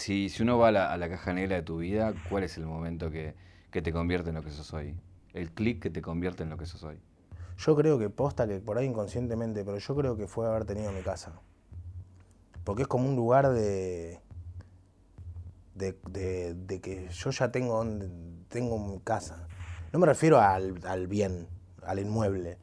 Si, 0.00 0.32
uno 0.40 0.56
va 0.56 0.68
a 0.68 0.96
la, 0.96 1.08
caja 1.10 1.34
negra 1.34 1.56
de 1.56 1.62
tu 1.62 1.76
vida, 1.76 2.14
¿cuál 2.30 2.44
es 2.44 2.56
el 2.56 2.64
momento 2.64 3.10
que, 3.10 3.34
te 3.70 3.92
convierte 3.92 4.30
en 4.30 4.36
lo 4.36 4.42
que 4.42 4.50
sos 4.50 4.72
hoy? 4.72 4.96
El 5.34 5.50
clic 5.50 5.82
que 5.82 5.90
te 5.90 6.00
convierte 6.00 6.42
en 6.42 6.48
lo 6.48 6.56
que 6.56 6.64
sos 6.64 6.82
hoy. 6.84 6.98
Yo 7.58 7.76
creo 7.76 7.98
que 7.98 8.08
posta 8.08 8.48
que 8.48 8.60
por 8.60 8.78
ahí 8.78 8.86
inconscientemente, 8.86 9.62
pero 9.62 9.76
yo 9.76 9.94
creo 9.94 10.16
que 10.16 10.26
fue 10.26 10.48
haber 10.48 10.64
tenido 10.64 10.90
mi 10.92 11.02
casa. 11.02 11.42
Porque 12.64 12.82
es 12.82 12.88
como 12.88 13.10
un 13.10 13.14
lugar 13.14 13.50
de. 13.50 14.20
de, 15.74 16.54
de- 16.54 16.80
que 16.80 17.10
yo 17.10 17.30
ya 17.30 17.52
tengo, 17.52 17.84
tengo 18.48 18.78
mi 18.78 19.00
casa. 19.00 19.48
No 19.92 19.98
me 19.98 20.06
refiero 20.06 20.40
al 20.40 21.06
bien, 21.08 21.46
al 21.82 21.98
inmueble. 21.98 22.56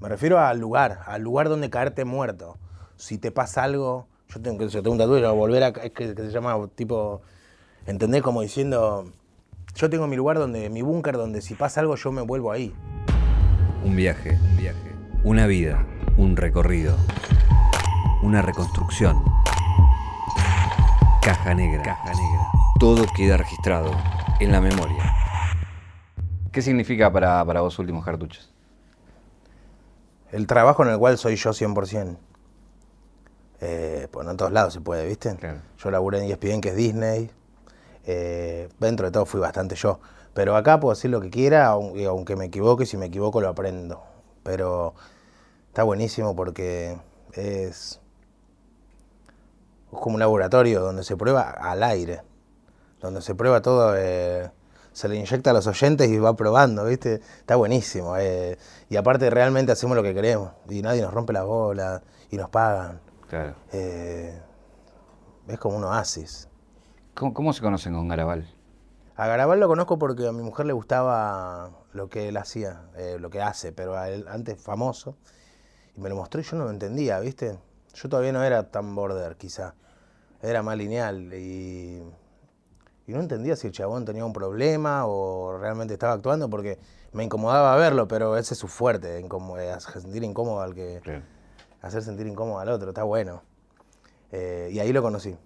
Me 0.00 0.08
refiero 0.08 0.40
al 0.40 0.58
lugar, 0.58 1.02
al 1.06 1.22
lugar 1.22 1.48
donde 1.48 1.70
caerte 1.70 2.04
muerto. 2.04 2.58
Si 2.96 3.16
te 3.16 3.30
pasa 3.30 3.62
algo, 3.62 4.08
yo 4.32 4.40
tengo, 4.40 4.66
yo 4.66 4.82
tengo 4.82 4.92
un 4.92 4.98
tatuaje, 4.98 5.26
volver 5.26 5.62
a. 5.64 5.68
Es 5.68 5.92
que, 5.92 6.14
que 6.14 6.22
se 6.22 6.30
llama 6.30 6.56
tipo. 6.74 7.22
¿Entendés? 7.86 8.22
Como 8.22 8.42
diciendo. 8.42 9.10
Yo 9.74 9.88
tengo 9.88 10.06
mi 10.06 10.16
lugar 10.16 10.38
donde, 10.38 10.68
mi 10.68 10.82
búnker 10.82 11.16
donde 11.16 11.40
si 11.40 11.54
pasa 11.54 11.80
algo 11.80 11.94
yo 11.96 12.12
me 12.12 12.22
vuelvo 12.22 12.50
ahí. 12.52 12.74
Un 13.84 13.96
viaje, 13.96 14.38
un 14.50 14.56
viaje. 14.56 14.94
Una 15.24 15.46
vida, 15.46 15.86
un 16.16 16.36
recorrido. 16.36 16.96
Una 18.22 18.42
reconstrucción. 18.42 19.22
Caja 21.22 21.54
negra. 21.54 21.82
Caja 21.82 22.10
negra. 22.10 22.46
Todo 22.78 23.06
queda 23.16 23.36
registrado 23.36 23.90
en 24.40 24.52
la 24.52 24.60
memoria. 24.60 25.14
¿Qué 26.52 26.62
significa 26.62 27.12
para, 27.12 27.44
para 27.44 27.60
vos 27.60 27.78
últimos 27.78 28.04
cartuchos? 28.04 28.52
El 30.32 30.46
trabajo 30.46 30.84
en 30.84 30.90
el 30.90 30.98
cual 30.98 31.16
soy 31.16 31.36
yo 31.36 31.50
100%. 31.50 32.16
Eh, 33.60 34.08
pues 34.10 34.24
no 34.24 34.30
en 34.30 34.36
todos 34.36 34.52
lados 34.52 34.72
se 34.72 34.80
puede, 34.80 35.06
¿viste? 35.06 35.36
Claro. 35.36 35.60
Yo 35.78 35.90
laburé 35.90 36.18
en 36.24 36.30
ESPN, 36.30 36.60
que 36.60 36.70
es 36.70 36.76
Disney. 36.76 37.30
Eh, 38.04 38.68
dentro 38.78 39.06
de 39.06 39.12
todo 39.12 39.26
fui 39.26 39.40
bastante 39.40 39.74
yo. 39.74 40.00
Pero 40.32 40.56
acá 40.56 40.80
puedo 40.80 40.94
decir 40.94 41.10
lo 41.10 41.20
que 41.20 41.30
quiera, 41.30 41.66
aunque 41.66 42.36
me 42.36 42.46
equivoque, 42.46 42.86
si 42.86 42.96
me 42.96 43.06
equivoco 43.06 43.40
lo 43.40 43.48
aprendo. 43.48 44.02
Pero 44.42 44.94
está 45.68 45.82
buenísimo 45.82 46.34
porque 46.34 46.96
es, 47.34 48.00
es 49.92 49.98
como 49.98 50.14
un 50.14 50.20
laboratorio 50.20 50.80
donde 50.80 51.04
se 51.04 51.16
prueba 51.16 51.42
al 51.42 51.82
aire. 51.82 52.22
Donde 53.00 53.22
se 53.22 53.34
prueba 53.34 53.60
todo, 53.60 53.94
eh, 53.96 54.50
se 54.92 55.08
le 55.08 55.16
inyecta 55.16 55.50
a 55.50 55.52
los 55.52 55.66
oyentes 55.66 56.08
y 56.08 56.18
va 56.18 56.34
probando, 56.36 56.84
¿viste? 56.84 57.14
Está 57.38 57.56
buenísimo. 57.56 58.16
eh, 58.16 58.56
y 58.88 58.96
aparte 58.96 59.30
realmente 59.30 59.72
hacemos 59.72 59.96
lo 59.96 60.02
que 60.02 60.14
queremos. 60.14 60.52
Y 60.68 60.82
nadie 60.82 61.02
nos 61.02 61.12
rompe 61.12 61.32
la 61.32 61.42
bola 61.44 62.02
y 62.30 62.36
nos 62.36 62.48
pagan. 62.50 63.00
Claro. 63.30 63.54
Eh, 63.72 64.42
es 65.46 65.58
como 65.60 65.76
un 65.76 65.84
oasis. 65.84 66.48
¿Cómo, 67.14 67.32
cómo 67.32 67.52
se 67.52 67.62
conocen 67.62 67.94
con 67.94 68.08
Garabal? 68.08 68.52
A 69.14 69.28
Garabal 69.28 69.60
lo 69.60 69.68
conozco 69.68 70.00
porque 70.00 70.26
a 70.26 70.32
mi 70.32 70.42
mujer 70.42 70.66
le 70.66 70.72
gustaba 70.72 71.70
lo 71.92 72.08
que 72.08 72.28
él 72.28 72.36
hacía, 72.36 72.90
eh, 72.96 73.18
lo 73.20 73.30
que 73.30 73.40
hace, 73.40 73.70
pero 73.70 73.96
a 73.96 74.10
él 74.10 74.26
antes 74.28 74.60
famoso. 74.60 75.16
Y 75.96 76.00
me 76.00 76.08
lo 76.08 76.16
mostró 76.16 76.40
y 76.40 76.44
yo 76.44 76.56
no 76.56 76.64
lo 76.64 76.70
entendía, 76.70 77.20
¿viste? 77.20 77.56
Yo 77.94 78.08
todavía 78.08 78.32
no 78.32 78.42
era 78.42 78.68
tan 78.72 78.96
border, 78.96 79.36
quizá. 79.36 79.74
Era 80.42 80.64
más 80.64 80.76
lineal 80.76 81.32
y, 81.32 82.02
y 83.06 83.12
no 83.12 83.20
entendía 83.20 83.54
si 83.54 83.68
el 83.68 83.72
chabón 83.72 84.04
tenía 84.04 84.24
un 84.24 84.32
problema 84.32 85.06
o 85.06 85.56
realmente 85.56 85.94
estaba 85.94 86.14
actuando 86.14 86.50
porque 86.50 86.80
me 87.12 87.22
incomodaba 87.22 87.76
verlo, 87.76 88.08
pero 88.08 88.36
ese 88.36 88.54
es 88.54 88.58
su 88.58 88.66
fuerte, 88.66 89.24
sentir 90.00 90.24
incómodo 90.24 90.62
al 90.62 90.74
que... 90.74 91.00
Claro. 91.04 91.22
Hacer 91.82 92.02
sentir 92.02 92.26
incómodo 92.26 92.58
al 92.58 92.68
otro, 92.68 92.90
está 92.90 93.02
bueno. 93.04 93.42
Eh, 94.32 94.70
y 94.72 94.78
ahí 94.78 94.92
lo 94.92 95.02
conocí. 95.02 95.36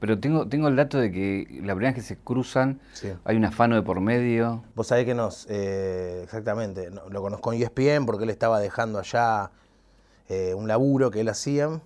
Pero 0.00 0.18
tengo, 0.18 0.48
tengo 0.48 0.66
el 0.68 0.74
dato 0.76 0.98
de 0.98 1.12
que 1.12 1.46
la 1.62 1.74
primera 1.74 1.90
vez 1.90 1.94
que 1.94 2.02
se 2.02 2.16
cruzan 2.16 2.80
Sí. 2.92 3.12
hay 3.24 3.36
un 3.36 3.44
afano 3.44 3.76
de 3.76 3.82
por 3.82 4.00
medio. 4.00 4.64
Vos 4.74 4.88
sabés 4.88 5.04
que 5.04 5.14
nos, 5.14 5.46
eh, 5.48 6.20
exactamente, 6.24 6.90
lo 6.90 7.22
conozco 7.22 7.52
en 7.52 7.62
ESPN 7.62 8.04
porque 8.06 8.24
él 8.24 8.30
estaba 8.30 8.58
dejando 8.58 8.98
allá 8.98 9.50
eh, 10.28 10.54
un 10.54 10.66
laburo 10.66 11.10
que 11.10 11.20
él 11.20 11.28
hacía 11.28 11.80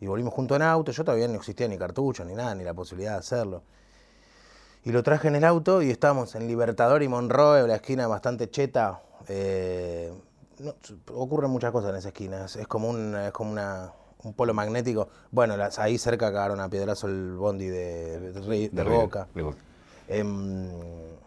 y 0.00 0.06
volvimos 0.06 0.32
junto 0.34 0.56
en 0.56 0.62
auto. 0.62 0.90
Yo 0.92 1.04
todavía 1.04 1.28
no 1.28 1.34
existía 1.34 1.68
ni 1.68 1.78
cartucho 1.78 2.24
ni 2.24 2.34
nada, 2.34 2.54
ni 2.54 2.64
la 2.64 2.74
posibilidad 2.74 3.12
de 3.12 3.18
hacerlo. 3.18 3.62
Y 4.82 4.92
lo 4.92 5.02
traje 5.02 5.28
en 5.28 5.36
el 5.36 5.44
auto 5.44 5.82
y 5.82 5.90
estábamos 5.90 6.34
en 6.34 6.48
Libertador 6.48 7.02
y 7.02 7.08
Monroe, 7.08 7.66
la 7.68 7.76
esquina 7.76 8.06
bastante 8.06 8.48
cheta. 8.50 9.02
eh, 9.28 10.12
no, 10.60 10.74
ocurren 11.14 11.50
muchas 11.50 11.72
cosas 11.72 11.90
en 11.90 11.96
esa 11.96 12.08
esquina, 12.08 12.44
es, 12.44 12.56
es 12.56 12.66
como, 12.66 12.88
un, 12.88 13.14
es 13.16 13.32
como 13.32 13.50
una, 13.52 13.92
un 14.22 14.34
polo 14.34 14.54
magnético. 14.54 15.08
Bueno, 15.30 15.56
las- 15.56 15.78
ahí 15.78 15.98
cerca 15.98 16.26
cagaron 16.32 16.60
a 16.60 16.68
piedrazo 16.68 17.06
el 17.06 17.34
bondi 17.36 17.66
de, 17.66 18.20
de, 18.20 18.32
de 18.32 18.84
Boca. 19.02 19.28
Em, 20.08 20.68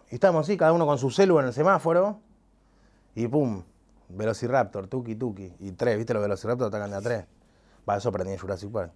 y 0.09 0.15
estábamos 0.15 0.45
así, 0.47 0.57
cada 0.57 0.73
uno 0.73 0.85
con 0.85 0.97
su 0.97 1.09
celu 1.09 1.39
en 1.39 1.45
el 1.47 1.53
semáforo. 1.53 2.19
Y 3.15 3.27
pum, 3.27 3.63
Velociraptor, 4.09 4.87
tuki 4.87 5.15
tuki. 5.15 5.53
Y 5.59 5.71
tres, 5.71 5.97
¿viste? 5.97 6.13
Los 6.13 6.21
Velociraptor 6.23 6.67
atacan 6.67 6.91
de 6.91 6.97
a 6.97 7.01
tres. 7.01 7.25
Va, 7.89 7.97
eso 7.97 8.09
aprendí 8.09 8.33
en 8.33 8.39
Jurassic 8.39 8.71
Park. 8.71 8.91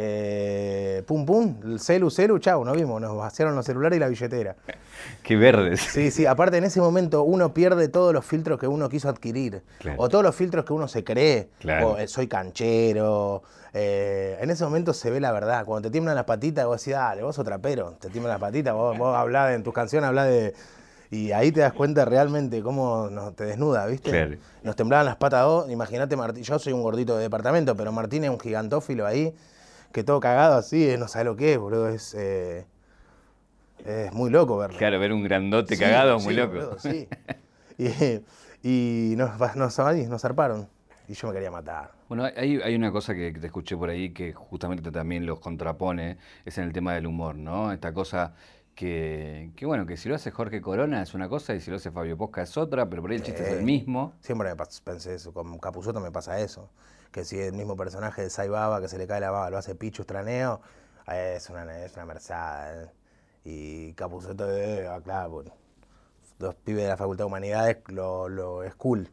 Eh, 0.00 1.02
pum, 1.06 1.26
pum, 1.26 1.56
el 1.64 1.80
celu, 1.80 2.08
celu, 2.08 2.38
chau, 2.38 2.64
nos 2.64 2.76
vimos. 2.76 3.00
Nos 3.00 3.16
vaciaron 3.16 3.56
los 3.56 3.66
celulares 3.66 3.96
y 3.96 4.00
la 4.00 4.06
billetera. 4.08 4.54
Qué 5.24 5.34
verdes. 5.34 5.80
Sí, 5.80 6.12
sí, 6.12 6.24
aparte 6.24 6.56
en 6.56 6.62
ese 6.64 6.80
momento 6.80 7.24
uno 7.24 7.52
pierde 7.52 7.88
todos 7.88 8.14
los 8.14 8.24
filtros 8.24 8.60
que 8.60 8.68
uno 8.68 8.88
quiso 8.88 9.08
adquirir. 9.08 9.62
Claro. 9.80 10.00
O 10.00 10.08
todos 10.08 10.22
los 10.22 10.36
filtros 10.36 10.64
que 10.64 10.72
uno 10.72 10.86
se 10.86 11.02
cree. 11.02 11.48
Claro. 11.58 11.90
O 11.90 11.98
eh, 11.98 12.06
soy 12.06 12.28
canchero. 12.28 13.42
eh, 13.74 14.38
en 14.40 14.50
ese 14.50 14.62
momento 14.64 14.92
se 14.92 15.10
ve 15.10 15.18
la 15.20 15.32
verdad. 15.32 15.64
Cuando 15.64 15.88
te 15.88 15.92
tiemblan 15.92 16.14
las 16.14 16.24
patitas, 16.26 16.64
vos 16.66 16.80
decís, 16.80 16.94
dale, 16.94 17.22
vos 17.24 17.34
sos 17.34 17.44
trapero. 17.44 17.96
Te 18.00 18.08
tiemblan 18.08 18.34
las 18.34 18.40
patitas, 18.40 18.74
vos, 18.74 18.96
vos 18.96 19.16
hablás 19.16 19.48
de, 19.48 19.54
en 19.56 19.64
tus 19.64 19.74
canciones, 19.74 20.06
hablás 20.06 20.28
de. 20.28 20.54
Y 21.10 21.32
ahí 21.32 21.50
te 21.50 21.60
das 21.60 21.72
cuenta 21.72 22.04
realmente 22.04 22.62
cómo 22.62 23.08
nos- 23.10 23.34
te 23.34 23.44
desnuda, 23.44 23.86
¿viste? 23.86 24.10
Claro. 24.10 24.36
Nos 24.62 24.76
temblaban 24.76 25.06
las 25.06 25.16
patas 25.16 25.42
dos. 25.44 25.70
Imagínate. 25.70 26.14
Yo 26.42 26.58
soy 26.60 26.72
un 26.72 26.82
gordito 26.82 27.16
de 27.16 27.22
departamento, 27.24 27.74
pero 27.74 27.90
Martín 27.92 28.22
es 28.24 28.30
un 28.30 28.38
gigantófilo 28.38 29.06
ahí, 29.06 29.34
que 29.92 30.04
todo 30.04 30.20
cagado 30.20 30.56
así, 30.56 30.88
eh, 30.88 30.98
no 30.98 31.08
sabe 31.08 31.24
lo 31.26 31.36
que 31.36 31.52
es, 31.54 31.58
boludo. 31.58 31.88
Es, 31.88 32.14
eh, 32.14 32.66
es 33.84 34.12
muy 34.12 34.30
loco 34.30 34.56
verlo. 34.56 34.76
Claro, 34.78 34.98
ver 34.98 35.12
un 35.12 35.22
grandote 35.22 35.76
Sí, 35.76 35.82
cagado, 35.82 36.18
muy 36.20 36.34
sí, 36.34 36.40
loco. 36.40 36.54
boludo, 36.54 36.78
sí. 36.78 37.08
Y, 37.80 39.12
y 39.12 39.14
nos, 39.16 39.38
nos, 39.54 39.78
nos 39.78 40.20
zarparon. 40.22 40.68
Y 41.06 41.14
yo 41.14 41.28
me 41.28 41.32
quería 41.34 41.50
matar. 41.50 41.92
Bueno, 42.08 42.24
hay, 42.24 42.60
hay 42.60 42.74
una 42.74 42.90
cosa 42.90 43.14
que 43.14 43.30
te 43.32 43.46
escuché 43.46 43.76
por 43.76 43.88
ahí 43.88 44.10
que 44.10 44.32
justamente 44.32 44.90
también 44.90 45.24
los 45.26 45.38
contrapone, 45.38 46.18
es 46.44 46.58
en 46.58 46.64
el 46.64 46.72
tema 46.72 46.92
del 46.94 47.06
humor, 47.06 47.36
¿no? 47.36 47.70
Esta 47.72 47.92
cosa 47.94 48.34
que, 48.78 49.50
que, 49.56 49.66
bueno, 49.66 49.86
que 49.86 49.96
si 49.96 50.08
lo 50.08 50.14
hace 50.14 50.30
Jorge 50.30 50.60
Corona 50.60 51.02
es 51.02 51.12
una 51.12 51.28
cosa 51.28 51.52
y 51.52 51.60
si 51.60 51.68
lo 51.68 51.78
hace 51.78 51.90
Fabio 51.90 52.16
Posca 52.16 52.42
es 52.42 52.56
otra, 52.56 52.88
pero 52.88 53.02
por 53.02 53.10
ahí 53.10 53.16
el 53.16 53.24
chiste 53.24 53.42
es 53.42 53.48
el 53.54 53.58
Eh. 53.58 53.62
mismo. 53.62 54.12
Siempre 54.20 54.48
me 54.54 54.64
pensé 54.84 55.14
eso. 55.14 55.32
Con 55.32 55.58
Capuzoto 55.58 55.98
me 56.00 56.12
pasa 56.12 56.38
eso. 56.38 56.70
Que 57.10 57.24
si 57.24 57.40
el 57.40 57.54
mismo 57.54 57.74
personaje 57.76 58.22
de 58.22 58.30
Sai 58.30 58.48
Baba, 58.48 58.80
que 58.80 58.86
se 58.86 58.96
le 58.96 59.08
cae 59.08 59.20
la 59.20 59.32
baba, 59.32 59.50
lo 59.50 59.58
hace 59.58 59.74
Pichu 59.74 60.02
Estraneo, 60.02 60.60
eh, 61.10 61.34
es 61.38 61.50
una, 61.50 61.84
es 61.84 61.92
una 61.96 62.04
merzada. 62.06 62.84
eh. 62.84 62.86
Y 63.44 63.94
Capuzoto, 63.94 64.48
eh, 64.48 64.86
ah, 64.86 65.00
claro, 65.02 65.30
bueno, 65.30 65.50
los 66.38 66.54
pibes 66.54 66.84
de 66.84 66.88
la 66.90 66.96
Facultad 66.96 67.24
de 67.24 67.26
Humanidades, 67.26 67.78
lo, 67.88 68.28
lo 68.28 68.62
es 68.62 68.76
cool. 68.76 69.08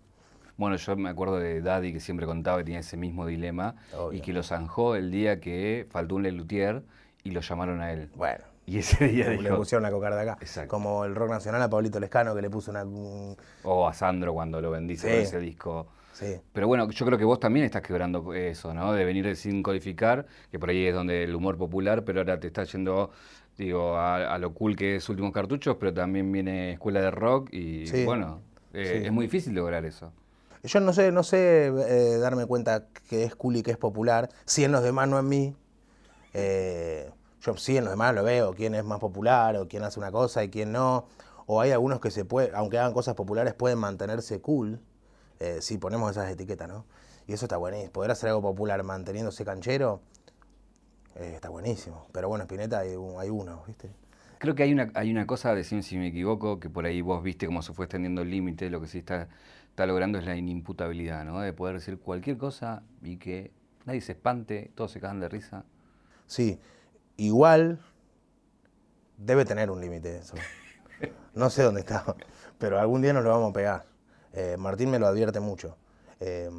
Bueno, 0.57 0.75
yo 0.75 0.95
me 0.95 1.09
acuerdo 1.09 1.39
de 1.39 1.61
Daddy 1.61 1.91
que 1.91 1.99
siempre 1.99 2.27
contaba 2.27 2.59
que 2.59 2.65
tenía 2.65 2.81
ese 2.81 2.97
mismo 2.97 3.25
dilema 3.25 3.75
y 4.11 4.21
que 4.21 4.31
lo 4.31 4.43
zanjó 4.43 4.95
el 4.95 5.09
día 5.09 5.39
que 5.41 5.87
faltó 5.89 6.15
un 6.17 6.23
Lelutier 6.23 6.83
y 7.23 7.31
lo 7.31 7.41
llamaron 7.41 7.81
a 7.81 7.91
él. 7.91 8.11
Bueno. 8.15 8.43
Y 8.67 8.79
ese 8.79 9.07
día 9.07 9.29
Le 9.29 9.37
dijo, 9.37 9.57
pusieron 9.57 9.83
la 9.83 9.91
cocarda 9.91 10.21
acá. 10.21 10.37
Exacto. 10.41 10.69
Como 10.69 11.05
el 11.05 11.13
rock 11.15 11.29
nacional 11.29 11.61
a 11.61 11.69
Pablito 11.69 11.99
Lescano, 11.99 12.33
que 12.33 12.41
le 12.41 12.49
puso 12.49 12.71
una. 12.71 12.83
un- 12.83 13.37
o 13.63 13.87
a 13.87 13.93
Sandro 13.93 14.33
cuando 14.33 14.59
lo 14.59 14.71
bendice 14.71 15.07
Sí. 15.09 15.15
ese 15.23 15.39
disco. 15.39 15.87
Sí. 16.13 16.37
Pero 16.53 16.67
bueno, 16.67 16.89
yo 16.89 17.05
creo 17.05 17.17
que 17.17 17.25
vos 17.25 17.39
también 17.39 17.65
estás 17.65 17.81
quebrando 17.81 18.33
eso, 18.33 18.73
¿no? 18.73 18.93
De 18.93 19.03
venir 19.05 19.35
sin 19.35 19.61
codificar, 19.61 20.25
que 20.49 20.57
por 20.57 20.69
ahí 20.69 20.87
es 20.87 20.95
donde 20.95 21.23
el 21.23 21.35
humor 21.35 21.57
popular, 21.57 22.03
pero 22.05 22.21
ahora 22.21 22.39
te 22.39 22.47
está 22.47 22.63
yendo, 22.63 23.11
digo, 23.57 23.97
a, 23.97 24.33
a 24.33 24.37
lo 24.39 24.53
cool 24.53 24.75
que 24.77 24.95
es 24.95 25.09
Últimos 25.09 25.33
Cartuchos, 25.33 25.75
pero 25.79 25.93
también 25.93 26.31
viene 26.31 26.71
Escuela 26.71 27.01
de 27.01 27.11
Rock 27.11 27.53
y 27.53 27.85
Sí. 27.87 28.05
bueno, 28.05 28.39
eh, 28.73 28.99
Sí. 29.01 29.05
es 29.07 29.11
muy 29.11 29.25
difícil 29.25 29.53
lograr 29.53 29.83
eso. 29.85 30.11
Yo 30.63 30.79
no 30.79 30.93
sé, 30.93 31.11
no 31.11 31.21
sé 31.21 31.67
eh, 31.67 32.17
darme 32.17 32.45
cuenta 32.47 32.85
que 33.09 33.25
es 33.25 33.35
cool 33.35 33.57
y 33.57 33.61
que 33.61 33.71
es 33.71 33.77
popular, 33.77 34.29
si 34.45 34.63
en 34.63 34.71
los 34.71 34.81
demás 34.83 35.07
no 35.09 35.19
en 35.19 35.27
mí. 35.29 35.53
Eh, 36.33 37.09
yo 37.45 37.57
sí 37.57 37.77
en 37.77 37.83
los 37.83 37.93
demás 37.93 38.15
lo 38.15 38.23
veo, 38.23 38.53
quién 38.53 38.73
es 38.73 38.83
más 38.83 38.99
popular 38.99 39.55
o 39.57 39.67
quién 39.67 39.83
hace 39.83 39.99
una 39.99 40.11
cosa 40.11 40.43
y 40.43 40.49
quién 40.49 40.71
no. 40.71 41.05
O 41.45 41.61
hay 41.61 41.71
algunos 41.71 41.99
que 41.99 42.09
se 42.09 42.25
puede, 42.25 42.51
aunque 42.55 42.79
hagan 42.79 42.93
cosas 42.93 43.13
populares, 43.13 43.53
pueden 43.53 43.77
mantenerse 43.77 44.41
cool, 44.41 44.79
eh, 45.39 45.59
si 45.61 45.77
ponemos 45.77 46.09
esas 46.11 46.29
etiquetas, 46.31 46.67
¿no? 46.67 46.85
Y 47.27 47.33
eso 47.33 47.45
está 47.45 47.57
buenísimo. 47.57 47.91
Poder 47.91 48.11
hacer 48.11 48.29
algo 48.29 48.41
popular 48.41 48.81
manteniéndose 48.83 49.45
canchero, 49.45 50.01
eh, 51.15 51.33
está 51.35 51.49
buenísimo. 51.49 52.07
Pero 52.11 52.29
bueno, 52.29 52.45
Spinetta 52.45 52.79
hay, 52.79 52.95
hay 53.19 53.29
uno, 53.29 53.63
¿viste? 53.67 53.91
Creo 54.39 54.55
que 54.55 54.63
hay 54.63 54.73
una, 54.73 54.91
hay 54.95 55.11
una 55.11 55.27
cosa, 55.27 55.53
decime 55.53 55.83
si 55.83 55.97
me 55.97 56.07
equivoco, 56.07 56.59
que 56.59 56.69
por 56.69 56.85
ahí 56.85 57.01
vos 57.01 57.21
viste 57.21 57.45
cómo 57.45 57.61
se 57.61 57.73
fue 57.73 57.85
extendiendo 57.85 58.23
el 58.23 58.31
límite, 58.31 58.69
lo 58.71 58.81
que 58.81 58.87
sí 58.87 58.99
está, 58.99 59.27
está 59.69 59.85
logrando 59.85 60.17
es 60.17 60.25
la 60.25 60.35
inimputabilidad, 60.35 61.25
¿no? 61.25 61.41
De 61.41 61.53
poder 61.53 61.75
decir 61.75 61.99
cualquier 61.99 62.37
cosa 62.37 62.81
y 63.03 63.17
que 63.17 63.51
nadie 63.85 64.01
se 64.01 64.13
espante, 64.13 64.71
todos 64.73 64.91
se 64.91 64.99
cagan 64.99 65.19
de 65.19 65.29
risa. 65.29 65.63
Sí, 66.27 66.59
igual 67.17 67.79
debe 69.17 69.45
tener 69.45 69.71
un 69.71 69.81
límite 69.81 70.17
eso. 70.17 70.35
No 71.33 71.49
sé 71.49 71.63
dónde 71.63 71.81
está, 71.81 72.15
pero 72.57 72.79
algún 72.79 73.01
día 73.01 73.13
nos 73.13 73.23
lo 73.23 73.29
vamos 73.29 73.49
a 73.49 73.53
pegar. 73.53 73.85
Eh, 74.33 74.55
Martín 74.57 74.89
me 74.89 74.99
lo 74.99 75.07
advierte 75.07 75.39
mucho. 75.39 75.77
Eh, 76.19 76.49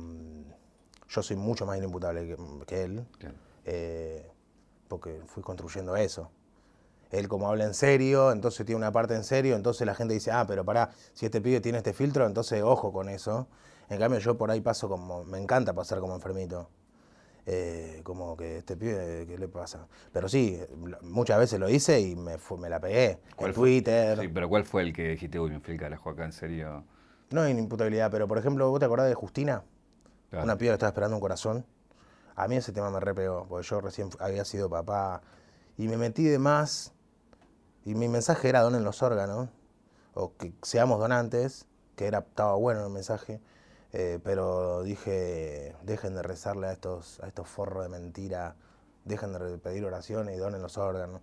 yo 1.08 1.22
soy 1.22 1.36
mucho 1.36 1.64
más 1.66 1.78
inimputable 1.78 2.26
que, 2.26 2.36
que 2.66 2.82
él, 2.84 3.06
Claro. 3.18 3.34
eh, 3.64 4.30
porque 4.88 5.22
fui 5.26 5.42
construyendo 5.42 5.96
eso. 5.96 6.30
Él 7.10 7.28
como 7.28 7.48
habla 7.48 7.64
en 7.64 7.74
serio, 7.74 8.32
entonces 8.32 8.66
tiene 8.66 8.78
una 8.78 8.92
parte 8.92 9.14
en 9.14 9.24
serio, 9.24 9.54
entonces 9.56 9.86
la 9.86 9.94
gente 9.94 10.12
dice, 10.14 10.32
ah, 10.32 10.44
pero 10.46 10.64
pará, 10.64 10.90
si 11.14 11.24
este 11.26 11.40
pibe 11.40 11.60
tiene 11.60 11.78
este 11.78 11.92
filtro, 11.92 12.26
entonces 12.26 12.62
ojo 12.62 12.92
con 12.92 13.08
eso. 13.08 13.46
En 13.88 13.98
cambio 14.00 14.18
yo 14.18 14.36
por 14.36 14.50
ahí 14.50 14.60
paso 14.60 14.88
como, 14.88 15.24
me 15.24 15.38
encanta 15.38 15.72
pasar 15.72 16.00
como 16.00 16.14
enfermito. 16.16 16.68
Eh, 17.48 18.00
como 18.02 18.36
que 18.36 18.58
este 18.58 18.76
pibe, 18.76 19.24
¿qué 19.28 19.38
le 19.38 19.46
pasa? 19.46 19.86
Pero 20.12 20.28
sí, 20.28 20.60
muchas 21.02 21.38
veces 21.38 21.60
lo 21.60 21.68
hice 21.68 22.00
y 22.00 22.16
me, 22.16 22.36
la 22.68 22.80
pegué. 22.80 23.20
¿Cuál 23.36 23.50
En 23.50 23.54
fue? 23.54 23.68
Twitter. 23.68 24.18
Sí, 24.18 24.28
pero 24.28 24.48
¿cuál 24.48 24.64
fue 24.64 24.82
el 24.82 24.92
que 24.92 25.10
dijiste, 25.10 25.38
uy, 25.38 25.50
me 25.50 25.60
fui 25.60 25.74
el 25.74 25.80
carajo 25.80 26.10
acá, 26.10 26.24
en 26.24 26.32
serio? 26.32 26.82
No 27.30 27.42
hay 27.42 27.56
imputabilidad, 27.56 28.10
pero 28.10 28.26
por 28.26 28.38
ejemplo, 28.38 28.68
¿vos 28.68 28.80
te 28.80 28.86
acordás 28.86 29.08
de 29.08 29.14
Justina? 29.14 29.62
Claro. 30.30 30.44
Una 30.44 30.58
piba 30.58 30.70
que 30.70 30.74
estaba 30.74 30.90
esperando 30.90 31.16
un 31.16 31.20
corazón. 31.20 31.64
A 32.34 32.48
mí 32.48 32.56
ese 32.56 32.72
tema 32.72 32.90
me 32.90 32.98
repegó, 32.98 33.46
porque 33.48 33.66
yo 33.66 33.80
recién 33.80 34.10
había 34.18 34.44
sido 34.44 34.68
papá 34.68 35.22
y 35.78 35.86
me 35.86 35.96
metí 35.96 36.24
de 36.24 36.40
más. 36.40 36.92
Y 37.84 37.94
mi 37.94 38.08
mensaje 38.08 38.48
era 38.48 38.62
donen 38.62 38.82
los 38.82 39.04
órganos, 39.04 39.48
o 40.14 40.36
que 40.36 40.52
seamos 40.62 40.98
donantes, 40.98 41.66
que 41.94 42.06
era, 42.06 42.18
estaba 42.18 42.56
bueno 42.56 42.84
el 42.84 42.92
mensaje. 42.92 43.40
Eh, 43.92 44.18
pero 44.22 44.82
dije, 44.82 45.74
dejen 45.82 46.14
de 46.14 46.22
rezarle 46.22 46.66
a 46.68 46.72
estos, 46.72 47.20
a 47.20 47.28
estos 47.28 47.48
forros 47.48 47.82
de 47.84 47.88
mentira, 47.88 48.56
dejen 49.04 49.32
de 49.32 49.58
pedir 49.58 49.84
oraciones 49.84 50.34
y 50.36 50.38
donen 50.38 50.62
los 50.62 50.78
órganos. 50.78 51.20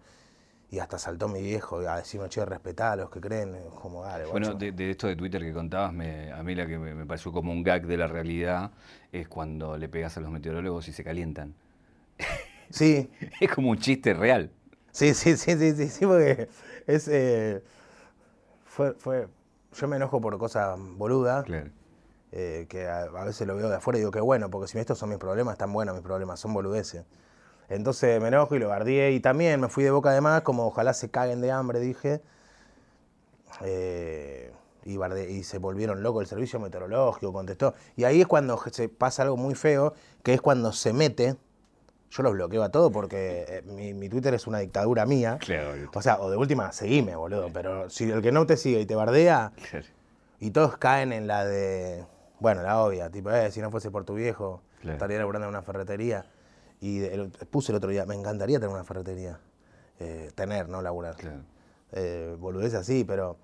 Y 0.71 0.79
hasta 0.79 0.97
saltó 0.97 1.27
mi 1.27 1.41
viejo 1.41 1.77
a 1.87 1.97
decirme, 1.97 2.29
che, 2.29 2.43
respetá 2.45 2.93
a 2.93 2.95
los 2.95 3.09
que 3.11 3.21
creen. 3.21 3.55
Como, 3.81 4.03
dale, 4.03 4.25
Bueno, 4.25 4.47
guacho". 4.47 4.59
de, 4.59 4.71
de 4.71 4.91
esto 4.91 5.07
de 5.07 5.15
Twitter 5.15 5.41
que 5.43 5.53
contabas, 5.53 5.93
me- 5.93 6.31
a 6.31 6.41
mí 6.43 6.55
la 6.55 6.65
que 6.65 6.79
me, 6.79 6.95
me 6.95 7.05
pareció 7.05 7.31
como 7.31 7.51
un 7.51 7.61
gag 7.63 7.85
de 7.85 7.95
la 7.97 8.07
realidad 8.07 8.71
es 9.11 9.27
cuando 9.27 9.77
le 9.77 9.87
pegas 9.87 10.17
a 10.17 10.21
los 10.21 10.31
meteorólogos 10.31 10.87
y 10.87 10.93
se 10.93 11.03
calientan. 11.03 11.53
Sí, 12.69 13.09
Es 13.39 13.51
como 13.53 13.69
un 13.69 13.77
chiste 13.77 14.13
real. 14.13 14.49
Sí, 14.91 15.13
sí, 15.13 15.37
sí, 15.37 15.55
sí, 15.57 15.73
sí, 15.75 15.89
sí, 15.89 16.05
porque 16.05 16.49
es. 16.87 17.07
eh, 17.07 17.63
fue, 18.65 18.93
fue. 18.93 19.27
Yo 19.73 19.87
me 19.87 19.95
enojo 19.97 20.21
por 20.21 20.37
cosas 20.37 20.77
boludas, 20.79 21.45
Claro. 21.45 21.69
Eh, 22.35 22.65
que 22.67 22.87
a, 22.87 23.03
a 23.03 23.23
veces 23.25 23.45
lo 23.47 23.55
veo 23.55 23.69
de 23.69 23.75
afuera 23.75 23.97
y 23.97 24.01
digo 24.01 24.09
que 24.11 24.19
bueno, 24.19 24.49
porque 24.49 24.67
si 24.67 24.79
estos 24.79 24.97
son 24.97 25.09
mis 25.09 25.19
problemas, 25.19 25.53
están 25.53 25.71
buenos 25.71 25.93
mis 25.95 26.03
problemas, 26.03 26.39
son 26.39 26.51
boludeces. 26.53 27.05
Entonces 27.69 28.19
me 28.21 28.27
enojo 28.29 28.55
y 28.55 28.59
lo 28.59 28.69
bardié 28.69 29.11
y 29.11 29.19
también 29.19 29.61
me 29.61 29.69
fui 29.69 29.83
de 29.83 29.91
boca 29.91 30.11
de 30.11 30.19
más, 30.21 30.41
como 30.41 30.65
ojalá 30.65 30.93
se 30.93 31.09
caguen 31.11 31.41
de 31.41 31.51
hambre, 31.51 31.79
dije. 31.79 32.21
Eh, 33.61 34.51
y, 34.85 34.97
bardeé- 34.97 35.29
y 35.29 35.43
se 35.43 35.59
volvieron 35.59 36.03
locos 36.03 36.21
el 36.23 36.27
servicio 36.27 36.59
meteorológico, 36.59 37.31
contestó. 37.31 37.73
Y 37.95 38.03
ahí 38.03 38.21
es 38.21 38.27
cuando 38.27 38.59
se 38.71 38.89
pasa 38.89 39.23
algo 39.23 39.37
muy 39.37 39.55
feo, 39.55 39.93
que 40.23 40.33
es 40.33 40.41
cuando 40.41 40.73
se 40.73 40.91
mete. 40.93 41.35
Yo 42.11 42.21
los 42.21 42.33
bloqueo 42.33 42.61
a 42.63 42.69
todo 42.69 42.91
porque 42.91 43.45
eh, 43.47 43.61
mi, 43.65 43.93
mi 43.93 44.09
Twitter 44.09 44.33
es 44.33 44.45
una 44.45 44.59
dictadura 44.59 45.05
mía. 45.05 45.37
Claro. 45.39 45.89
O 45.93 46.01
sea, 46.01 46.19
o 46.19 46.29
de 46.29 46.37
última, 46.37 46.71
seguime, 46.71 47.15
boludo. 47.15 47.49
Pero 47.53 47.89
si 47.89 48.09
el 48.11 48.21
que 48.21 48.31
no 48.31 48.45
te 48.45 48.57
sigue 48.57 48.81
y 48.81 48.85
te 48.85 48.95
bardea, 48.95 49.51
Claro. 49.69 49.85
y 50.39 50.51
todos 50.51 50.77
caen 50.77 51.13
en 51.13 51.27
la 51.27 51.45
de. 51.45 52.05
Bueno, 52.43 52.61
la 52.61 52.83
obvia, 52.83 53.09
tipo, 53.09 53.31
eh, 53.31 53.49
si 53.51 53.61
no 53.61 53.71
fuese 53.71 53.89
por 53.89 54.03
tu 54.03 54.15
viejo, 54.15 54.59
Claro. 54.81 54.95
estaría 54.95 55.17
laburando 55.17 55.45
en 55.47 55.49
una 55.51 55.61
ferretería. 55.61 56.25
Y 56.81 57.01
el- 57.01 57.29
puse 57.49 57.71
el 57.71 57.77
otro 57.77 57.89
día, 57.89 58.05
me 58.05 58.15
encantaría 58.15 58.59
tener 58.59 58.73
una 58.75 58.83
ferretería. 58.83 59.39
Eh, 59.97 60.29
tener, 60.35 60.67
no 60.67 60.81
laburar. 60.81 61.15
Claro. 61.15 61.37
Eh, 61.93 62.35
boludez 62.37 62.73
así, 62.73 63.05
pero. 63.05 63.37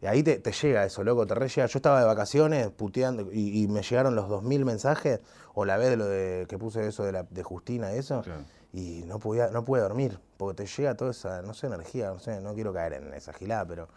y 0.00 0.06
ahí 0.06 0.22
te, 0.22 0.38
te 0.38 0.52
llega 0.52 0.84
eso, 0.84 1.02
loco, 1.02 1.26
te 1.26 1.34
re 1.34 1.48
llega. 1.48 1.66
Yo 1.66 1.78
estaba 1.78 1.98
de 1.98 2.06
vacaciones 2.06 2.70
puteando 2.70 3.32
y, 3.32 3.64
y 3.64 3.66
me 3.66 3.82
llegaron 3.82 4.14
los 4.14 4.28
2.000 4.28 4.64
mensajes, 4.64 5.18
o 5.54 5.64
la 5.64 5.76
vez 5.76 5.88
de 5.90 5.96
lo 5.96 6.06
de 6.06 6.46
que 6.48 6.56
puse 6.56 6.86
eso 6.86 7.02
de, 7.02 7.10
la, 7.10 7.24
de 7.24 7.42
Justina, 7.42 7.90
eso, 7.94 8.20
Claro. 8.22 8.42
y 8.72 9.02
no 9.06 9.18
podía, 9.18 9.48
no 9.48 9.64
pude 9.64 9.80
dormir, 9.80 10.20
porque 10.36 10.62
te 10.62 10.66
llega 10.70 10.94
toda 10.94 11.10
esa, 11.10 11.42
no 11.42 11.52
sé, 11.52 11.66
energía, 11.66 12.10
no 12.10 12.20
sé, 12.20 12.40
no 12.40 12.54
quiero 12.54 12.72
caer 12.72 12.92
en 12.92 13.12
esa 13.14 13.32
gilada, 13.32 13.64
pero 13.64 13.88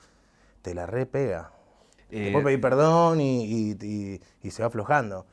te 0.63 0.73
la 0.73 0.87
repega. 0.87 1.51
Eh, 2.11 2.23
Después 2.23 2.43
pedir 2.43 2.59
perdón 2.61 3.21
y, 3.21 3.43
y- 3.45 3.77
y- 3.81 4.21
y 4.43 4.51
se 4.51 4.61
va 4.63 4.67
aflojando. 4.67 5.25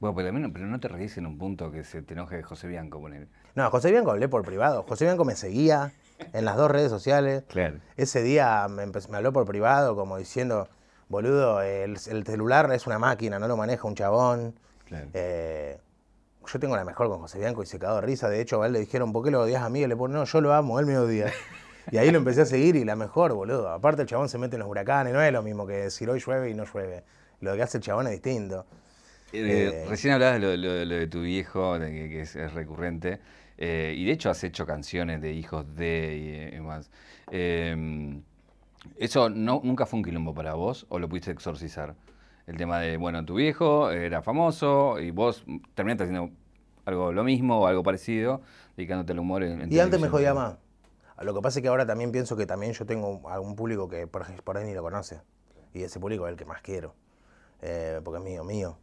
Bueno, 0.00 0.16
pero 0.16 0.28
también, 0.28 0.52
pero 0.52 0.66
no 0.66 0.80
te 0.80 0.88
reís 0.88 1.16
en 1.16 1.26
un 1.26 1.38
punto 1.38 1.70
que 1.70 1.84
se 1.84 2.02
te 2.02 2.14
enoje 2.14 2.42
José 2.42 2.66
Bianco, 2.66 3.00
poner. 3.00 3.28
No, 3.54 3.70
José 3.70 3.90
Bianco 3.90 4.10
hablé 4.10 4.28
por 4.28 4.42
privado. 4.44 4.84
José 4.88 5.04
Bianco 5.04 5.24
me 5.24 5.36
seguía 5.36 5.92
en 6.32 6.44
las 6.44 6.56
dos 6.56 6.70
redes 6.70 6.90
sociales. 6.90 7.44
Claro. 7.48 7.78
Ese 7.96 8.22
día 8.22 8.66
me, 8.68 8.84
habló 9.16 9.32
por 9.32 9.46
privado 9.46 9.94
como 9.96 10.18
diciendo, 10.18 10.68
boludo, 11.08 11.62
el, 11.62 11.96
el 12.10 12.24
celular 12.26 12.70
es 12.72 12.86
una 12.86 12.98
máquina, 12.98 13.38
no 13.38 13.48
lo 13.48 13.56
maneja 13.56 13.86
un 13.86 13.94
chabón. 13.94 14.54
Claro. 14.86 15.06
Eh, 15.14 15.78
yo 16.52 16.58
tengo 16.58 16.76
la 16.76 16.84
mejor 16.84 17.08
con 17.08 17.20
José 17.20 17.38
Bianco 17.38 17.62
y 17.62 17.66
se 17.66 17.78
cagó 17.78 17.94
de 17.96 18.00
risa. 18.02 18.28
De 18.28 18.40
hecho, 18.40 18.60
a 18.62 18.66
él 18.66 18.72
le 18.74 18.80
dijeron, 18.80 19.12
¿por 19.12 19.24
qué 19.24 19.30
lo 19.30 19.40
odias 19.40 19.62
a 19.62 19.68
mí? 19.70 19.80
Y 19.80 19.86
le 19.86 19.96
pone, 19.96 20.14
no, 20.14 20.24
yo 20.24 20.40
lo 20.40 20.52
amo, 20.52 20.78
él 20.80 20.86
me 20.86 20.98
odia. 20.98 21.32
Y 21.90 21.98
ahí 21.98 22.10
lo 22.10 22.18
empecé 22.18 22.42
a 22.42 22.46
seguir 22.46 22.76
y 22.76 22.84
la 22.84 22.96
mejor, 22.96 23.32
boludo. 23.34 23.68
Aparte 23.70 24.02
el 24.02 24.08
chabón 24.08 24.28
se 24.28 24.38
mete 24.38 24.56
en 24.56 24.60
los 24.60 24.68
huracanes, 24.68 25.12
no 25.12 25.22
es 25.22 25.32
lo 25.32 25.42
mismo 25.42 25.66
que 25.66 25.74
decir 25.74 26.08
hoy 26.10 26.20
llueve 26.20 26.50
y 26.50 26.54
no 26.54 26.64
llueve. 26.64 27.04
Lo 27.40 27.54
que 27.54 27.62
hace 27.62 27.78
el 27.78 27.84
chabón 27.84 28.06
es 28.06 28.12
distinto. 28.12 28.66
Eh, 29.32 29.74
Eh, 29.82 29.84
recién 29.88 30.14
hablabas 30.14 30.40
de 30.40 30.40
lo, 30.40 30.56
lo- 30.56 30.84
lo 30.84 30.94
de 30.94 31.06
tu 31.08 31.22
viejo, 31.22 31.78
de 31.78 31.90
que, 31.90 32.08
que 32.08 32.20
es, 32.22 32.36
es 32.36 32.52
recurrente, 32.54 33.20
eh, 33.58 33.94
y 33.96 34.04
de 34.04 34.12
hecho 34.12 34.30
has 34.30 34.44
hecho 34.44 34.64
canciones 34.66 35.20
de 35.20 35.32
hijos 35.32 35.74
de 35.74 36.16
y, 36.16 36.28
eh, 36.28 36.50
demás. 36.56 36.90
Eh, 37.30 38.20
¿Eso 38.98 39.30
no, 39.30 39.60
nunca 39.64 39.86
fue 39.86 39.98
un 39.98 40.04
quilombo 40.04 40.34
para 40.34 40.54
vos 40.54 40.86
o 40.88 40.98
lo 40.98 41.08
pudiste 41.08 41.30
exorcizar? 41.30 41.94
El 42.46 42.56
tema 42.56 42.78
de, 42.80 42.96
bueno, 42.98 43.24
tu 43.24 43.34
viejo 43.36 43.90
era 43.90 44.22
famoso 44.22 45.00
y 45.00 45.10
vos 45.10 45.44
terminaste 45.74 46.04
haciendo 46.04 46.30
algo 46.84 47.12
lo 47.12 47.24
mismo 47.24 47.60
o 47.60 47.66
algo 47.66 47.82
parecido, 47.82 48.42
dedicándote 48.76 49.12
al 49.12 49.20
humor 49.20 49.42
en, 49.42 49.62
en 49.62 49.72
Y 49.72 49.78
antes 49.80 49.98
me 50.00 50.08
jodía 50.08 50.34
más. 50.34 50.56
Lo 51.20 51.34
que 51.34 51.40
pasa 51.40 51.58
es 51.60 51.62
que 51.62 51.68
ahora 51.68 51.86
también 51.86 52.12
pienso 52.12 52.36
que 52.36 52.46
también 52.46 52.72
yo 52.72 52.84
tengo 52.86 53.28
algún 53.28 53.54
público 53.56 53.88
que 53.88 54.06
por, 54.06 54.24
por 54.42 54.56
ahí 54.58 54.64
ni 54.66 54.74
lo 54.74 54.82
conoce. 54.82 55.20
Y 55.72 55.82
ese 55.82 56.00
público 56.00 56.26
es 56.26 56.32
el 56.32 56.36
que 56.38 56.44
más 56.44 56.60
quiero. 56.62 56.94
Eh, 57.62 58.00
porque 58.04 58.18
es 58.18 58.24
mío, 58.24 58.44
mío. 58.44 58.78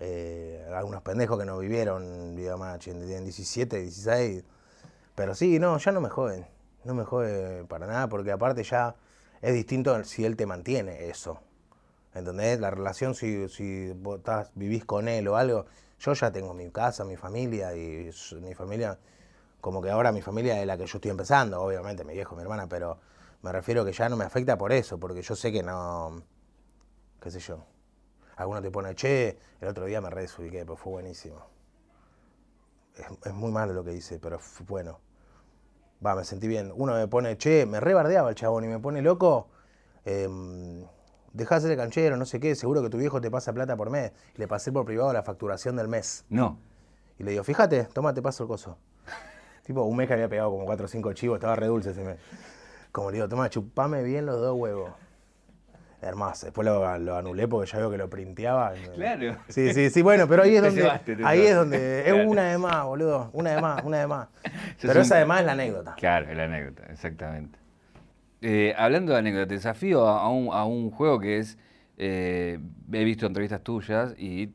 Eh, 0.00 0.66
algunos 0.74 1.02
pendejos 1.02 1.38
que 1.38 1.44
no 1.46 1.58
vivieron, 1.58 2.36
digamos, 2.36 2.78
tienen 2.80 3.24
17, 3.24 3.80
16. 3.80 4.44
Pero 5.14 5.34
sí, 5.34 5.58
no, 5.58 5.78
ya 5.78 5.92
no 5.92 6.00
me 6.00 6.08
joden. 6.10 6.46
No 6.84 6.94
me 6.94 7.04
jode 7.04 7.64
para 7.66 7.86
nada, 7.86 8.08
porque 8.08 8.32
aparte 8.32 8.62
ya 8.64 8.96
es 9.42 9.54
distinto 9.54 10.02
si 10.04 10.24
él 10.24 10.36
te 10.36 10.46
mantiene 10.46 11.08
eso. 11.10 11.40
¿Entendés? 12.14 12.60
La 12.60 12.70
relación, 12.70 13.14
si, 13.14 13.48
si 13.48 13.92
vos 13.92 14.18
estás- 14.18 14.50
vivís 14.54 14.84
con 14.84 15.08
él 15.08 15.28
o 15.28 15.36
algo, 15.36 15.66
yo 16.00 16.12
ya 16.14 16.32
tengo 16.32 16.54
mi 16.54 16.70
casa, 16.70 17.04
mi 17.04 17.16
familia, 17.16 17.74
y 17.76 18.10
mi 18.40 18.54
familia, 18.54 18.98
como 19.60 19.82
que 19.82 19.90
ahora 19.90 20.12
mi 20.12 20.22
familia 20.22 20.60
es 20.60 20.66
la 20.66 20.76
que 20.76 20.86
yo 20.86 20.98
estoy 20.98 21.10
empezando, 21.10 21.60
obviamente, 21.62 22.04
mi 22.04 22.14
viejo, 22.14 22.36
mi 22.36 22.42
hermana, 22.42 22.68
pero 22.68 22.98
me 23.42 23.52
refiero 23.52 23.84
que 23.84 23.92
ya 23.92 24.08
no 24.08 24.16
me 24.16 24.24
afecta 24.24 24.56
por 24.56 24.72
eso, 24.72 24.98
porque 24.98 25.22
yo 25.22 25.34
sé 25.36 25.52
que 25.52 25.62
no, 25.62 26.22
qué 27.20 27.30
sé 27.30 27.40
yo. 27.40 27.64
Alguno 28.36 28.62
te 28.62 28.70
pone, 28.70 28.94
che, 28.94 29.38
el 29.60 29.68
otro 29.68 29.84
día 29.86 30.00
me 30.00 30.10
desubiqué, 30.10 30.60
pero 30.60 30.76
fue 30.76 30.92
buenísimo. 30.92 31.44
Es, 32.94 33.06
es 33.24 33.34
muy 33.34 33.50
malo 33.50 33.72
lo 33.72 33.84
que 33.84 33.90
dice, 33.90 34.18
pero 34.18 34.38
fue 34.38 34.64
bueno. 34.66 35.00
Va, 36.04 36.14
me 36.14 36.24
sentí 36.24 36.46
bien. 36.46 36.72
Uno 36.74 36.94
me 36.94 37.08
pone, 37.08 37.36
che, 37.36 37.66
me 37.66 37.80
rebardeaba 37.80 38.28
el 38.30 38.36
chabón 38.36 38.64
y 38.64 38.68
me 38.68 38.78
pone 38.78 39.02
loco. 39.02 39.48
Eh, 40.04 40.28
dejá 41.32 41.56
de 41.56 41.68
ser 41.68 41.76
canchero, 41.76 42.16
no 42.16 42.24
sé 42.24 42.40
qué, 42.40 42.54
seguro 42.54 42.82
que 42.82 42.90
tu 42.90 42.98
viejo 42.98 43.20
te 43.20 43.30
pasa 43.30 43.52
plata 43.52 43.76
por 43.76 43.90
mes. 43.90 44.12
Y 44.34 44.38
le 44.38 44.48
pasé 44.48 44.70
por 44.72 44.84
privado 44.84 45.12
la 45.12 45.22
facturación 45.22 45.76
del 45.76 45.88
mes. 45.88 46.24
No. 46.28 46.58
Y 47.18 47.24
le 47.24 47.32
digo, 47.32 47.42
fíjate, 47.44 47.84
toma, 47.84 48.14
te 48.14 48.22
paso 48.22 48.44
el 48.44 48.48
coso. 48.48 48.78
Tipo, 49.68 49.82
un 49.82 49.96
mes 49.96 50.08
que 50.08 50.14
había 50.14 50.28
pegado 50.28 50.50
como 50.50 50.64
4 50.64 50.86
o 50.86 50.88
5 50.88 51.12
chivos, 51.12 51.36
estaba 51.36 51.54
re 51.54 51.66
dulce 51.66 51.90
ese 51.90 52.02
mes. 52.02 52.16
Como 52.90 53.10
le 53.10 53.16
digo, 53.18 53.28
toma, 53.28 53.50
chupame 53.50 54.02
bien 54.02 54.24
los 54.24 54.40
dos 54.40 54.56
huevos. 54.58 54.92
Hermoso. 56.00 56.46
Después 56.46 56.64
lo, 56.64 56.96
lo 56.98 57.16
anulé 57.16 57.46
porque 57.48 57.70
ya 57.70 57.78
veo 57.78 57.90
que 57.90 57.98
lo 57.98 58.08
printeaba. 58.08 58.72
Claro. 58.94 59.36
Sí, 59.48 59.74
sí, 59.74 59.90
sí, 59.90 60.00
bueno, 60.00 60.26
pero 60.26 60.44
ahí 60.44 60.56
es 60.56 60.62
donde. 60.62 60.90
ahí 61.24 61.40
es 61.42 61.54
donde. 61.54 62.02
Claro. 62.04 62.22
Es 62.22 62.26
una 62.26 62.50
de 62.50 62.56
más, 62.58 62.84
boludo. 62.86 63.30
Una 63.34 63.50
de 63.54 63.60
más, 63.60 63.84
una 63.84 63.98
de 63.98 64.06
más. 64.06 64.28
Pero 64.80 64.94
un- 64.94 65.00
esa 65.00 65.16
de 65.16 65.26
más 65.26 65.40
es 65.40 65.46
la 65.46 65.52
anécdota. 65.52 65.94
Claro, 65.96 66.30
es 66.30 66.36
la 66.36 66.44
anécdota, 66.44 66.84
exactamente. 66.90 67.58
Eh, 68.40 68.72
hablando 68.78 69.12
de 69.12 69.18
anécdota, 69.18 69.48
te 69.48 69.54
desafío 69.54 70.06
a, 70.08 70.22
a 70.22 70.28
un, 70.30 70.48
a 70.54 70.64
un 70.64 70.90
juego 70.92 71.18
que 71.20 71.38
es, 71.38 71.58
eh, 71.98 72.58
he 72.92 73.04
visto 73.04 73.26
entrevistas 73.26 73.60
tuyas 73.62 74.14
y 74.16 74.54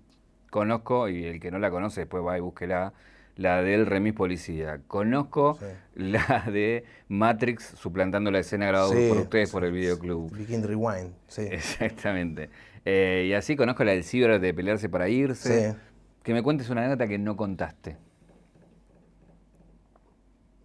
conozco, 0.49 1.07
y 1.09 1.25
el 1.25 1.39
que 1.39 1.51
no 1.51 1.59
la 1.59 1.69
conoce 1.69 1.99
después 2.01 2.23
va 2.25 2.37
y 2.37 2.41
búsquela, 2.41 2.93
la 3.35 3.61
del 3.61 3.85
remis 3.85 4.13
policía. 4.13 4.81
Conozco 4.87 5.57
Sí. 5.59 5.65
la 5.95 6.45
de 6.51 6.83
Matrix 7.07 7.63
suplantando 7.77 8.29
la 8.31 8.39
escena 8.39 8.67
grabada 8.67 8.93
Sí, 8.93 9.07
por 9.09 9.17
ustedes 9.17 9.49
sí, 9.49 9.53
por 9.53 9.65
el 9.65 9.71
videoclub. 9.71 10.31
Begin 10.35 10.63
Rewind, 10.63 11.13
sí. 11.27 11.41
Exactamente. 11.51 12.49
Eh, 12.85 13.27
y 13.29 13.33
así 13.33 13.55
conozco 13.55 13.83
la 13.83 13.91
del 13.93 14.03
ciber 14.03 14.39
de 14.39 14.53
pelearse 14.53 14.89
para 14.89 15.07
irse. 15.09 15.71
Sí. 15.71 15.77
Que 16.23 16.33
me 16.33 16.43
cuentes 16.43 16.69
una 16.69 16.81
anécdota 16.81 17.07
que 17.07 17.17
no 17.17 17.35
contaste. 17.35 17.97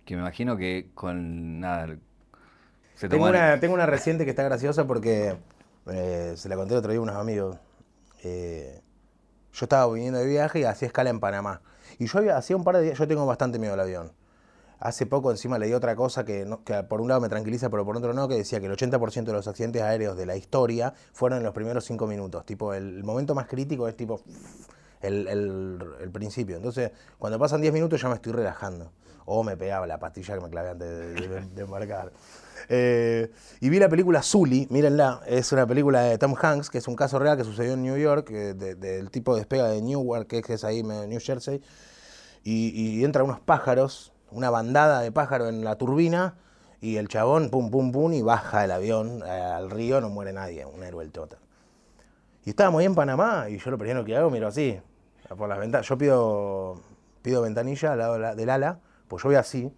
Que 0.04 0.14
me 0.14 0.22
imagino 0.22 0.56
que 0.56 0.88
con 0.94 1.60
nada. 1.60 1.96
Se 2.94 3.08
Tengo 3.08 3.28
una, 3.28 3.60
tengo 3.60 3.74
una 3.74 3.86
reciente 3.86 4.24
que 4.24 4.30
está 4.30 4.42
graciosa 4.42 4.86
porque 4.86 5.36
eh, 5.86 6.32
se 6.36 6.48
la 6.48 6.56
conté 6.56 6.74
el 6.74 6.78
otro 6.78 6.90
día 6.92 6.98
a 6.98 7.02
unos 7.02 7.16
amigos. 7.16 7.58
Eh, 8.24 8.80
yo 9.52 9.64
estaba 9.64 9.92
viniendo 9.92 10.18
de 10.18 10.26
viaje 10.26 10.60
y 10.60 10.64
hacía 10.64 10.86
escala 10.86 11.10
en 11.10 11.20
Panamá. 11.20 11.60
Y 11.98 12.06
yo 12.06 12.18
había, 12.18 12.36
hacía 12.36 12.56
un 12.56 12.64
par 12.64 12.76
de 12.76 12.82
días, 12.82 12.98
yo 12.98 13.06
tengo 13.08 13.26
bastante 13.26 13.58
miedo 13.58 13.74
al 13.74 13.80
avión. 13.80 14.12
Hace 14.80 15.06
poco 15.06 15.32
encima 15.32 15.58
leí 15.58 15.72
otra 15.72 15.96
cosa 15.96 16.24
que, 16.24 16.44
no- 16.44 16.62
que 16.62 16.82
por 16.84 17.00
un 17.00 17.08
lado 17.08 17.20
me 17.20 17.28
tranquiliza, 17.28 17.68
pero 17.68 17.84
por 17.84 17.96
otro 17.96 18.12
no, 18.14 18.28
que 18.28 18.36
decía 18.36 18.60
que 18.60 18.66
el 18.66 18.72
80% 18.72 19.24
de 19.24 19.32
los 19.32 19.48
accidentes 19.48 19.82
aéreos 19.82 20.16
de 20.16 20.24
la 20.26 20.36
historia 20.36 20.94
fueron 21.12 21.38
en 21.38 21.44
los 21.44 21.52
primeros 21.52 21.84
cinco 21.84 22.06
minutos. 22.06 22.46
Tipo, 22.46 22.72
el, 22.74 22.98
el 22.98 23.04
momento 23.04 23.34
más 23.34 23.48
crítico 23.48 23.88
es 23.88 23.96
tipo 23.96 24.20
el, 25.00 25.26
el- 25.26 25.82
el 26.00 26.10
principio. 26.10 26.56
Entonces, 26.56 26.92
cuando 27.18 27.38
pasan 27.40 27.60
10 27.60 27.72
minutos 27.72 28.00
ya 28.00 28.08
me 28.08 28.14
estoy 28.14 28.32
relajando. 28.32 28.92
O 29.30 29.42
me 29.42 29.56
pegaba 29.58 29.86
la 29.86 29.98
pastilla 29.98 30.34
que 30.36 30.40
me 30.40 30.48
clavé 30.48 30.70
antes 30.70 30.88
de, 30.88 31.28
de- 31.28 31.40
de 31.46 31.62
embarcar. 31.62 32.12
Eh, 32.68 33.30
y 33.60 33.68
vi 33.68 33.78
la 33.78 33.88
película 33.88 34.22
Zully, 34.22 34.66
mírenla, 34.70 35.20
es 35.26 35.52
una 35.52 35.66
película 35.66 36.02
de 36.02 36.18
Tom 36.18 36.34
Hanks, 36.40 36.70
que 36.70 36.78
es 36.78 36.88
un 36.88 36.96
caso 36.96 37.18
real 37.18 37.36
que 37.36 37.44
sucedió 37.44 37.72
en 37.74 37.82
New 37.82 37.96
York, 37.96 38.30
eh, 38.30 38.54
de- 38.54 38.74
del 38.74 39.10
tipo 39.10 39.34
de 39.34 39.40
despega 39.40 39.68
de 39.68 39.82
Newark, 39.82 40.26
que 40.28 40.42
es 40.54 40.64
ahí, 40.64 40.82
New 40.82 41.20
Jersey, 41.20 41.60
y, 42.52 42.98
y 43.00 43.04
entran 43.04 43.24
unos 43.26 43.40
pájaros, 43.40 44.12
una 44.30 44.50
bandada 44.50 45.00
de 45.00 45.12
pájaros 45.12 45.48
en 45.48 45.64
la 45.64 45.76
turbina, 45.76 46.34
y 46.80 46.96
el 46.96 47.08
chabón, 47.08 47.50
pum, 47.50 47.70
pum, 47.70 47.90
pum, 47.92 48.12
y 48.12 48.22
baja 48.22 48.64
el 48.64 48.70
avión 48.70 49.22
eh, 49.26 49.30
al 49.30 49.70
río, 49.70 50.00
no 50.00 50.08
muere 50.08 50.32
nadie, 50.32 50.64
un 50.64 50.82
héroe 50.82 51.04
el 51.04 51.10
tota. 51.10 51.36
Y 52.44 52.50
estábamos 52.50 52.80
ahí 52.80 52.86
en 52.86 52.94
Panamá, 52.94 53.46
y 53.48 53.58
yo 53.58 53.70
lo 53.70 53.78
primero 53.78 54.04
que 54.04 54.16
hago, 54.16 54.30
miro 54.30 54.46
así, 54.48 54.78
por 55.36 55.48
las 55.48 55.58
ventanas. 55.58 55.86
Yo 55.88 55.98
pido, 55.98 56.80
pido 57.20 57.42
ventanilla 57.42 57.92
al 57.92 57.98
lado 57.98 58.12
de 58.14 58.18
la- 58.20 58.34
del 58.34 58.48
ala, 58.48 58.78
pues 59.08 59.22
yo 59.22 59.28
voy 59.28 59.36
así, 59.36 59.70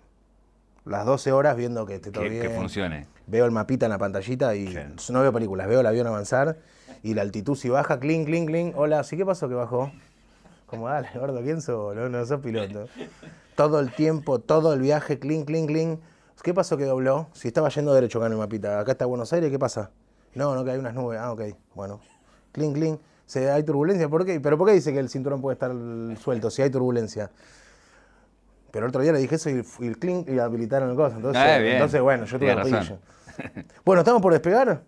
las 0.84 1.04
12 1.06 1.32
horas 1.32 1.56
viendo 1.56 1.86
que 1.86 1.96
esté 1.96 2.10
todo 2.10 2.24
Que, 2.24 2.30
bien. 2.30 2.42
que 2.42 2.50
funcione. 2.50 3.06
Veo 3.26 3.44
el 3.46 3.50
mapita 3.50 3.86
en 3.86 3.90
la 3.90 3.98
pantallita 3.98 4.54
y 4.54 4.74
no 5.10 5.20
veo 5.22 5.32
películas, 5.32 5.68
veo 5.68 5.80
el 5.80 5.86
avión 5.86 6.06
avanzar 6.06 6.58
y 7.02 7.14
la 7.14 7.22
altitud 7.22 7.56
si 7.56 7.68
baja, 7.68 7.98
clink, 8.00 8.26
clink, 8.26 8.48
clink. 8.48 8.76
Hola, 8.76 9.02
¿sí 9.04 9.16
qué 9.16 9.24
pasó 9.24 9.48
que 9.48 9.54
bajó? 9.54 9.90
Como, 10.70 10.88
dale, 10.88 11.08
gordo, 11.14 11.42
¿quién 11.42 11.60
sos? 11.60 11.96
No, 11.96 12.08
no 12.08 12.24
sos 12.24 12.40
piloto. 12.40 12.86
Todo 13.56 13.80
el 13.80 13.92
tiempo, 13.92 14.38
todo 14.38 14.72
el 14.72 14.80
viaje, 14.80 15.18
clink, 15.18 15.46
clink, 15.46 15.66
clink. 15.66 16.00
¿Qué 16.42 16.54
pasó 16.54 16.76
que 16.76 16.84
dobló? 16.84 17.26
Si 17.34 17.48
estaba 17.48 17.68
yendo 17.68 17.92
derecho 17.92 18.18
acá 18.18 18.26
en 18.28 18.32
el 18.32 18.38
mapita, 18.38 18.78
acá 18.80 18.92
está 18.92 19.04
Buenos 19.04 19.32
Aires, 19.32 19.50
¿qué 19.50 19.58
pasa? 19.58 19.90
No, 20.34 20.54
no, 20.54 20.64
que 20.64 20.70
hay 20.70 20.78
unas 20.78 20.94
nubes. 20.94 21.18
Ah, 21.20 21.32
ok, 21.32 21.42
bueno. 21.74 22.00
Clink, 22.52 22.74
clink. 22.76 23.00
Se, 23.26 23.50
¿Hay 23.50 23.62
turbulencia? 23.64 24.08
¿Por 24.08 24.24
qué? 24.24 24.40
¿Pero 24.40 24.56
por 24.56 24.68
qué 24.68 24.74
dice 24.74 24.92
que 24.92 25.00
el 25.00 25.08
cinturón 25.08 25.40
puede 25.42 25.54
estar 25.54 25.72
suelto 26.18 26.50
si 26.50 26.62
hay 26.62 26.70
turbulencia? 26.70 27.30
Pero 28.70 28.86
el 28.86 28.90
otro 28.90 29.02
día 29.02 29.12
le 29.12 29.18
dije 29.18 29.34
eso 29.34 29.50
y, 29.50 29.64
y 29.80 29.86
el 29.88 29.98
clink 29.98 30.28
y 30.28 30.38
habilitaron 30.38 30.90
el 30.90 30.96
coso. 30.96 31.16
Entonces, 31.16 31.42
Ah, 31.42 31.58
entonces 31.58 32.00
bueno, 32.00 32.24
yo 32.24 32.38
tuve 32.38 32.56
pillo. 32.62 32.98
Bueno, 33.84 34.00
estamos 34.02 34.22
por 34.22 34.32
despegar. 34.32 34.82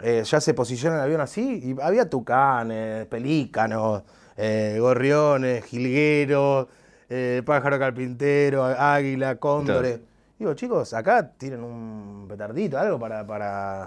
Eh, 0.00 0.22
ya 0.24 0.40
se 0.40 0.52
posiciona 0.52 0.96
el 0.96 1.02
avión 1.02 1.20
así 1.22 1.60
y 1.64 1.80
había 1.80 2.08
tucanes, 2.08 3.06
pelícanos, 3.06 4.02
eh, 4.36 4.76
gorriones, 4.80 5.64
jilgueros, 5.64 6.68
eh, 7.08 7.42
pájaro 7.44 7.78
carpintero, 7.78 8.64
águila, 8.64 9.36
cóndores. 9.36 10.00
Digo, 10.38 10.54
chicos, 10.54 10.92
acá 10.94 11.30
tienen 11.38 11.62
un 11.62 12.26
petardito, 12.28 12.78
algo 12.78 12.98
para, 12.98 13.26
para, 13.26 13.86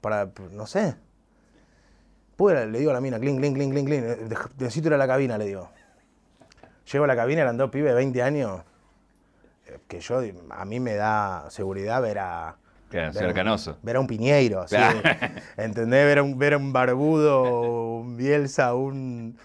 para, 0.00 0.30
no 0.52 0.66
sé. 0.66 0.94
Pude, 2.36 2.66
le 2.66 2.78
digo 2.78 2.90
a 2.90 2.94
la 2.94 3.00
mina, 3.00 3.18
clink, 3.20 3.38
clink, 3.38 3.54
clink, 3.56 3.72
clink, 3.72 3.86
clink. 3.88 4.02
eh, 4.04 4.28
Necesito 4.58 4.88
ir 4.88 4.94
a 4.94 4.98
la 4.98 5.06
cabina, 5.06 5.38
le 5.38 5.46
digo. 5.46 5.70
Llego 6.90 7.04
a 7.04 7.06
la 7.06 7.16
cabina, 7.16 7.42
eran 7.42 7.56
dos 7.56 7.70
pibes 7.70 7.90
de 7.90 7.94
20 7.94 8.22
años, 8.22 8.60
que 9.88 10.00
yo, 10.00 10.20
a 10.50 10.64
mí 10.64 10.80
me 10.80 10.94
da 10.94 11.46
seguridad 11.50 12.02
ver 12.02 12.18
a... 12.18 12.56
Claro, 12.90 13.06
ver 13.06 13.08
a 13.08 13.12
señor 13.12 13.28
un- 13.30 13.34
Canoso. 13.34 13.78
Ver 13.82 13.96
a 13.96 14.00
un 14.00 14.06
Piñeiro, 14.06 14.60
así. 14.62 14.76
Claro. 14.76 15.00
¿Entendés? 15.56 16.04
Ver 16.06 16.18
a 16.18 16.22
un, 16.22 16.38
ver 16.38 16.54
a 16.54 16.56
un 16.58 16.72
Barbudo, 16.72 18.00
un 18.00 18.16
Bielsa, 18.16 18.74
un... 18.74 19.36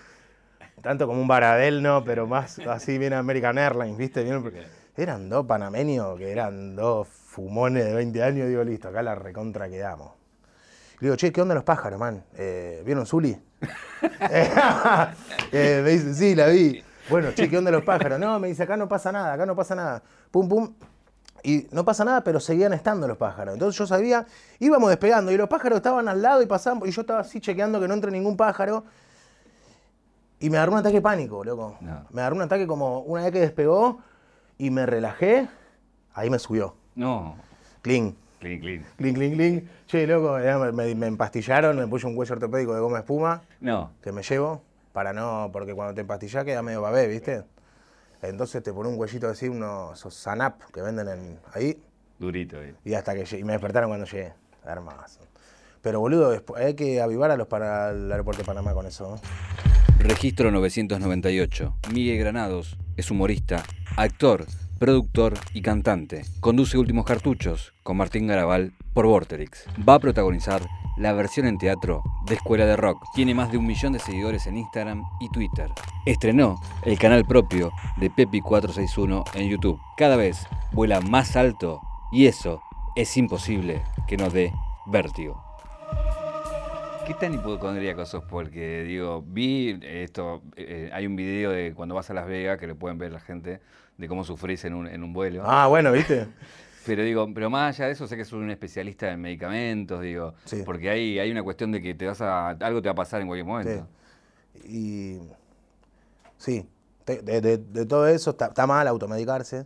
Tanto 0.81 1.07
como 1.07 1.21
un 1.21 1.27
Baradel, 1.27 1.81
no, 1.81 2.03
pero 2.03 2.27
más 2.27 2.59
así 2.59 2.98
bien 2.98 3.13
American 3.13 3.57
Airlines, 3.57 3.98
¿viste? 3.98 4.24
Bien- 4.24 4.43
eran 4.95 5.29
dos 5.29 5.45
panameños 5.45 6.17
que 6.17 6.29
eran 6.31 6.75
dos 6.75 7.07
fumones 7.07 7.86
de 7.86 7.93
20 7.93 8.21
años. 8.21 8.48
Digo, 8.50 8.63
listo, 8.63 8.89
acá 8.89 9.01
la 9.01 9.15
recontra 9.15 9.69
quedamos. 9.69 10.12
Le 11.00 11.05
digo, 11.07 11.15
che, 11.15 11.31
¿qué 11.31 11.41
onda 11.41 11.55
los 11.55 11.63
pájaros, 11.63 11.98
man? 12.00 12.24
Eh, 12.36 12.83
¿Vieron 12.86 13.05
Zully? 13.05 13.38
Eh, 15.51 15.81
me 15.83 15.89
dice, 15.91 16.13
sí, 16.13 16.36
la 16.36 16.48
vi. 16.48 16.83
Bueno, 17.09 17.31
che, 17.33 17.50
¿qué 17.50 17.57
onda 17.57 17.71
los 17.71 17.83
pájaros? 17.83 18.19
No, 18.19 18.39
me 18.39 18.50
dice, 18.50 18.63
acá 18.63 18.77
no 18.77 18.88
pasa 18.88 19.12
nada, 19.12 19.33
acá 19.33 19.45
no 19.45 19.55
pasa 19.55 19.75
nada. 19.75 20.03
Pum, 20.31 20.48
pum. 20.48 20.74
Y 21.43 21.67
no 21.71 21.86
pasa 21.86 22.03
nada, 22.03 22.21
pero 22.24 22.39
seguían 22.39 22.74
estando 22.74 23.07
los 23.07 23.17
pájaros. 23.17 23.53
Entonces 23.53 23.77
yo 23.77 23.88
sabía, 23.88 24.25
íbamos 24.59 24.89
despegando 24.89 25.31
y 25.31 25.38
los 25.38 25.48
pájaros 25.48 25.77
estaban 25.77 26.07
al 26.09 26.21
lado 26.21 26.41
y 26.41 26.45
pasaban, 26.45 26.81
y 26.86 26.91
yo 26.91 27.01
estaba 27.01 27.21
así 27.21 27.39
chequeando 27.39 27.79
que 27.79 27.88
no 27.88 27.93
entre 27.93 28.12
ningún 28.12 28.36
pájaro. 28.36 28.83
Y 30.39 30.50
me 30.50 30.58
agarró 30.58 30.74
un 30.74 30.79
ataque 30.79 30.96
de 30.96 31.01
pánico, 31.01 31.43
loco. 31.43 31.77
No. 31.81 32.05
Me 32.12 32.22
agarró 32.22 32.36
un 32.38 32.41
ataque 32.43 32.65
como 32.67 33.00
una 33.01 33.24
vez 33.24 33.31
que 33.31 33.39
despegó 33.39 34.00
y 34.58 34.69
me 34.72 34.86
relajé, 34.86 35.48
ahí 36.13 36.29
me 36.29 36.39
subió. 36.39 36.75
No. 36.96 37.36
Clean. 37.81 38.15
Clean, 38.39 38.60
clean. 38.62 38.86
Clink, 38.96 39.15
clink, 39.17 39.34
clink. 39.36 39.63
Che, 39.86 40.08
loco, 40.08 40.38
me, 40.38 40.72
me- 40.72 40.96
me 40.96 41.08
empastillaron, 41.08 41.75
me 41.77 41.88
puse 41.88 42.08
un 42.08 42.15
cuello 42.15 42.34
ortopédico 42.36 42.74
de 42.74 42.79
goma 42.79 43.00
espuma 43.00 43.41
No. 43.60 43.91
que 44.01 44.12
me 44.13 44.24
llevo 44.24 44.62
para 44.93 45.12
no, 45.12 45.50
porque 45.51 45.74
cuando 45.74 45.93
te 45.93 46.01
empastillás 46.01 46.46
queda 46.46 46.62
medio 46.62 46.81
babé, 46.81 47.08
¿viste? 47.08 47.43
Entonces 48.22 48.63
te 48.63 48.72
pone 48.74 48.89
un 48.89 48.98
cuellito 48.98 49.27
así, 49.27 49.48
unos 49.50 50.00
Sanap 50.13 50.62
que 50.74 50.81
venden 50.81 51.08
en, 51.10 51.39
ahí, 51.53 51.81
Durito. 52.17 52.62
eh. 52.62 52.75
y 52.86 52.93
hasta 52.93 53.13
que 53.13 53.25
llegué- 53.25 53.39
y 53.39 53.43
me 53.43 53.53
despertaron 53.53 53.89
cuando 53.89 54.05
llegué. 54.05 54.34
Hermoso. 54.65 55.19
Pero 55.81 56.00
boludo, 56.00 56.41
hay 56.55 56.74
que 56.75 57.01
avivar 57.01 57.31
a 57.31 57.38
los 57.38 57.48
para 57.48 57.91
el 57.91 58.10
aeropuerto 58.12 58.41
de 58.41 58.46
Panamá 58.46 58.74
con 58.74 58.86
eso. 58.86 59.12
¿no? 59.12 59.78
Registro 59.99 60.49
998. 60.49 61.75
Miguel 61.93 62.19
Granados 62.19 62.77
es 62.95 63.11
humorista, 63.11 63.65
actor, 63.97 64.45
productor 64.79 65.33
y 65.53 65.61
cantante. 65.61 66.23
Conduce 66.39 66.77
Últimos 66.77 67.05
Cartuchos 67.05 67.73
con 67.83 67.97
Martín 67.97 68.25
Garabal 68.25 68.71
por 68.93 69.07
Vorterix. 69.07 69.65
Va 69.87 69.95
a 69.95 69.99
protagonizar 69.99 70.61
la 70.97 71.11
versión 71.11 71.47
en 71.47 71.57
teatro 71.57 72.01
de 72.27 72.35
Escuela 72.35 72.65
de 72.65 72.77
Rock. 72.77 73.03
Tiene 73.13 73.35
más 73.35 73.51
de 73.51 73.57
un 73.57 73.67
millón 73.67 73.91
de 73.91 73.99
seguidores 73.99 74.47
en 74.47 74.57
Instagram 74.57 75.03
y 75.19 75.29
Twitter. 75.31 75.69
Estrenó 76.05 76.61
el 76.83 76.97
canal 76.97 77.25
propio 77.25 77.73
de 77.97 78.09
Pepi461 78.09 79.35
en 79.35 79.49
YouTube. 79.49 79.81
Cada 79.97 80.15
vez 80.15 80.47
vuela 80.71 81.01
más 81.01 81.35
alto 81.35 81.81
y 82.13 82.27
eso 82.27 82.61
es 82.95 83.17
imposible 83.17 83.81
que 84.07 84.15
nos 84.15 84.31
dé 84.31 84.53
vértigo. 84.87 85.48
¿Qué 87.09 87.15
tan 87.15 87.33
hipocondríaco 87.33 88.05
sos? 88.05 88.23
Porque, 88.23 88.83
digo, 88.83 89.23
vi 89.25 89.79
esto, 89.81 90.43
eh, 90.55 90.91
hay 90.93 91.07
un 91.07 91.15
video 91.15 91.49
de 91.49 91.73
cuando 91.73 91.95
vas 91.95 92.07
a 92.11 92.13
Las 92.13 92.27
Vegas 92.27 92.59
que 92.59 92.67
lo 92.67 92.75
pueden 92.75 92.99
ver 92.99 93.11
la 93.11 93.19
gente, 93.19 93.61
de 93.97 94.07
cómo 94.07 94.23
sufrís 94.23 94.63
en 94.65 94.75
un, 94.75 94.87
en 94.87 95.03
un 95.03 95.11
vuelo. 95.11 95.41
Ah, 95.43 95.65
bueno, 95.65 95.91
¿viste? 95.91 96.27
Pero 96.85 97.03
digo, 97.03 97.27
pero 97.35 97.49
más 97.49 97.75
allá 97.75 97.87
de 97.87 97.91
eso, 97.93 98.07
sé 98.07 98.15
que 98.15 98.23
sos 98.25 98.33
un 98.39 98.49
especialista 98.51 99.11
en 99.11 99.19
medicamentos, 99.21 100.01
digo, 100.01 100.33
Sí. 100.45 100.61
porque 100.65 100.89
hay, 100.89 101.19
hay 101.19 101.29
una 101.31 101.43
cuestión 101.43 101.71
de 101.71 101.81
que 101.81 101.93
te 101.93 102.05
vas 102.07 102.21
a, 102.21 102.49
algo 102.51 102.81
te 102.81 102.87
va 102.87 102.93
a 102.93 102.95
pasar 102.95 103.21
en 103.21 103.27
cualquier 103.27 103.45
momento. 103.45 103.87
Y 104.65 105.19
sí, 106.37 106.67
de, 107.05 107.41
de- 107.41 107.57
de 107.57 107.85
todo 107.85 108.07
eso 108.07 108.31
está, 108.31 108.47
está 108.47 108.65
mal 108.65 108.87
automedicarse. 108.87 109.65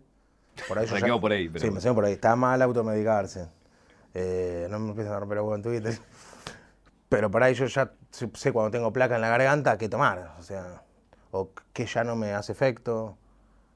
Por 0.68 0.80
ahí 0.80 0.86
yo 0.90 0.98
ya- 0.98 1.20
por 1.22 1.32
ahí, 1.32 1.48
pero- 1.50 1.62
Sí, 1.62 1.68
empecemos 1.68 1.96
por 1.96 2.06
ahí. 2.06 2.14
Está 2.14 2.36
mal 2.36 2.62
automedicarse. 2.62 3.48
Eh, 4.14 4.68
no 4.70 4.80
me 4.80 4.90
empiezan 4.90 5.14
a 5.14 5.20
romper 5.20 5.38
el 5.38 5.44
huevo 5.44 5.56
en 5.56 5.62
Twitter. 5.62 5.94
Pero 7.14 7.30
por 7.30 7.44
ahí 7.44 7.54
yo 7.54 7.68
ya 7.68 7.92
sé 8.10 8.52
cuando 8.52 8.72
tengo 8.72 8.92
placa 8.92 9.14
en 9.14 9.22
la 9.22 9.30
garganta 9.30 9.78
qué 9.78 9.88
tomar. 9.88 10.32
O 10.40 10.42
sea, 10.42 10.82
o 11.30 11.52
que 11.72 11.86
ya 11.86 12.04
no 12.04 12.16
me 12.16 12.34
hace 12.34 12.54
efecto. 12.54 13.16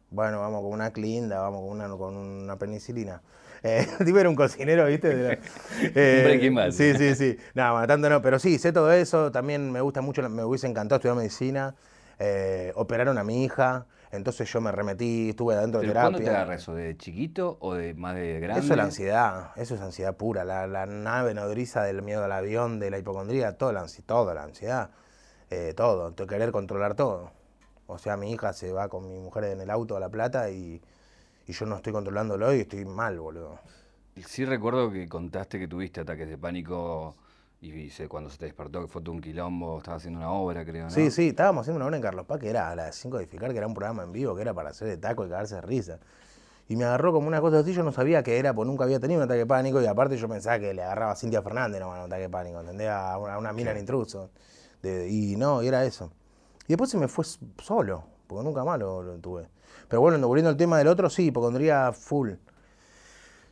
Bueno, 0.09 0.39
vamos 0.39 0.63
con 0.63 0.71
una 0.71 0.91
clinda, 0.91 1.39
vamos 1.41 1.61
con 1.61 1.69
una, 1.69 1.87
con 1.95 2.15
una 2.15 2.57
penicilina. 2.57 3.21
Eh, 3.61 3.85
tipo 4.03 4.17
era 4.17 4.27
un 4.27 4.35
cocinero, 4.35 4.87
¿viste? 4.87 5.15
De 5.15 5.23
la- 5.27 5.37
eh. 5.95 6.71
Sí, 6.71 6.95
sí, 6.97 7.13
sí. 7.13 7.37
Nada, 7.53 7.73
más 7.73 7.85
tanto 7.87 8.09
no. 8.09 8.23
Pero 8.23 8.39
sí, 8.39 8.57
sé 8.57 8.71
todo 8.71 8.91
eso. 8.91 9.31
También 9.31 9.71
me 9.71 9.81
gusta 9.81 10.01
mucho, 10.01 10.27
me 10.27 10.43
hubiese 10.43 10.65
encantado 10.65 10.97
estudiar 10.97 11.15
medicina. 11.15 11.75
Eh, 12.17 12.71
operaron 12.73 13.19
a 13.19 13.23
mi 13.23 13.43
hija. 13.43 13.85
Entonces 14.11 14.51
yo 14.51 14.61
me 14.61 14.71
remetí, 14.71 15.29
estuve 15.29 15.55
adentro 15.55 15.81
de 15.81 15.87
¿Pero 15.87 15.99
cuándo 15.99 16.17
te 16.19 16.23
terapia. 16.25 16.39
agarra 16.39 16.55
eso? 16.55 16.73
¿De 16.73 16.95
chiquito 16.97 17.57
o 17.59 17.73
de 17.73 17.93
más 17.93 18.15
de 18.15 18.39
grande? 18.39 18.61
Eso 18.61 18.73
es 18.73 18.77
la 18.77 18.83
ansiedad, 18.83 19.51
eso 19.55 19.75
es 19.75 19.81
ansiedad 19.81 20.15
pura, 20.15 20.45
la, 20.45 20.65
la 20.67 20.85
nave 20.85 21.33
nodriza 21.33 21.83
del 21.83 22.01
miedo 22.01 22.23
al 22.23 22.31
avión, 22.31 22.79
de 22.79 22.89
la 22.89 22.99
hipocondría, 22.99 23.57
toda 23.57 23.73
la, 23.73 23.83
ansi- 23.83 24.03
toda 24.05 24.33
la 24.33 24.43
ansiedad, 24.43 24.91
eh, 25.49 25.73
todo, 25.75 26.15
querer 26.15 26.51
controlar 26.51 26.95
todo. 26.95 27.31
O 27.87 27.97
sea, 27.97 28.17
mi 28.17 28.31
hija 28.31 28.53
se 28.53 28.71
va 28.71 28.89
con 28.89 29.07
mi 29.07 29.19
mujer 29.19 29.45
en 29.45 29.61
el 29.61 29.69
auto 29.69 29.95
a 29.97 29.99
La 29.99 30.09
Plata 30.09 30.49
y, 30.49 30.81
y 31.47 31.53
yo 31.53 31.65
no 31.65 31.77
estoy 31.77 31.93
controlándolo 31.93 32.53
y 32.53 32.61
estoy 32.61 32.85
mal, 32.85 33.19
boludo. 33.19 33.59
Sí 34.25 34.45
recuerdo 34.45 34.91
que 34.91 35.07
contaste 35.07 35.59
que 35.59 35.67
tuviste 35.67 36.01
ataques 36.01 36.27
de 36.27 36.37
pánico 36.37 37.15
y 37.61 37.89
se- 37.89 38.07
cuando 38.07 38.29
se 38.29 38.37
te 38.37 38.45
despertó 38.45 38.81
que 38.81 38.87
fue 38.87 39.01
todo 39.01 39.13
un 39.13 39.21
quilombo, 39.21 39.77
estabas 39.79 40.01
haciendo 40.01 40.19
una 40.19 40.31
obra, 40.31 40.63
creo, 40.63 40.85
¿no? 40.85 40.91
Sí, 40.91 41.09
sí, 41.11 41.29
estábamos 41.29 41.61
haciendo 41.63 41.77
una 41.77 41.85
obra 41.87 41.97
en 41.97 42.03
Carlos 42.03 42.25
Paz 42.25 42.39
que 42.39 42.49
era 42.49 42.69
a 42.69 42.75
las 42.75 42.95
5 42.95 43.17
de 43.17 43.23
edificar, 43.23 43.51
que 43.51 43.57
era 43.57 43.67
un 43.67 43.73
programa 43.73 44.03
en 44.03 44.11
vivo, 44.11 44.35
que 44.35 44.41
era 44.43 44.53
para 44.53 44.69
hacer 44.69 44.87
de 44.87 44.97
taco 44.97 45.25
y 45.25 45.29
cagarse 45.29 45.55
de 45.55 45.61
risa. 45.61 45.99
Y 46.69 46.75
me 46.75 46.83
agarró 46.83 47.13
como 47.13 47.27
una 47.27 47.39
cosa 47.41 47.59
así, 47.59 47.73
yo 47.73 47.81
no 47.83 47.91
sabía 47.91 48.23
qué 48.23 48.37
era, 48.39 48.53
porque 48.53 48.67
nunca 48.69 48.83
había 48.83 48.99
tenido 48.99 49.19
un 49.19 49.23
ataque 49.23 49.39
de 49.39 49.45
pánico, 49.45 49.81
y 49.81 49.85
aparte 49.85 50.17
yo 50.17 50.27
pensaba 50.27 50.59
que 50.59 50.73
le 50.73 50.83
agarraba 50.83 51.13
a 51.13 51.15
Cintia 51.15 51.41
Fernández 51.41 51.79
no, 51.79 51.89
un 51.89 51.95
ataque 51.97 52.23
de 52.23 52.29
pánico, 52.29 52.59
¿entendés? 52.59 52.89
A 52.89 53.17
una, 53.17 53.35
a 53.35 53.37
una 53.37 53.53
mina 53.53 53.71
en 53.71 53.77
intruso. 53.77 54.29
De- 54.81 55.09
y 55.09 55.35
no, 55.37 55.63
y 55.63 55.67
era 55.67 55.83
eso. 55.85 56.11
Y 56.65 56.69
después 56.69 56.89
se 56.89 56.97
me 56.97 57.07
fue 57.07 57.23
solo, 57.63 58.03
porque 58.27 58.43
nunca 58.43 58.63
más 58.65 58.77
lo, 58.77 59.01
lo 59.01 59.17
tuve. 59.17 59.47
Pero 59.87 60.01
bueno, 60.01 60.27
volviendo 60.27 60.49
al 60.49 60.57
tema 60.57 60.77
del 60.77 60.87
otro, 60.89 61.09
sí, 61.09 61.27
hipocondría 61.27 61.91
full. 61.93 62.31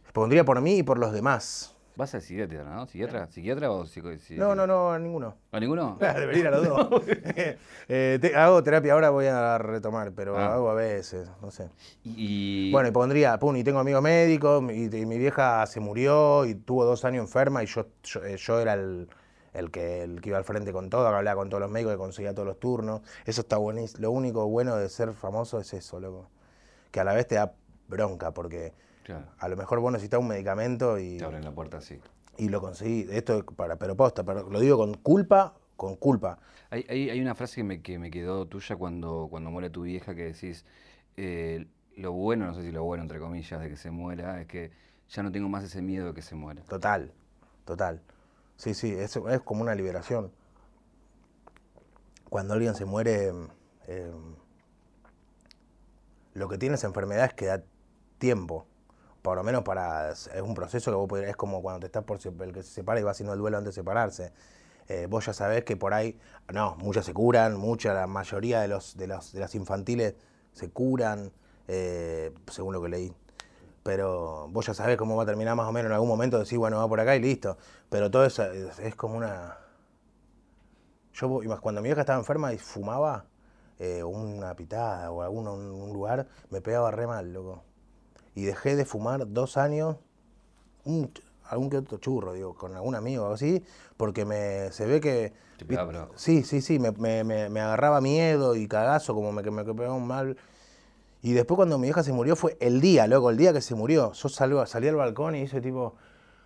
Hipocondría 0.10 0.44
por 0.46 0.62
mí 0.62 0.78
y 0.80 0.84
por 0.84 0.98
los 1.00 1.12
demás. 1.14 1.75
Vas 1.98 2.14
al 2.14 2.22
psiquiatra, 2.22 2.64
¿no? 2.66 2.86
¿Psiquiatra? 2.88 3.28
¿Psiquiatra 3.28 3.72
o 3.72 3.86
psico 3.86 4.10
si- 4.18 4.36
No, 4.36 4.54
no, 4.54 4.68
no, 4.68 4.98
ninguno. 5.00 5.36
¿A 5.54 5.60
ninguno? 5.62 5.98
Debería 6.00 6.40
ir 6.42 6.48
a 6.48 6.52
los 6.52 6.68
dos. 6.68 7.04
Eh, 7.88 8.18
te- 8.20 8.36
hago 8.36 8.62
terapia 8.64 8.94
ahora, 8.94 9.12
voy 9.12 9.28
a 9.28 9.58
retomar, 9.60 10.12
pero 10.12 10.38
Ah. 10.38 10.56
hago 10.56 10.70
a 10.70 10.74
veces, 10.74 11.30
no 11.42 11.52
sé. 11.52 11.70
Y, 12.04 12.72
Bueno, 12.72 12.90
y 12.90 12.92
pondría, 12.92 13.38
pum, 13.38 13.56
y 13.56 13.64
tengo 13.64 13.80
amigos 13.80 14.02
médicos, 14.02 14.64
y, 14.74 14.94
y 14.96 15.06
mi 15.06 15.18
vieja 15.20 15.66
se 15.68 15.80
murió 15.80 16.46
y 16.46 16.56
tuvo 16.56 16.84
dos 16.84 17.06
años 17.06 17.22
enferma 17.22 17.64
y 17.64 17.68
yo, 17.68 17.86
yo, 18.04 18.26
eh, 18.26 18.38
yo 18.38 18.60
era 18.60 18.74
el, 18.74 19.08
el 19.54 19.72
que, 19.72 20.02
el 20.04 20.20
que 20.22 20.30
iba 20.30 20.38
al 20.38 20.44
frente 20.44 20.74
con 20.74 20.90
todo, 20.90 21.08
que 21.10 21.16
hablaba 21.16 21.40
con 21.40 21.50
todos 21.50 21.62
los 21.62 21.70
médicos, 21.72 21.94
que 21.94 21.98
conseguía 22.00 22.34
todos 22.34 22.48
los 22.48 22.60
turnos. 22.60 23.02
Eso 23.26 23.42
está 23.42 23.58
buenísimo. 23.58 24.02
Lo 24.02 24.12
único 24.12 24.48
bueno 24.48 24.76
de 24.76 24.90
ser 24.90 25.14
famoso 25.14 25.60
es 25.60 25.74
eso, 25.74 26.00
loco. 26.00 26.28
Que 26.92 27.00
a 27.00 27.04
la 27.04 27.14
vez 27.14 27.28
te 27.28 27.36
da 27.36 27.54
bronca, 27.88 28.32
porque 28.32 28.74
Claro, 29.06 29.28
a 29.38 29.48
lo 29.48 29.56
mejor 29.56 29.80
vos 29.82 29.92
necesitas 29.92 30.20
un 30.20 30.28
medicamento 30.28 30.98
y, 30.98 31.18
te 31.18 31.26
abren 31.26 31.44
la 31.44 31.52
puerta 31.52 31.78
así. 31.78 32.00
y 32.40 32.50
lo 32.50 32.60
conseguí. 32.60 33.06
Esto 33.12 33.38
es 33.38 33.44
para, 33.56 33.76
pero 33.76 33.96
posta, 33.96 34.24
pero 34.24 34.50
lo 34.50 34.60
digo 34.60 34.78
con 34.78 34.96
culpa, 34.96 35.54
con 35.76 35.96
culpa. 35.96 36.40
Hay, 36.72 36.88
hay, 36.90 37.12
hay 37.12 37.22
una 37.22 37.36
frase 37.36 37.58
que 37.58 37.64
me, 37.64 37.82
que 37.84 38.00
me 38.00 38.10
quedó 38.10 38.48
tuya 38.48 38.76
cuando, 38.76 39.28
cuando 39.30 39.52
muere 39.52 39.70
tu 39.70 39.84
vieja 39.84 40.16
que 40.16 40.24
decís, 40.24 40.66
eh, 41.18 41.68
lo 41.96 42.14
bueno, 42.14 42.48
no 42.48 42.56
sé 42.56 42.64
si 42.64 42.72
lo 42.72 42.84
bueno 42.84 43.04
entre 43.04 43.20
comillas, 43.20 43.62
de 43.62 43.70
que 43.70 43.78
se 43.78 43.92
muera, 43.92 44.42
es 44.42 44.48
que 44.48 44.72
ya 45.10 45.22
no 45.22 45.32
tengo 45.32 45.50
más 45.50 45.64
ese 45.64 45.84
miedo 45.84 46.08
de 46.08 46.14
que 46.16 46.24
se 46.24 46.34
muera. 46.34 46.64
Total, 46.64 47.14
total. 47.64 48.02
Sí, 48.58 48.74
sí, 48.74 48.92
es, 48.92 49.16
es 49.16 49.42
como 49.42 49.62
una 49.62 49.76
liberación. 49.76 50.32
Cuando 52.28 52.56
alguien 52.56 52.74
se 52.74 52.86
muere, 52.86 53.32
eh, 53.88 54.12
lo 56.34 56.50
que 56.50 56.58
tiene 56.58 56.74
esa 56.74 56.88
enfermedad 56.88 57.26
es 57.26 57.34
que 57.36 57.46
da 57.46 57.64
tiempo. 58.18 58.66
Por 59.26 59.38
lo 59.38 59.44
menos 59.44 59.64
para. 59.64 60.12
Es 60.12 60.30
un 60.44 60.54
proceso 60.54 60.92
que 60.92 60.96
vos 60.96 61.10
podés- 61.10 61.30
Es 61.30 61.36
como 61.36 61.64
cuando 61.64 61.80
te 61.80 61.88
estás 61.88 62.04
por 62.04 62.20
el 62.44 62.54
que 62.54 62.62
se 62.62 62.70
separa 62.70 63.00
y 63.00 63.04
va 63.04 63.10
haciendo 63.10 63.34
el 63.34 63.40
duelo 63.40 63.58
antes 63.58 63.74
de 63.74 63.82
separarse. 63.82 64.32
Eh, 64.88 65.08
vos 65.10 65.26
ya 65.26 65.34
sabés 65.34 65.64
que 65.64 65.76
por 65.76 65.96
ahí. 65.96 66.20
No, 66.54 66.76
muchas 66.76 67.06
se 67.06 67.14
curan, 67.14 67.58
muchas, 67.58 67.96
la 67.96 68.06
mayoría 68.06 68.62
de, 68.62 68.68
los, 68.68 68.96
de, 68.98 69.08
los, 69.08 69.34
de 69.34 69.40
las 69.40 69.56
infantiles 69.56 70.14
se 70.54 70.70
curan, 70.70 71.32
eh, 71.68 72.34
según 72.52 72.74
lo 72.76 72.82
que 72.84 72.90
leí 72.90 73.14
pero 73.84 74.48
vos 74.52 74.66
ya 74.68 74.74
sabés 74.76 74.98
cómo 74.98 75.16
va 75.16 75.24
a 75.24 75.26
terminar 75.28 75.56
más 75.56 75.68
o 75.68 75.72
menos 75.72 75.90
en 75.90 75.94
algún 75.94 76.10
momento, 76.10 76.40
decís, 76.40 76.58
bueno, 76.58 76.78
va 76.78 76.88
por 76.90 77.00
acá 77.00 77.16
y 77.16 77.22
listo. 77.22 77.58
Pero 77.90 78.12
todo 78.12 78.26
eso 78.26 78.44
es, 78.44 78.96
como 78.96 79.18
una... 79.18 79.58
Yo 81.14 81.42
cuando 81.62 81.82
mi 81.82 81.90
vieja 81.90 82.02
estaba 82.02 82.20
enferma 82.20 82.54
y 82.54 82.58
fumaba 82.58 83.26
eh, 83.80 84.04
una 84.04 84.56
pitada 84.56 85.12
o 85.12 85.22
algún 85.24 85.48
un 85.48 85.94
lugar, 85.94 86.28
me 86.52 86.62
pegaba 86.62 86.92
re 86.92 87.08
mal, 87.08 87.34
loco. 87.34 87.64
Y 88.36 88.44
dejé 88.44 88.76
de 88.76 88.86
fumar 88.86 89.32
dos 89.32 89.58
años, 89.58 89.96
un 90.84 91.12
algún 91.48 91.70
que 91.70 91.78
otro 91.78 91.98
churro, 92.00 92.34
digo, 92.34 92.56
con 92.56 92.76
algún 92.76 92.96
amigo 92.96 93.22
o 93.24 93.26
algo 93.26 93.36
así, 93.36 93.64
porque 93.98 94.26
me, 94.26 94.72
se 94.72 94.86
ve 94.86 95.00
que... 95.00 95.34
Te 95.58 95.66
pegaba. 95.66 96.10
Sí, 96.16 96.44
sí, 96.44 96.62
sí, 96.62 96.80
me, 96.80 96.92
me- 96.92 97.24
me- 97.50 97.62
agarraba 97.62 98.02
miedo 98.02 98.56
y 98.56 98.68
cagazo, 98.68 99.14
como 99.14 99.32
me, 99.32 99.42
me 99.44 99.64
pegaba 99.64 99.94
un 99.94 100.08
mal... 100.08 100.38
Y 101.22 101.34
después 101.34 101.56
cuando 101.56 101.80
mi 101.80 101.88
hija 101.88 102.04
se 102.04 102.14
murió 102.14 102.36
fue 102.36 102.56
el 102.60 102.82
día, 102.82 103.08
loco, 103.08 103.32
el 103.32 103.38
día 103.38 103.52
que 103.52 103.62
se 103.62 103.74
murió. 103.74 104.12
Yo 104.12 104.30
salgo, 104.30 104.64
salí 104.68 104.88
al 104.88 104.96
balcón 104.96 105.36
y 105.36 105.42
hice 105.42 105.60
tipo, 105.60 105.96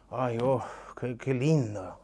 ay, 0.10 0.38
vos, 0.38 0.63
qué, 1.00 1.17
qué 1.17 1.34
lindo. 1.34 2.00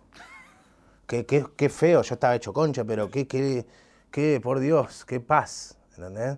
Qué, 1.07 1.25
qué, 1.25 1.45
qué 1.55 1.69
feo, 1.69 2.01
yo 2.01 2.15
estaba 2.15 2.35
hecho 2.35 2.51
concha, 2.51 2.83
pero 2.83 3.09
qué, 3.09 3.27
qué, 3.27 3.65
qué, 4.11 4.41
por 4.41 4.59
Dios, 4.59 5.05
qué 5.05 5.19
paz, 5.21 5.77
¿entendés? 5.95 6.37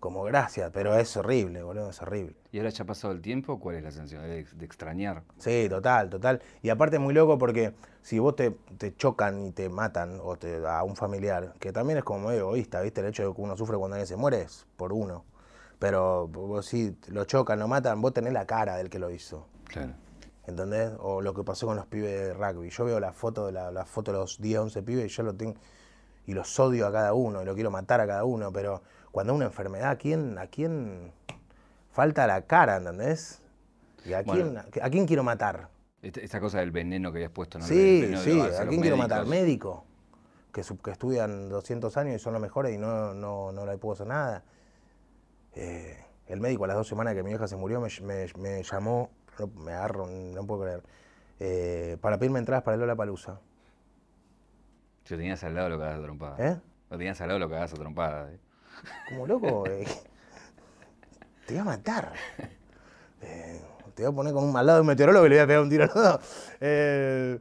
Como 0.00 0.22
gracias, 0.24 0.70
pero 0.72 0.98
es 0.98 1.14
horrible, 1.18 1.62
boludo, 1.62 1.90
es 1.90 2.00
horrible. 2.00 2.34
¿Y 2.52 2.58
ahora 2.58 2.70
ya 2.70 2.84
ha 2.84 2.86
pasado 2.86 3.12
el 3.12 3.20
tiempo? 3.20 3.60
¿Cuál 3.60 3.76
es 3.76 3.82
la 3.82 3.90
sensación? 3.90 4.22
¿De, 4.22 4.44
de 4.44 4.64
extrañar? 4.64 5.24
Sí, 5.36 5.66
total, 5.68 6.08
total. 6.08 6.40
Y 6.62 6.70
aparte 6.70 6.96
es 6.96 7.02
muy 7.02 7.12
loco 7.12 7.36
porque 7.36 7.74
si 8.00 8.18
vos 8.18 8.34
te, 8.34 8.52
te 8.78 8.96
chocan 8.96 9.44
y 9.44 9.52
te 9.52 9.68
matan 9.68 10.18
o 10.22 10.36
te, 10.36 10.66
a 10.66 10.82
un 10.84 10.96
familiar, 10.96 11.52
que 11.60 11.70
también 11.70 11.98
es 11.98 12.04
como 12.04 12.28
medio 12.28 12.40
egoísta, 12.40 12.80
¿viste? 12.80 13.02
El 13.02 13.08
hecho 13.08 13.28
de 13.28 13.34
que 13.34 13.42
uno 13.42 13.58
sufre 13.58 13.76
cuando 13.76 13.96
alguien 13.96 14.06
se 14.06 14.16
muere 14.16 14.40
es 14.40 14.66
por 14.78 14.94
uno. 14.94 15.26
Pero 15.78 16.28
vos 16.28 16.64
si 16.64 16.96
lo 17.08 17.26
chocan, 17.26 17.58
lo 17.58 17.68
matan, 17.68 18.00
vos 18.00 18.14
tenés 18.14 18.32
la 18.32 18.46
cara 18.46 18.76
del 18.76 18.88
que 18.88 18.98
lo 18.98 19.10
hizo. 19.10 19.48
Claro. 19.64 19.92
¿Entendés? 20.46 20.92
O 20.98 21.20
lo 21.20 21.34
que 21.34 21.44
pasó 21.44 21.66
con 21.66 21.76
los 21.76 21.84
pibes 21.84 22.10
de 22.10 22.32
rugby. 22.32 22.70
Yo 22.70 22.86
veo 22.86 23.00
la 23.00 23.12
foto 23.12 23.44
de 23.46 23.52
la, 23.52 23.70
la 23.70 23.84
foto 23.84 24.12
de 24.12 24.18
los 24.18 24.40
10, 24.40 24.60
11 24.60 24.82
pibes 24.82 25.04
y 25.04 25.08
yo 25.08 25.24
lo 25.24 25.34
tengo 25.34 25.56
y 26.26 26.32
los 26.32 26.58
odio 26.60 26.86
a 26.86 26.92
cada 26.92 27.12
uno 27.12 27.42
y 27.42 27.44
lo 27.44 27.54
quiero 27.54 27.70
matar 27.70 28.00
a 28.00 28.06
cada 28.06 28.24
uno, 28.24 28.52
pero 28.52 28.82
cuando 29.12 29.32
hay 29.32 29.36
una 29.36 29.46
enfermedad, 29.46 29.90
¿a 29.90 29.96
quién, 29.96 30.38
a 30.38 30.46
quién 30.46 31.12
falta 31.92 32.26
la 32.26 32.42
cara, 32.42 32.76
¿entendés? 32.76 33.42
¿Y 34.04 34.12
a, 34.12 34.22
Bueno. 34.22 34.62
quién, 34.70 34.84
a 34.84 34.90
quién 34.90 35.06
quiero 35.06 35.22
matar? 35.22 35.68
Esta, 36.02 36.40
cosa 36.40 36.60
del 36.60 36.70
veneno 36.70 37.12
que 37.12 37.18
habías 37.18 37.30
puesto, 37.30 37.58
¿no? 37.58 37.66
Sí, 37.66 38.00
de- 38.00 38.16
sí, 38.18 38.40
¿a 38.40 38.66
quién 38.66 38.80
quiero 38.80 38.96
matar? 38.96 39.26
Médico, 39.26 39.84
que, 40.52 40.62
su- 40.62 40.78
que 40.78 40.92
estudian 40.92 41.48
200 41.50 41.96
años 41.98 42.16
y 42.16 42.18
son 42.18 42.32
los 42.32 42.40
mejores 42.40 42.74
y 42.74 42.78
no, 42.78 43.12
no, 43.12 43.52
no 43.52 43.66
le 43.66 43.76
puedo 43.76 43.94
hacer 43.94 44.06
nada. 44.06 44.42
Eh, 45.54 46.02
el 46.28 46.40
médico 46.40 46.64
a 46.64 46.68
las 46.68 46.76
dos 46.76 46.88
semanas 46.88 47.14
que 47.14 47.22
mi 47.22 47.30
vieja 47.30 47.46
se 47.48 47.56
murió 47.56 47.80
me, 47.80 47.88
me- 48.02 48.26
me 48.38 48.62
llamó, 48.62 49.10
me 49.56 49.72
agarro, 49.72 50.06
no 50.06 50.46
puedo 50.46 50.62
creer, 50.62 50.82
eh, 51.40 51.96
para 52.00 52.16
pedirme 52.18 52.38
entradas 52.38 52.62
para 52.62 52.76
el 52.76 52.80
Lola 52.80 52.94
Palusa. 52.96 53.40
Lo 55.08 55.16
tenías 55.16 55.42
al 55.42 55.54
lado 55.56 55.68
lo 55.70 55.78
cagás 55.78 55.98
a 55.98 56.02
trompada. 56.02 56.36
¿Eh? 56.38 56.60
Lo 56.88 56.96
tenías 56.96 57.20
al 57.20 57.28
lado 57.28 57.40
lo 57.40 57.50
cagás 57.50 57.72
a 57.72 57.76
trompada. 57.76 58.30
¿eh? 58.30 58.38
Como 59.08 59.26
loco, 59.26 59.66
eh, 59.68 59.84
te 61.46 61.54
voy 61.54 61.60
a 61.60 61.64
matar. 61.64 62.12
Eh, 63.22 63.60
te 63.94 64.02
voy 64.04 64.12
a 64.12 64.14
poner 64.14 64.32
con 64.32 64.44
un 64.44 64.56
al 64.56 64.64
lado 64.66 64.78
de 64.78 64.80
un 64.82 64.86
meteorólogo 64.86 65.26
y 65.26 65.28
le 65.30 65.36
voy 65.36 65.42
a 65.42 65.46
pegar 65.46 65.62
un 65.62 65.68
tiro 65.70 65.84
a 65.84 65.86
los 65.86 65.94
dos. 65.94 66.20
Eh, 66.60 67.38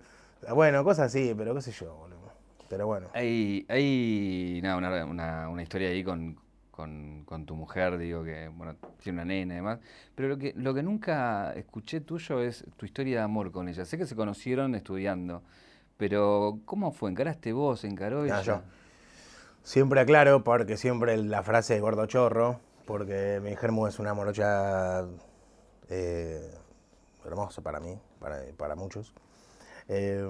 bueno, 0.54 0.84
cosas 0.84 1.08
así, 1.08 1.34
pero 1.38 1.54
qué 1.56 1.62
sé 1.62 1.72
yo, 1.72 1.96
boludo. 1.96 2.32
Pero 2.70 2.88
bueno. 2.88 3.08
Hay, 3.14 3.66
hay 3.70 4.60
nada, 4.62 4.78
una, 4.78 5.06
una- 5.06 5.50
una 5.50 5.62
historia 5.64 5.90
ahí 5.90 6.04
con, 6.04 6.38
con- 6.72 7.24
con 7.26 7.46
tu 7.46 7.56
mujer, 7.56 7.98
digo 7.98 8.24
que, 8.24 8.48
bueno, 8.50 8.76
tiene 9.02 9.18
una 9.18 9.26
nena 9.26 9.54
y 9.54 9.58
demás. 9.58 9.80
Pero 10.16 10.28
lo 10.30 10.38
que, 10.38 10.54
lo 10.56 10.74
que 10.74 10.84
nunca 10.84 11.54
escuché 11.54 12.02
tuyo 12.02 12.42
es 12.42 12.66
tu 12.78 12.86
historia 12.86 13.18
de 13.20 13.24
amor 13.24 13.52
con 13.52 13.68
ella. 13.70 13.86
Sé 13.86 13.98
que 13.98 14.06
se 14.06 14.16
conocieron 14.16 14.76
estudiando, 14.76 15.42
pero 15.98 16.60
¿cómo 16.66 16.92
fue? 16.92 17.10
¿Encaraste 17.10 17.54
vos? 17.54 17.84
¿Encaró 17.84 18.26
ella? 18.26 18.42
Yo. 18.42 18.62
Siempre 19.64 20.00
aclaro, 20.00 20.44
porque 20.44 20.78
siempre 20.78 21.18
la 21.18 21.44
frase 21.44 21.76
es 21.76 21.82
gordo 21.82 22.06
chorro, 22.06 22.60
porque 22.86 23.40
mi 23.44 23.56
germu 23.56 23.88
es 23.88 24.00
una 24.00 24.14
morocha 24.14 25.06
eh, 25.90 26.52
hermosa 27.26 27.62
para 27.62 27.80
mí, 27.80 28.00
para, 28.20 28.42
para 28.58 28.76
muchos. 28.76 29.14
Eh, 29.88 30.28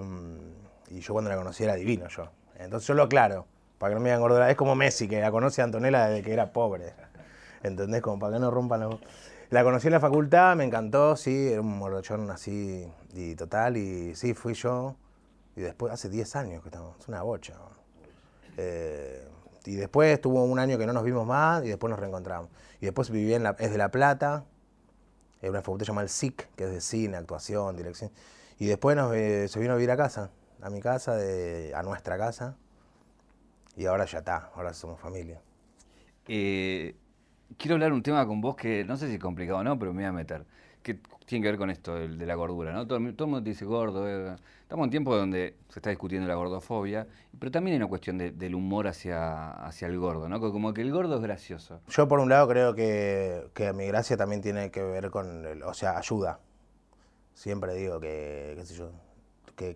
y 0.90 1.00
yo 1.00 1.12
cuando 1.12 1.30
la 1.30 1.36
conocí 1.36 1.64
era 1.64 1.74
divino 1.74 2.08
yo. 2.08 2.30
Entonces 2.58 2.86
yo 2.86 2.94
lo 2.94 3.04
aclaro, 3.04 3.46
para 3.78 3.90
que 3.90 3.94
no 3.94 4.00
me 4.00 4.10
digan 4.10 4.20
gordo. 4.20 4.44
Es 4.44 4.56
como 4.56 4.74
Messi, 4.74 5.08
que 5.08 5.20
la 5.20 5.30
conoce 5.30 5.62
a 5.62 5.64
Antonella 5.64 6.08
desde 6.08 6.22
que 6.22 6.32
era 6.32 6.52
pobre. 6.52 6.92
¿Entendés? 7.62 8.02
Como 8.02 8.18
para 8.18 8.34
que 8.34 8.40
no 8.40 8.50
rompan 8.50 8.80
los... 8.80 9.00
La 9.50 9.64
conocí 9.64 9.88
en 9.88 9.94
la 9.94 10.00
facultad, 10.00 10.54
me 10.54 10.64
encantó, 10.64 11.16
sí, 11.16 11.48
era 11.48 11.60
un 11.60 11.76
morochón 11.76 12.30
así 12.30 12.86
y 13.14 13.34
total, 13.34 13.76
y 13.76 14.14
sí, 14.14 14.32
fui 14.34 14.54
yo. 14.54 14.96
Y 15.56 15.62
después, 15.62 15.92
hace 15.92 16.08
10 16.08 16.36
años 16.36 16.62
que 16.62 16.68
estamos, 16.68 16.96
es 17.00 17.08
una 17.08 17.22
bocha. 17.22 17.54
Eh, 18.56 19.28
y 19.64 19.76
después 19.76 20.20
tuvo 20.20 20.44
un 20.44 20.58
año 20.58 20.78
que 20.78 20.86
no 20.86 20.92
nos 20.92 21.04
vimos 21.04 21.26
más 21.26 21.64
y 21.64 21.68
después 21.68 21.90
nos 21.90 21.98
reencontramos. 21.98 22.50
Y 22.80 22.86
después 22.86 23.10
viví 23.10 23.34
en 23.34 23.42
la, 23.42 23.56
es 23.58 23.70
de 23.70 23.78
La 23.78 23.90
Plata, 23.90 24.44
en 25.42 25.50
una 25.50 25.62
facultad 25.62 25.86
llamada 25.86 26.04
el 26.04 26.10
SIC, 26.10 26.48
que 26.54 26.64
es 26.64 26.70
de 26.70 26.80
cine, 26.80 27.16
actuación, 27.16 27.76
dirección. 27.76 28.10
Y 28.58 28.66
después 28.66 28.96
nos, 28.96 29.14
eh, 29.14 29.48
se 29.48 29.58
vino 29.58 29.72
a 29.72 29.76
vivir 29.76 29.90
a 29.90 29.96
casa, 29.96 30.30
a 30.60 30.70
mi 30.70 30.80
casa, 30.80 31.16
a 31.74 31.82
nuestra 31.82 32.18
casa. 32.18 32.56
Y 33.76 33.86
ahora 33.86 34.04
ya 34.04 34.18
está, 34.18 34.50
ahora 34.54 34.74
somos 34.74 35.00
familia. 35.00 35.40
Eh, 36.28 36.94
quiero 37.58 37.74
hablar 37.74 37.92
un 37.92 38.02
tema 38.02 38.26
con 38.26 38.40
vos 38.40 38.56
que 38.56 38.84
no 38.84 38.96
sé 38.96 39.08
si 39.08 39.14
es 39.14 39.20
complicado 39.20 39.58
o 39.58 39.64
no, 39.64 39.78
pero 39.78 39.92
me 39.92 40.02
voy 40.02 40.08
a 40.08 40.12
meter. 40.12 40.44
Que 40.82 40.98
tiene 41.26 41.42
que 41.44 41.50
ver 41.50 41.58
con 41.58 41.70
esto 41.70 41.94
del- 41.94 42.16
de, 42.18 42.26
la 42.26 42.34
gordura, 42.34 42.72
¿no? 42.72 42.86
Todo, 42.86 42.98
el- 42.98 43.14
todo 43.14 43.26
el 43.26 43.30
mundo 43.32 43.48
dice 43.48 43.64
gordo. 43.64 44.08
eh. 44.08 44.34
Estamos 44.62 44.84
en 44.84 44.90
tiempo 44.90 45.14
donde 45.16 45.56
se 45.68 45.80
está 45.80 45.90
discutiendo 45.90 46.26
la 46.28 46.34
gordofobia, 46.36 47.06
pero 47.38 47.50
también 47.50 47.74
hay 47.74 47.76
una 47.78 47.88
cuestión 47.88 48.16
de- 48.18 48.30
del 48.30 48.54
humor 48.54 48.86
hacia, 48.86 49.50
hacia 49.50 49.88
el 49.88 49.98
gordo, 49.98 50.28
¿no? 50.28 50.40
Como 50.40 50.72
que 50.72 50.80
el 50.80 50.92
gordo 50.92 51.16
es 51.16 51.22
gracioso. 51.22 51.80
Yo 51.88 52.08
por 52.08 52.20
un 52.20 52.28
lado 52.28 52.48
creo 52.48 52.74
que, 52.74 53.48
que 53.52 53.72
mi 53.72 53.86
gracia 53.86 54.16
también 54.16 54.40
tiene 54.42 54.70
que 54.70 54.82
ver 54.82 55.10
con, 55.10 55.44
el- 55.44 55.62
o 55.64 55.74
sea, 55.74 55.98
ayuda. 55.98 56.38
Siempre 57.34 57.74
digo 57.74 58.00
que, 58.00 58.56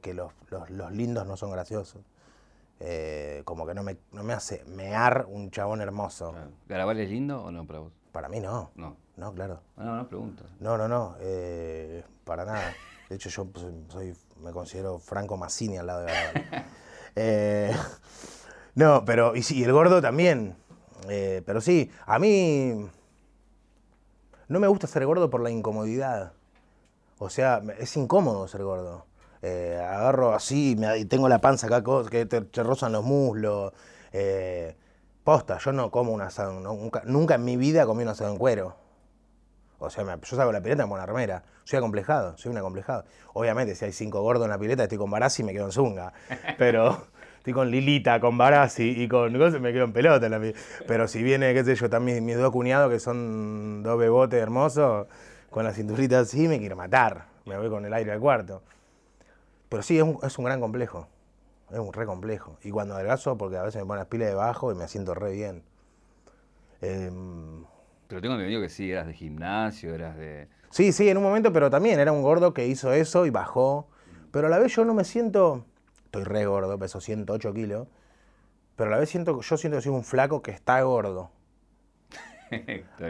que, 0.01 0.15
los- 0.15 0.33
los 0.71 0.93
lindos 0.93 1.27
no 1.27 1.37
son 1.37 1.51
graciosos. 1.51 2.03
Eh, 2.81 3.43
como 3.45 3.67
que 3.67 3.75
no 3.75 3.83
me, 3.83 3.97
no 4.13 4.25
me 4.25 4.33
hace 4.33 4.65
mear 4.65 5.27
un 5.29 5.51
chabón 5.51 5.81
hermoso. 5.81 6.35
¿Garabal 6.69 6.99
es 7.01 7.09
lindo 7.09 7.43
o 7.45 7.51
no 7.51 7.67
para 7.67 7.79
vos? 7.81 7.93
Para 8.13 8.29
mí 8.29 8.41
no. 8.41 8.71
No. 8.75 8.97
No, 9.17 9.33
claro. 9.33 9.61
No, 9.77 9.97
no 9.97 10.09
pregunto. 10.09 10.45
No, 10.59 10.77
no, 10.77 10.89
no, 10.89 11.17
eh, 11.21 12.03
para 12.25 12.45
nada. 12.45 12.75
De 13.09 13.17
hecho, 13.17 13.29
yo 13.29 13.47
soy, 13.89 14.15
me 14.43 14.51
considero 14.51 14.99
Franco 14.99 15.37
Massini 15.37 15.77
al 15.79 15.87
lado 15.87 16.01
de 16.01 16.13
Bárbara. 16.13 16.67
Eh, 17.17 17.73
no, 18.75 19.05
pero, 19.05 19.37
y 19.37 19.45
sí, 19.45 19.63
el 19.63 19.71
gordo 19.73 20.03
también. 20.03 20.57
Eh, 21.09 21.43
pero 21.47 21.61
sí, 21.61 21.93
a 22.07 22.19
mí 22.19 22.89
no 24.49 24.59
me 24.59 24.67
gusta 24.67 24.89
ser 24.89 25.07
gordo 25.07 25.31
por 25.31 25.41
la 25.41 25.51
incomodidad. 25.51 26.33
O 27.19 27.31
sea, 27.31 27.63
es 27.79 27.97
incómodo 27.97 28.49
ser 28.49 28.65
gordo. 28.65 29.07
Eh, 29.47 29.79
agarro 29.79 30.35
así 30.35 30.75
me- 30.79 30.97
y 30.97 31.05
tengo 31.05 31.29
la 31.29 31.39
panza 31.39 31.67
acá, 31.67 31.83
que 32.11 32.25
te, 32.25 32.41
te 32.41 32.63
rozan 32.63 32.93
los 32.93 33.05
muslos. 33.05 33.75
Eh, 34.11 34.75
posta, 35.23 35.59
yo 35.59 35.71
no 35.73 35.91
como 35.91 36.13
un 36.13 36.23
asado, 36.23 36.59
nunca, 36.61 37.03
nunca 37.05 37.35
en 37.35 37.45
mi 37.45 37.59
vida 37.59 37.85
comí 37.85 38.05
un 38.05 38.09
asado 38.09 38.31
en 38.31 38.39
cuero. 38.39 38.75
O 39.79 39.91
sea, 39.91 40.03
me- 40.05 40.13
yo 40.15 40.37
salgo 40.37 40.47
de 40.51 40.59
la 40.59 40.63
pileta 40.63 40.85
con 40.85 40.93
una 40.93 41.03
armera. 41.03 41.43
Soy 41.65 41.77
acomplejado, 41.77 42.39
soy 42.39 42.53
un 42.53 42.57
acomplejado. 42.59 43.05
Obviamente, 43.35 43.75
si 43.75 43.85
hay 43.85 43.93
cinco 43.93 44.23
gordos 44.23 44.45
en 44.45 44.51
la 44.51 44.59
pileta, 44.59 44.85
estoy 44.85 44.97
con 44.97 45.11
Barassi 45.11 45.43
y 45.43 45.45
me 45.45 45.53
quedo 45.53 45.67
en 45.67 45.73
zunga. 45.73 46.15
Pero 46.59 47.07
estoy 47.37 47.53
con 47.53 47.71
Lilita, 47.71 48.21
con 48.21 48.39
Barassi 48.39 48.95
y 49.03 49.09
con 49.09 49.37
cosas, 49.37 49.61
me 49.61 49.75
quedo 49.75 49.85
en 49.85 49.93
pelota 49.93 50.25
en 50.25 50.33
la. 50.33 50.53
Pero 50.87 51.07
si 51.07 51.23
viene, 51.23 51.53
qué 51.53 51.65
sé 51.65 51.75
yo, 51.75 51.85
están 51.87 52.03
mis, 52.05 52.23
mis 52.23 52.39
dos 52.39 52.51
cuñados 52.51 52.91
que 52.91 52.99
son 52.99 53.83
dos 53.83 53.99
bebotes 53.99 54.41
hermosos, 54.41 55.07
con 55.51 55.65
la 55.65 55.73
cinturita 55.75 56.21
así, 56.21 56.49
me 56.49 56.59
quiero 56.59 56.77
matar. 56.77 57.27
Me 57.45 57.59
voy 57.59 57.69
con 57.69 57.85
el 57.85 57.93
aire 57.93 58.11
al 58.13 58.21
cuarto. 58.21 58.63
Pero 59.69 59.83
sí, 59.83 59.97
es 59.97 60.03
un, 60.03 60.19
es 60.23 60.39
un 60.39 60.45
gran 60.45 60.61
complejo. 60.61 61.09
Es 61.71 61.79
un 61.79 61.93
re 61.93 62.07
complejo. 62.07 62.59
Y 62.63 62.71
cuando 62.71 62.95
adelgazo, 62.95 63.37
porque 63.37 63.57
a 63.57 63.63
veces 63.63 63.83
me 63.83 63.87
ponen 63.87 64.01
las 64.01 64.09
pilas 64.09 64.29
debajo 64.29 64.71
y 64.73 64.75
me 64.75 64.87
siento 64.89 65.15
re 65.15 65.33
bien. 65.33 65.65
Em, 66.81 67.65
Pero 68.09 68.21
tengo 68.21 68.35
entendido 68.35 68.61
que 68.61 68.69
sí, 68.69 68.91
eras 68.91 69.07
de 69.07 69.15
gimnasio, 69.15 69.95
eras 69.95 70.17
de... 70.17 70.49
Sí, 70.71 70.93
sí, 70.93 71.09
en 71.09 71.17
un 71.17 71.23
momento, 71.23 71.53
pero 71.53 71.71
también 71.71 71.99
era 72.01 72.13
un 72.13 72.23
gordo 72.23 72.53
que 72.53 72.67
hizo 72.67 72.93
eso 72.93 73.27
y 73.27 73.31
bajó. 73.31 73.89
Pero 74.31 74.49
a 74.49 74.51
la 74.51 74.59
vez 74.59 74.75
yo 74.75 74.85
no 74.85 74.93
me 74.95 75.05
siento. 75.05 75.65
Estoy 76.05 76.25
re 76.25 76.47
gordo, 76.47 76.79
peso 76.79 77.01
108 77.01 77.55
kilos. 77.55 77.89
Pero 78.77 78.89
a 78.89 78.93
la 78.93 78.99
vez 78.99 79.09
siento, 79.09 79.41
yo 79.41 79.57
siento 79.57 79.79
que 79.79 79.83
soy 79.83 79.93
un 79.93 80.05
flaco 80.05 80.43
que 80.43 80.51
está 80.51 80.81
gordo. 80.83 81.31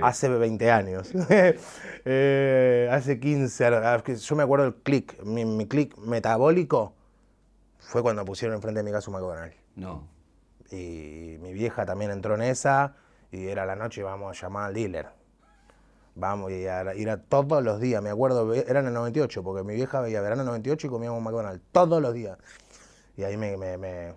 Hace 0.02 0.28
20 0.28 0.70
años. 0.70 1.10
Eh, 2.06 2.88
hace 2.92 3.18
15. 3.18 3.64
a 3.64 3.70
la- 3.70 3.94
a- 3.94 4.02
que 4.02 4.14
Yo 4.16 4.36
me 4.36 4.42
acuerdo 4.42 4.66
el 4.66 4.74
click. 4.74 5.22
Mi, 5.22 5.44
mi 5.46 5.66
click 5.66 5.96
metabólico 5.98 6.92
fue 7.78 8.02
cuando 8.02 8.24
pusieron 8.26 8.54
enfrente 8.56 8.80
de 8.80 8.84
mi 8.84 8.92
casa 8.92 9.10
un 9.10 9.16
McDonald's. 9.16 9.56
No. 9.76 10.06
Y 10.70 11.38
mi 11.40 11.52
vieja 11.54 11.86
también 11.86 12.10
entró 12.10 12.34
en 12.34 12.42
esa. 12.42 12.94
Y 13.32 13.46
era 13.48 13.64
la 13.64 13.74
noche, 13.74 14.02
vamos 14.02 14.36
a 14.36 14.40
llamar 14.42 14.64
al 14.66 14.74
dealer. 14.74 15.06
Vamos, 16.14 16.50
y 16.52 16.62
era, 16.64 16.92
era 16.92 17.16
todos 17.16 17.62
los 17.64 17.80
días, 17.80 18.00
me 18.00 18.10
acuerdo, 18.10 18.54
era 18.54 18.78
en 18.80 18.86
el 18.86 18.92
98, 18.92 19.42
porque 19.42 19.64
mi 19.64 19.74
vieja 19.74 20.00
veía 20.00 20.20
verano 20.20 20.44
98 20.44 20.86
y 20.86 20.90
comíamos 20.90 21.20
McDonald's 21.22 21.60
todos 21.72 22.00
los 22.00 22.14
días. 22.14 22.38
Y 23.16 23.24
ahí 23.24 23.36
me, 23.36 23.56
me, 23.56 23.76
me, 23.78 24.14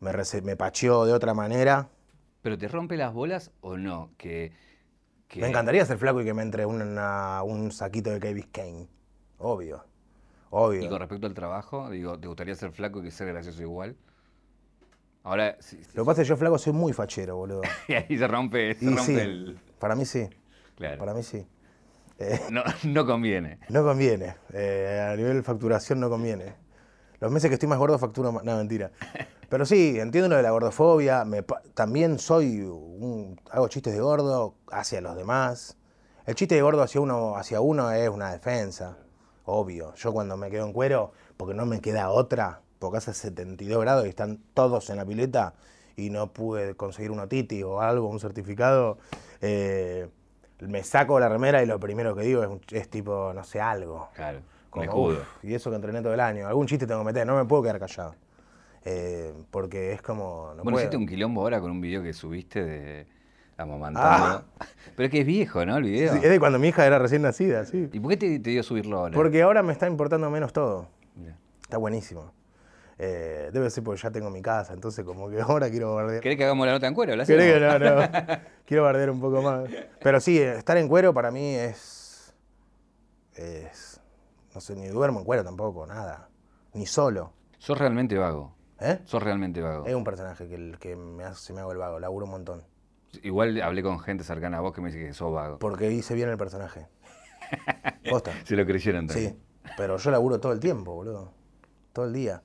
me, 0.00 0.12
me 0.42 0.56
pacheó 0.56 1.04
de 1.04 1.12
otra 1.12 1.34
manera. 1.34 1.88
¿Pero 2.42 2.56
te 2.58 2.68
rompe 2.68 2.96
las 2.96 3.12
bolas 3.12 3.50
o 3.60 3.76
no? 3.76 4.10
Que, 4.16 4.52
que- 5.28 5.40
Me 5.40 5.48
encantaría 5.48 5.84
ser 5.84 5.98
flaco 5.98 6.20
y 6.20 6.24
que 6.24 6.34
me 6.34 6.42
entre 6.42 6.66
una- 6.66 7.42
un 7.42 7.72
saquito 7.72 8.10
de 8.10 8.20
Kevin 8.20 8.48
Kane. 8.52 8.88
Obvio. 9.38 9.84
Obvio. 10.50 10.82
Y 10.82 10.88
con 10.88 10.98
respecto 11.00 11.26
al 11.26 11.34
trabajo, 11.34 11.90
digo, 11.90 12.18
¿te 12.18 12.26
gustaría 12.28 12.54
ser 12.54 12.72
flaco 12.72 13.00
y 13.00 13.02
que 13.04 13.10
ser 13.10 13.28
gracioso 13.28 13.60
igual? 13.62 13.96
Ahora, 15.24 15.56
sí, 15.60 15.76
sí, 15.82 15.90
Lo 15.94 16.04
que 16.04 16.06
pasa 16.06 16.22
es 16.22 16.26
que 16.26 16.30
yo 16.30 16.36
flaco 16.36 16.58
soy 16.58 16.72
muy 16.72 16.92
fachero, 16.92 17.36
boludo. 17.36 17.60
y 17.88 17.94
ahí 17.94 18.16
se 18.16 18.26
rompe, 18.26 18.74
se 18.74 18.84
Y 18.84 18.88
rompe 18.88 19.02
sí, 19.02 19.14
el... 19.18 19.58
para 19.78 19.94
mí 19.94 20.04
sí, 20.04 20.28
Claro. 20.76 20.98
para 20.98 21.12
mí 21.14 21.22
sí. 21.22 21.46
No, 22.50 22.62
no 22.84 23.06
conviene. 23.06 23.58
No 23.68 23.84
conviene. 23.84 24.36
eh, 24.52 25.08
a 25.12 25.16
nivel 25.16 25.42
facturación 25.44 26.00
no 26.00 26.08
conviene. 26.08 26.54
Los 27.20 27.30
meses 27.30 27.48
que 27.50 27.54
estoy 27.54 27.68
más 27.68 27.78
gordo 27.78 27.98
facturo 27.98 28.32
más. 28.32 28.42
No, 28.44 28.56
mentira. 28.56 28.90
Pero 29.48 29.64
sí, 29.64 29.98
entiendo 29.98 30.28
lo 30.28 30.36
de 30.36 30.42
la 30.42 30.50
gordofobia. 30.50 31.24
me 31.24 31.42
también 31.74 32.18
soy 32.18 32.60
un. 32.60 33.40
hago 33.50 33.68
chistes 33.68 33.94
de 33.94 34.00
gordo 34.00 34.54
hacia 34.70 35.00
los 35.00 35.16
demás. 35.16 35.76
El 36.26 36.34
chiste 36.34 36.54
de 36.54 36.62
gordo 36.62 36.82
hacia 36.82 37.00
uno, 37.00 37.36
hacia 37.36 37.60
uno 37.60 37.90
es 37.90 38.08
una 38.10 38.30
defensa. 38.32 38.98
Obvio. 39.46 39.94
Yo 39.94 40.12
cuando 40.12 40.36
me 40.36 40.50
quedo 40.50 40.66
en 40.66 40.74
cuero, 40.74 41.12
porque 41.38 41.54
no 41.54 41.64
me 41.64 41.80
queda 41.80 42.10
otra, 42.10 42.60
porque 42.78 42.98
hace 42.98 43.14
72 43.14 43.80
grados 43.80 44.04
y 44.04 44.10
están 44.10 44.38
todos 44.52 44.90
en 44.90 44.96
la 44.98 45.06
pileta 45.06 45.54
y 45.96 46.10
no 46.10 46.32
pude 46.32 46.74
conseguir 46.74 47.10
un 47.10 47.20
otiti 47.20 47.62
o 47.62 47.80
algo, 47.80 48.06
un 48.08 48.20
certificado, 48.20 48.98
eh, 49.40 50.08
me 50.60 50.82
saco 50.84 51.18
la 51.18 51.28
remera 51.30 51.62
y 51.62 51.66
lo 51.66 51.80
primero 51.80 52.14
que 52.14 52.22
digo 52.22 52.42
es, 52.42 52.50
es 52.72 52.90
tipo, 52.90 53.32
no 53.34 53.42
sé, 53.44 53.60
algo. 53.62 54.08
Claro. 54.14 54.40
Como, 54.68 54.82
me 54.82 54.86
escudo. 54.88 55.14
"Uf, 55.22 55.44
y 55.44 55.54
eso 55.54 55.70
que 55.70 55.76
entrené 55.76 56.02
todo 56.02 56.12
el 56.12 56.20
año. 56.20 56.46
Algún 56.46 56.66
chiste 56.66 56.86
tengo 56.86 57.00
que 57.00 57.06
meter, 57.06 57.26
no 57.26 57.34
me 57.36 57.46
puedo 57.46 57.62
quedar 57.62 57.78
callado. 57.80 58.14
Eh, 58.90 59.34
porque 59.50 59.92
es 59.92 60.00
como. 60.00 60.46
No 60.56 60.62
bueno, 60.62 60.62
puedo. 60.62 60.78
hiciste 60.78 60.96
un 60.96 61.06
quilombo 61.06 61.42
ahora 61.42 61.60
con 61.60 61.70
un 61.70 61.80
video 61.80 62.02
que 62.02 62.14
subiste 62.14 62.64
de 62.64 63.06
amamantando. 63.58 64.46
Pero 64.96 65.06
es 65.06 65.10
que 65.10 65.20
es 65.20 65.26
viejo, 65.26 65.66
¿no? 65.66 65.76
El 65.76 65.84
video. 65.84 66.12
Ah. 66.12 66.16
Sí, 66.16 66.20
es 66.24 66.30
de 66.30 66.40
cuando 66.40 66.58
mi 66.58 66.68
hija 66.68 66.86
era 66.86 66.98
recién 66.98 67.22
nacida, 67.22 67.66
sí. 67.66 67.90
¿Y 67.92 68.00
por 68.00 68.10
qué 68.10 68.16
te, 68.16 68.38
te 68.38 68.50
dio 68.50 68.62
subirlo 68.62 69.00
ahora? 69.00 69.14
Porque 69.14 69.42
ahora 69.42 69.62
me 69.62 69.74
está 69.74 69.86
importando 69.86 70.30
menos 70.30 70.54
todo. 70.54 70.88
Mirá. 71.16 71.36
Está 71.60 71.76
buenísimo. 71.76 72.32
Eh, 72.98 73.50
debe 73.52 73.68
ser 73.70 73.84
porque 73.84 74.00
ya 74.00 74.10
tengo 74.10 74.30
mi 74.30 74.42
casa, 74.42 74.72
entonces 74.72 75.04
como 75.04 75.28
que 75.28 75.40
ahora 75.40 75.68
quiero 75.70 75.94
bardear. 75.94 76.22
¿Querés 76.22 76.38
que 76.38 76.44
hagamos 76.44 76.66
la 76.66 76.72
nota 76.72 76.86
en 76.86 76.94
cuero? 76.94 77.14
¿La 77.14 77.26
¿Querés 77.26 77.54
que 77.54 77.60
no, 77.60 77.78
no. 77.78 78.08
Quiero 78.64 78.82
bardear 78.84 79.10
un 79.10 79.20
poco 79.20 79.42
más. 79.42 79.68
Pero 80.00 80.18
sí, 80.18 80.38
estar 80.38 80.78
en 80.78 80.88
cuero 80.88 81.12
para 81.12 81.30
mí 81.30 81.54
es. 81.54 82.34
es. 83.34 84.00
No 84.54 84.60
sé, 84.60 84.74
ni 84.74 84.88
duermo 84.88 85.20
en 85.20 85.26
cuero 85.26 85.44
tampoco, 85.44 85.86
nada. 85.86 86.28
Ni 86.72 86.86
solo. 86.86 87.32
Sos 87.58 87.78
realmente 87.78 88.16
vago. 88.16 88.57
¿Eh? 88.80 89.00
Sos 89.04 89.22
realmente 89.22 89.60
vago. 89.60 89.86
Es 89.86 89.94
un 89.94 90.04
personaje 90.04 90.48
que, 90.48 90.54
el 90.54 90.78
que 90.78 90.96
me 90.96 91.24
hace, 91.24 91.46
se 91.46 91.52
me 91.52 91.60
hago 91.60 91.72
el 91.72 91.78
vago, 91.78 91.98
laburo 91.98 92.26
un 92.26 92.32
montón. 92.32 92.62
Igual 93.22 93.60
hablé 93.62 93.82
con 93.82 93.98
gente 94.00 94.22
cercana 94.24 94.58
a 94.58 94.60
vos 94.60 94.72
que 94.72 94.80
me 94.80 94.88
dice 94.90 95.04
que 95.04 95.12
sos 95.12 95.32
vago. 95.32 95.58
Porque 95.58 95.90
hice 95.90 96.14
bien 96.14 96.28
el 96.28 96.36
personaje. 96.36 96.86
Posta. 98.10 98.32
Se 98.44 98.54
lo 98.54 98.64
creyeron 98.66 99.06
también. 99.06 99.32
Sí, 99.32 99.38
pero 99.76 99.96
yo 99.96 100.10
laburo 100.10 100.38
todo 100.38 100.52
el 100.52 100.60
tiempo, 100.60 100.94
boludo. 100.94 101.32
Todo 101.92 102.06
el 102.06 102.12
día. 102.12 102.42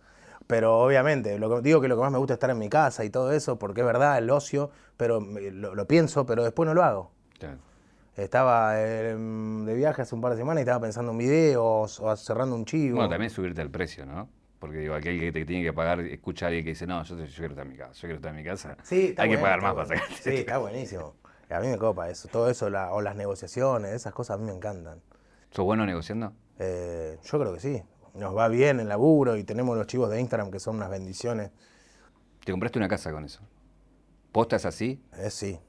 Pero 0.48 0.80
obviamente, 0.80 1.38
lo 1.39 1.50
que, 1.50 1.62
digo 1.62 1.82
que 1.82 1.88
lo 1.88 1.96
que 1.96 2.02
más 2.02 2.12
me 2.12 2.17
gusta 2.17 2.34
es 2.34 2.36
estar 2.36 2.50
en 2.50 2.60
mi 2.60 2.69
casa 2.69 3.06
y 3.06 3.10
todo 3.10 3.32
eso, 3.32 3.58
porque 3.60 3.82
es 3.82 3.88
verdad, 3.88 4.17
el 4.17 4.30
ocio, 4.30 4.72
pero 4.98 5.19
lo, 5.19 5.76
lo 5.76 5.88
pienso, 5.88 6.26
pero 6.26 6.43
después 6.43 6.67
no 6.67 6.74
lo 6.74 6.84
hago. 6.84 7.12
Claro. 7.39 7.60
Estaba 8.15 8.80
eh, 8.80 9.15
de 9.15 9.74
viaje 9.74 10.04
hace 10.04 10.13
un 10.13 10.22
par 10.22 10.32
de 10.32 10.38
semanas 10.38 10.60
y 10.60 10.63
estaba 10.63 10.82
pensando 10.82 11.12
en 11.12 11.17
videos 11.17 12.00
o 12.00 12.15
cerrando 12.15 12.56
un 12.56 12.65
chivo. 12.65 12.98
Bueno, 12.98 13.10
también 13.10 13.32
subirte 13.32 13.62
al 13.62 13.72
precio, 13.72 14.06
¿no? 14.06 14.30
Porque 14.63 14.78
digo, 14.78 14.95
aquel 14.95 15.19
que 15.19 15.30
te 15.34 15.43
tiene 15.43 15.62
que 15.62 15.73
pagar, 15.73 15.99
escucha 15.99 16.45
a 16.45 16.47
alguien 16.47 16.63
que 16.63 16.69
dice, 16.69 16.88
no, 16.88 17.04
yo, 17.04 17.17
yo 17.17 17.26
quiero 17.36 17.49
estar 17.49 17.65
en 17.65 17.71
mi 17.73 17.78
casa, 17.78 17.93
yo 17.95 17.99
quiero 18.04 18.15
estar 18.15 18.30
en 18.32 18.38
mi 18.38 18.43
casa. 18.45 18.78
Sí, 18.82 19.08
está 19.08 19.23
Hay 19.23 19.30
que 19.30 19.38
pagar 19.38 19.62
más 19.62 19.73
para 19.73 19.88
sacarte. 19.88 20.15
Sí, 20.15 20.30
está 20.38 20.58
buenísimo. 20.58 21.15
A 21.49 21.60
mí 21.60 21.67
me 21.67 21.78
copa 21.78 22.10
eso. 22.10 22.30
Todo 22.30 22.49
eso, 22.49 22.69
la- 22.69 22.93
o 22.93 23.02
las 23.02 23.17
negociaciones, 23.17 23.91
esas 23.91 24.13
cosas 24.13 24.36
a 24.36 24.38
mí 24.38 24.45
me 24.45 24.54
encantan. 24.56 25.02
¿Sos 25.52 25.65
bueno 25.65 25.86
negociando? 25.86 26.32
Eh, 26.60 27.17
yo 27.26 27.39
creo 27.41 27.54
que 27.54 27.60
sí. 27.60 27.84
Nos 28.13 28.38
va 28.38 28.47
bien 28.47 28.80
el 28.80 28.88
laburo 28.88 29.36
y 29.36 29.43
tenemos 29.43 29.76
los 29.78 29.86
chivos 29.86 30.10
de 30.10 30.21
Instagram 30.21 30.49
que 30.49 30.62
son 30.62 30.78
unas 30.78 30.89
bendiciones. 30.89 31.52
Te 32.45 32.54
compraste 32.54 32.80
una 32.80 32.88
casa 32.88 33.12
con 33.12 33.26
eso. 33.26 33.41
¿Posta 34.32 34.56
es 34.56 34.65
así? 34.65 35.04
Eh, 35.17 35.30
sí, 35.30 35.60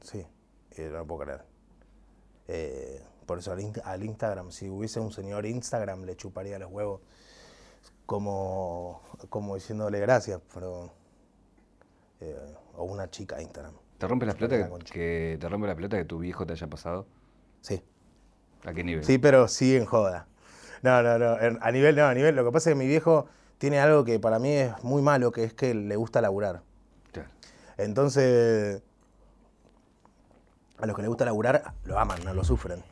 sí, 0.00 0.24
eh, 0.76 0.90
no 0.92 0.98
lo 0.98 1.06
puedo 1.08 1.22
creer. 1.24 1.40
Eh, 2.46 3.02
por 3.26 3.40
eso 3.40 3.52
al 3.84 4.04
Instagram, 4.04 4.52
si 4.52 4.68
hubiese 4.68 5.00
un 5.00 5.10
señor 5.10 5.44
Instagram, 5.44 6.04
le 6.04 6.14
chuparía 6.14 6.60
los 6.60 6.70
huevos 6.70 7.00
como, 8.12 9.00
como 9.30 9.54
diciéndole 9.54 9.98
gracias, 10.00 10.38
pero... 10.52 10.92
eh, 12.20 12.36
o 12.76 12.84
una 12.84 13.08
chica 13.10 13.40
Instagram. 13.40 13.72
¿Te 13.98 14.06
rompe 14.06 14.26
la 14.26 14.34
pelota 14.34 14.68
que, 14.92 15.38
te 15.40 15.48
rompe 15.48 15.66
la 15.66 15.74
pelota 15.74 15.96
que 15.96 16.04
tu 16.04 16.18
viejo 16.18 16.44
te 16.46 16.52
haya 16.52 16.66
pasado? 16.66 17.06
Sí, 17.62 17.82
¿A 18.66 18.72
qué 18.74 18.84
nivel? 18.84 19.02
sí, 19.04 19.16
pero 19.18 19.48
sí 19.48 19.76
en 19.76 19.86
joda. 19.86 20.26
No, 20.82 21.02
no, 21.02 21.18
no, 21.18 21.40
en- 21.40 21.58
a 21.62 21.70
nivel, 21.70 21.96
no, 21.96 22.04
a 22.06 22.14
nivel, 22.14 22.34
lo 22.36 22.44
que 22.44 22.50
pasa 22.52 22.70
es 22.70 22.74
que 22.74 22.78
mi 22.78 22.86
viejo 22.86 23.26
tiene 23.58 23.78
algo 23.80 24.04
que 24.04 24.18
para 24.20 24.38
mí 24.38 24.50
es 24.50 24.72
muy 24.84 25.00
malo, 25.00 25.32
que 25.32 25.44
es 25.44 25.54
que 25.54 25.72
le 25.74 25.96
gusta 25.96 26.20
laburar. 26.20 26.62
Claro. 27.12 27.28
Entonces, 27.78 28.82
a 30.78 30.86
los 30.86 30.96
que 30.96 31.02
les 31.02 31.08
gusta 31.08 31.24
laburar, 31.24 31.72
lo 31.84 31.98
aman, 31.98 32.22
no 32.24 32.34
lo 32.34 32.44
sufren. 32.44 32.82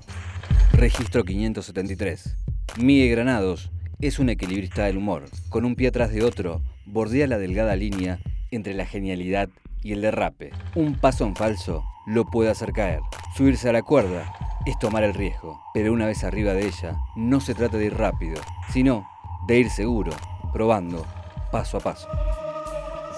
Registro 0.73 1.25
573. 1.25 2.37
Miguel 2.79 3.11
Granados 3.11 3.71
es 4.01 4.19
un 4.19 4.29
equilibrista 4.29 4.85
del 4.85 4.97
humor. 4.97 5.25
Con 5.49 5.65
un 5.65 5.75
pie 5.77 5.89
atrás 5.89 6.13
de 6.13 6.25
otro, 6.25 6.63
bordea 6.87 7.27
la 7.27 7.39
delgada 7.39 7.77
línea 7.77 8.19
entre 8.51 8.75
la 8.75 8.87
genialidad 8.87 9.49
y 9.83 9.93
el 9.93 10.01
derrape. 10.03 10.51
Un 10.75 10.95
paso 10.99 11.25
en 11.27 11.37
falso 11.37 11.85
lo 12.07 12.25
puede 12.27 12.51
hacer 12.51 12.73
caer. 12.73 13.01
Subirse 13.37 13.69
a 13.69 13.73
la 13.73 13.83
cuerda 13.83 14.33
es 14.67 14.79
tomar 14.79 15.05
el 15.05 15.15
riesgo, 15.15 15.61
pero 15.75 15.93
una 15.93 16.07
vez 16.07 16.25
arriba 16.25 16.53
de 16.53 16.67
ella, 16.67 16.97
no 17.17 17.41
se 17.41 17.55
trata 17.55 17.77
de 17.79 17.87
ir 17.87 17.95
rápido, 17.97 18.41
sino 18.73 19.07
de 19.47 19.59
ir 19.59 19.71
seguro, 19.71 20.13
probando, 20.53 21.07
paso 21.53 21.79
a 21.79 21.81
paso. 21.81 22.09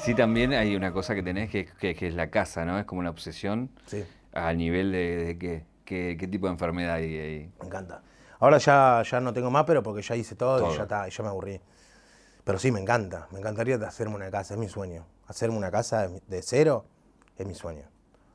Sí, 0.05 0.15
también 0.15 0.53
hay 0.53 0.75
una 0.75 0.93
cosa 0.93 1.15
que 1.15 1.23
tenés 1.23 1.49
que, 1.51 1.67
que- 1.81 1.95
que 1.95 2.09
es 2.09 2.15
la 2.15 2.29
casa, 2.31 2.65
¿no? 2.65 2.79
Es 2.79 2.85
como 2.87 3.01
una 3.01 3.11
obsesión. 3.11 3.71
Sí. 3.87 4.03
¿A 4.33 4.53
nivel 4.53 4.91
de, 4.93 5.17
de 5.25 5.39
qué? 5.39 5.65
qué? 5.85 6.17
qué 6.19 6.27
tipo 6.27 6.47
de 6.47 6.53
enfermedad 6.53 6.95
hay 6.97 7.17
ahí? 7.19 7.51
Me 7.61 7.67
encanta. 7.67 8.03
Ahora 8.43 8.59
ya, 8.59 9.05
ya 9.09 9.21
no 9.21 9.33
tengo 9.33 9.53
más, 9.53 9.65
pero 9.65 9.85
porque 9.85 10.03
ya 10.03 10.17
hice 10.17 10.35
todo, 10.35 10.59
Todo. 10.59 10.75
y 10.75 10.77
ya 10.77 10.83
está, 10.83 11.07
y 11.07 11.13
ya 11.13 11.23
me 11.23 11.29
aburrí. 11.29 11.61
Pero 12.43 12.59
sí, 12.59 12.73
me 12.73 12.81
encanta. 12.81 13.29
Me 13.31 13.39
encantaría 13.39 13.77
hacerme 13.77 14.17
una 14.17 14.33
casa, 14.33 14.55
es 14.55 14.59
mi 14.59 14.69
sueño. 14.69 15.07
Hacerme 15.29 15.57
una 15.57 15.71
casa 15.71 16.09
de, 16.09 16.43
cero 16.43 16.85
es 17.39 17.47
mi 17.47 17.55
sueño. 17.55 17.85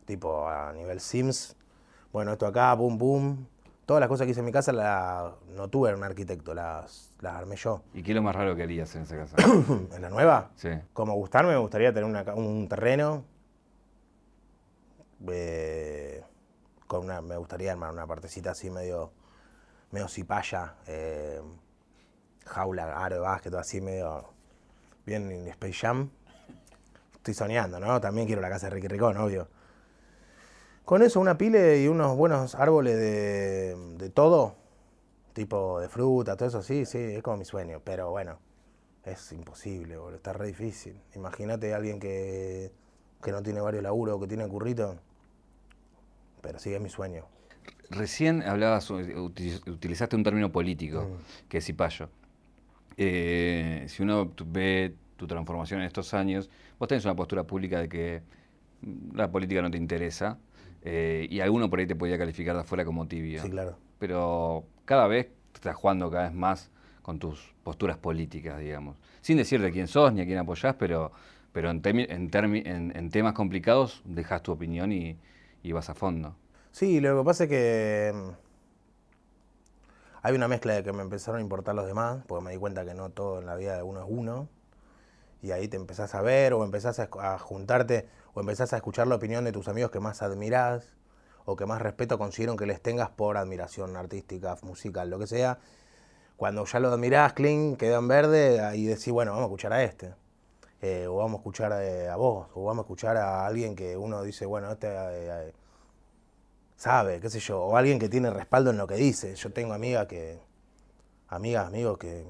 Tipo 0.05 0.47
a 0.47 0.71
nivel 0.71 1.01
Sims. 1.01 1.57
Bueno, 2.13 2.31
esto 2.31 2.47
acá, 2.47 2.73
boom, 2.73 2.97
boom. 2.97 3.47
Todas 3.85 3.99
las 3.99 4.07
cosas 4.07 4.23
que 4.23 4.31
hice 4.31 4.39
en 4.39 4.45
mi 4.45 4.53
casa 4.53 4.71
la, 4.71 5.35
no 5.49 5.67
tuve 5.67 5.93
un 5.93 6.05
arquitecto, 6.05 6.53
las, 6.53 7.11
las 7.19 7.35
armé 7.35 7.57
yo. 7.57 7.81
¿Y 7.93 8.01
qué 8.01 8.11
es 8.11 8.15
lo 8.15 8.21
más 8.21 8.33
raro 8.33 8.55
que 8.55 8.63
harías 8.63 8.95
en 8.95 9.01
esa 9.01 9.17
casa? 9.17 9.35
en 9.93 10.01
la 10.01 10.09
nueva, 10.09 10.51
sí. 10.55 10.69
como 10.93 11.15
gustarme, 11.15 11.51
me 11.51 11.57
gustaría 11.57 11.91
tener 11.93 12.05
una 12.09 12.23
un 12.33 12.69
terreno. 12.69 13.25
eh, 15.29 16.23
con 16.87 17.03
una, 17.03 17.19
me 17.21 17.35
gustaría 17.35 17.73
armar 17.73 17.91
una 17.91 18.07
partecita 18.07 18.51
así 18.51 18.69
medio, 18.69 19.11
medio 19.91 20.07
cipaya, 20.07 20.75
eh, 20.87 21.41
jaula, 22.45 23.03
aro 23.03 23.15
de 23.15 23.21
básquet, 23.21 23.51
todo 23.51 23.61
así 23.61 23.81
medio 23.81 24.29
bien 25.05 25.31
en 25.31 25.47
Space 25.47 25.73
Jam. 25.73 26.09
Estoy 27.15 27.33
soñando, 27.33 27.79
¿no? 27.79 27.99
También 27.99 28.27
quiero 28.27 28.41
la 28.41 28.49
casa 28.49 28.67
de 28.67 28.75
Ricky 28.75 28.87
Ricón, 28.87 29.17
obvio. 29.17 29.47
Con 30.85 31.01
eso, 31.01 31.19
una 31.19 31.37
pile 31.37 31.81
y 31.81 31.87
unos 31.87 32.15
buenos 32.15 32.55
árboles 32.55 32.95
de, 32.97 33.75
de 33.97 34.09
todo, 34.09 34.55
tipo 35.33 35.79
de 35.81 35.89
fruta, 35.89 36.37
todo 36.37 36.47
eso, 36.47 36.63
sí, 36.63 36.85
sí, 36.85 36.97
es 36.97 37.23
como 37.23 37.37
mi 37.37 37.45
sueño. 37.45 37.81
Pero 37.83 38.09
bueno, 38.11 38.39
es 39.03 39.31
imposible, 39.33 39.97
boludo, 39.97 40.17
está 40.17 40.33
re 40.33 40.47
difícil. 40.47 41.01
Imagínate 41.15 41.73
a 41.73 41.77
alguien 41.77 41.99
que, 41.99 42.71
que 43.21 43.31
no 43.31 43.43
tiene 43.43 43.61
varios 43.61 43.83
laburos, 43.83 44.19
que 44.19 44.27
tiene 44.27 44.47
currito. 44.47 44.97
Pero 46.41 46.59
sí, 46.59 46.73
es 46.73 46.79
mi 46.81 46.89
sueño. 46.89 47.25
Recién 47.89 48.43
hablabas, 48.43 48.89
uti- 48.91 49.61
utilizaste 49.69 50.15
un 50.15 50.23
término 50.23 50.51
político, 50.51 51.01
Mm. 51.03 51.47
que 51.49 51.57
es 51.59 51.65
cipayo. 51.65 52.09
Eh, 52.97 53.85
si 53.87 54.03
uno 54.03 54.31
ve 54.45 54.93
tu 55.17 55.27
transformación 55.27 55.81
en 55.81 55.87
estos 55.87 56.13
años, 56.13 56.49
vos 56.79 56.87
tenés 56.87 57.05
una 57.05 57.15
postura 57.15 57.43
pública 57.43 57.79
de 57.79 57.89
que 57.89 58.21
la 59.13 59.31
política 59.31 59.61
no 59.61 59.71
te 59.71 59.77
interesa, 59.77 60.37
eh, 60.83 61.27
y 61.29 61.39
alguno 61.39 61.69
por 61.69 61.79
ahí 61.79 61.87
te 61.87 61.95
podía 61.95 62.17
calificar 62.17 62.55
de 62.55 62.61
afuera 62.61 62.85
como 62.85 63.07
tibio. 63.07 63.41
Sí, 63.41 63.49
claro. 63.49 63.77
Pero 63.99 64.65
cada 64.85 65.07
vez 65.07 65.27
te 65.51 65.55
estás 65.57 65.75
jugando 65.75 66.09
cada 66.11 66.23
vez 66.25 66.33
más 66.33 66.69
con 67.01 67.19
tus 67.19 67.53
posturas 67.63 67.97
políticas, 67.97 68.59
digamos. 68.59 68.95
Sin 69.21 69.37
decirte 69.37 69.71
quién 69.71 69.87
sos 69.87 70.13
ni 70.13 70.21
a 70.21 70.25
quién 70.25 70.37
apoyás, 70.37 70.75
pero, 70.75 71.11
pero 71.51 71.71
en, 71.71 71.81
temi- 71.81 72.05
en, 72.09 72.29
termi- 72.29 72.65
en- 72.65 72.95
en 72.95 73.09
temas 73.09 73.33
complicados 73.33 74.01
dejas 74.05 74.43
tu 74.43 74.51
opinión 74.51 74.91
y, 74.91 75.17
y 75.63 75.71
vas 75.71 75.89
a 75.89 75.95
fondo. 75.95 76.35
Sí, 76.77 76.99
lo 76.99 77.17
que 77.17 77.25
pasa 77.25 77.45
es 77.45 77.49
que 77.49 78.13
mm, 78.13 78.29
hay 80.21 80.35
una 80.35 80.47
mezcla 80.47 80.75
de 80.75 80.83
que 80.83 80.93
me 80.93 81.01
empezaron 81.01 81.39
a 81.39 81.41
importar 81.41 81.73
los 81.73 81.87
demás, 81.87 82.23
porque 82.27 82.45
me 82.45 82.51
di 82.51 82.57
cuenta 82.57 82.85
que 82.85 82.93
no 82.93 83.09
todo 83.09 83.39
en 83.39 83.47
la 83.47 83.55
vida 83.55 83.75
de 83.75 83.81
uno 83.81 84.01
es 84.01 84.05
uno, 84.07 84.47
y 85.41 85.49
ahí 85.49 85.67
te 85.67 85.75
empezás 85.75 86.13
a 86.13 86.21
ver 86.21 86.53
o 86.53 86.63
empezás 86.63 86.99
a, 86.99 87.09
a 87.19 87.39
juntarte 87.39 88.07
o 88.35 88.41
empezás 88.41 88.73
a 88.73 88.75
escuchar 88.75 89.07
la 89.07 89.15
opinión 89.15 89.43
de 89.43 89.51
tus 89.51 89.67
amigos 89.67 89.89
que 89.89 89.99
más 89.99 90.21
admirás 90.21 90.95
o 91.45 91.55
que 91.55 91.65
más 91.65 91.81
respeto 91.81 92.19
consideran 92.19 92.57
que 92.57 92.67
les 92.67 92.79
tengas 92.79 93.09
por 93.09 93.37
admiración 93.37 93.97
artística, 93.97 94.55
musical, 94.61 95.09
lo 95.09 95.17
que 95.17 95.25
sea. 95.25 95.57
Cuando 96.35 96.63
ya 96.65 96.79
lo 96.79 96.89
admirás, 96.89 97.33
clean, 97.33 97.75
queda 97.75 97.97
en 97.97 98.07
verde, 98.07 98.61
ahí 98.61 98.85
decís, 98.85 99.09
bueno, 99.11 99.31
vamos 99.31 99.45
a 99.45 99.47
escuchar 99.47 99.73
a 99.73 99.83
este. 99.83 100.13
Eh, 100.83 101.07
o 101.07 101.15
vamos 101.15 101.39
a 101.39 101.41
escuchar 101.41 101.71
eh, 101.81 102.07
a 102.07 102.17
vos, 102.17 102.49
o 102.53 102.65
vamos 102.65 102.83
a 102.83 102.85
escuchar 102.85 103.17
a 103.17 103.47
alguien 103.47 103.75
que 103.75 103.97
uno 103.97 104.21
dice, 104.21 104.45
bueno, 104.45 104.71
este 104.71 104.89
eh, 104.91 105.53
sabe, 106.77 107.19
qué 107.19 107.29
sé 107.29 107.39
yo, 107.39 107.61
o 107.61 107.75
alguien 107.75 107.99
que 107.99 108.07
tiene 108.07 108.29
respaldo 108.29 108.69
en 108.69 108.77
lo 108.77 108.87
que 108.87 108.95
dice. 108.95 109.35
Yo 109.35 109.51
tengo 109.51 109.73
amigas 109.73 110.07
que, 110.07 110.39
amigas, 111.27 111.67
amigos 111.67 111.97
que, 111.97 112.25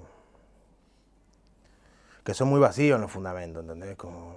que 2.23 2.33
son 2.33 2.47
muy 2.47 2.60
vacíos 2.60 2.95
en 2.95 3.01
los 3.01 3.12
fundamentos, 3.12 3.62
¿entendés? 3.62 3.95
Como, 3.97 4.36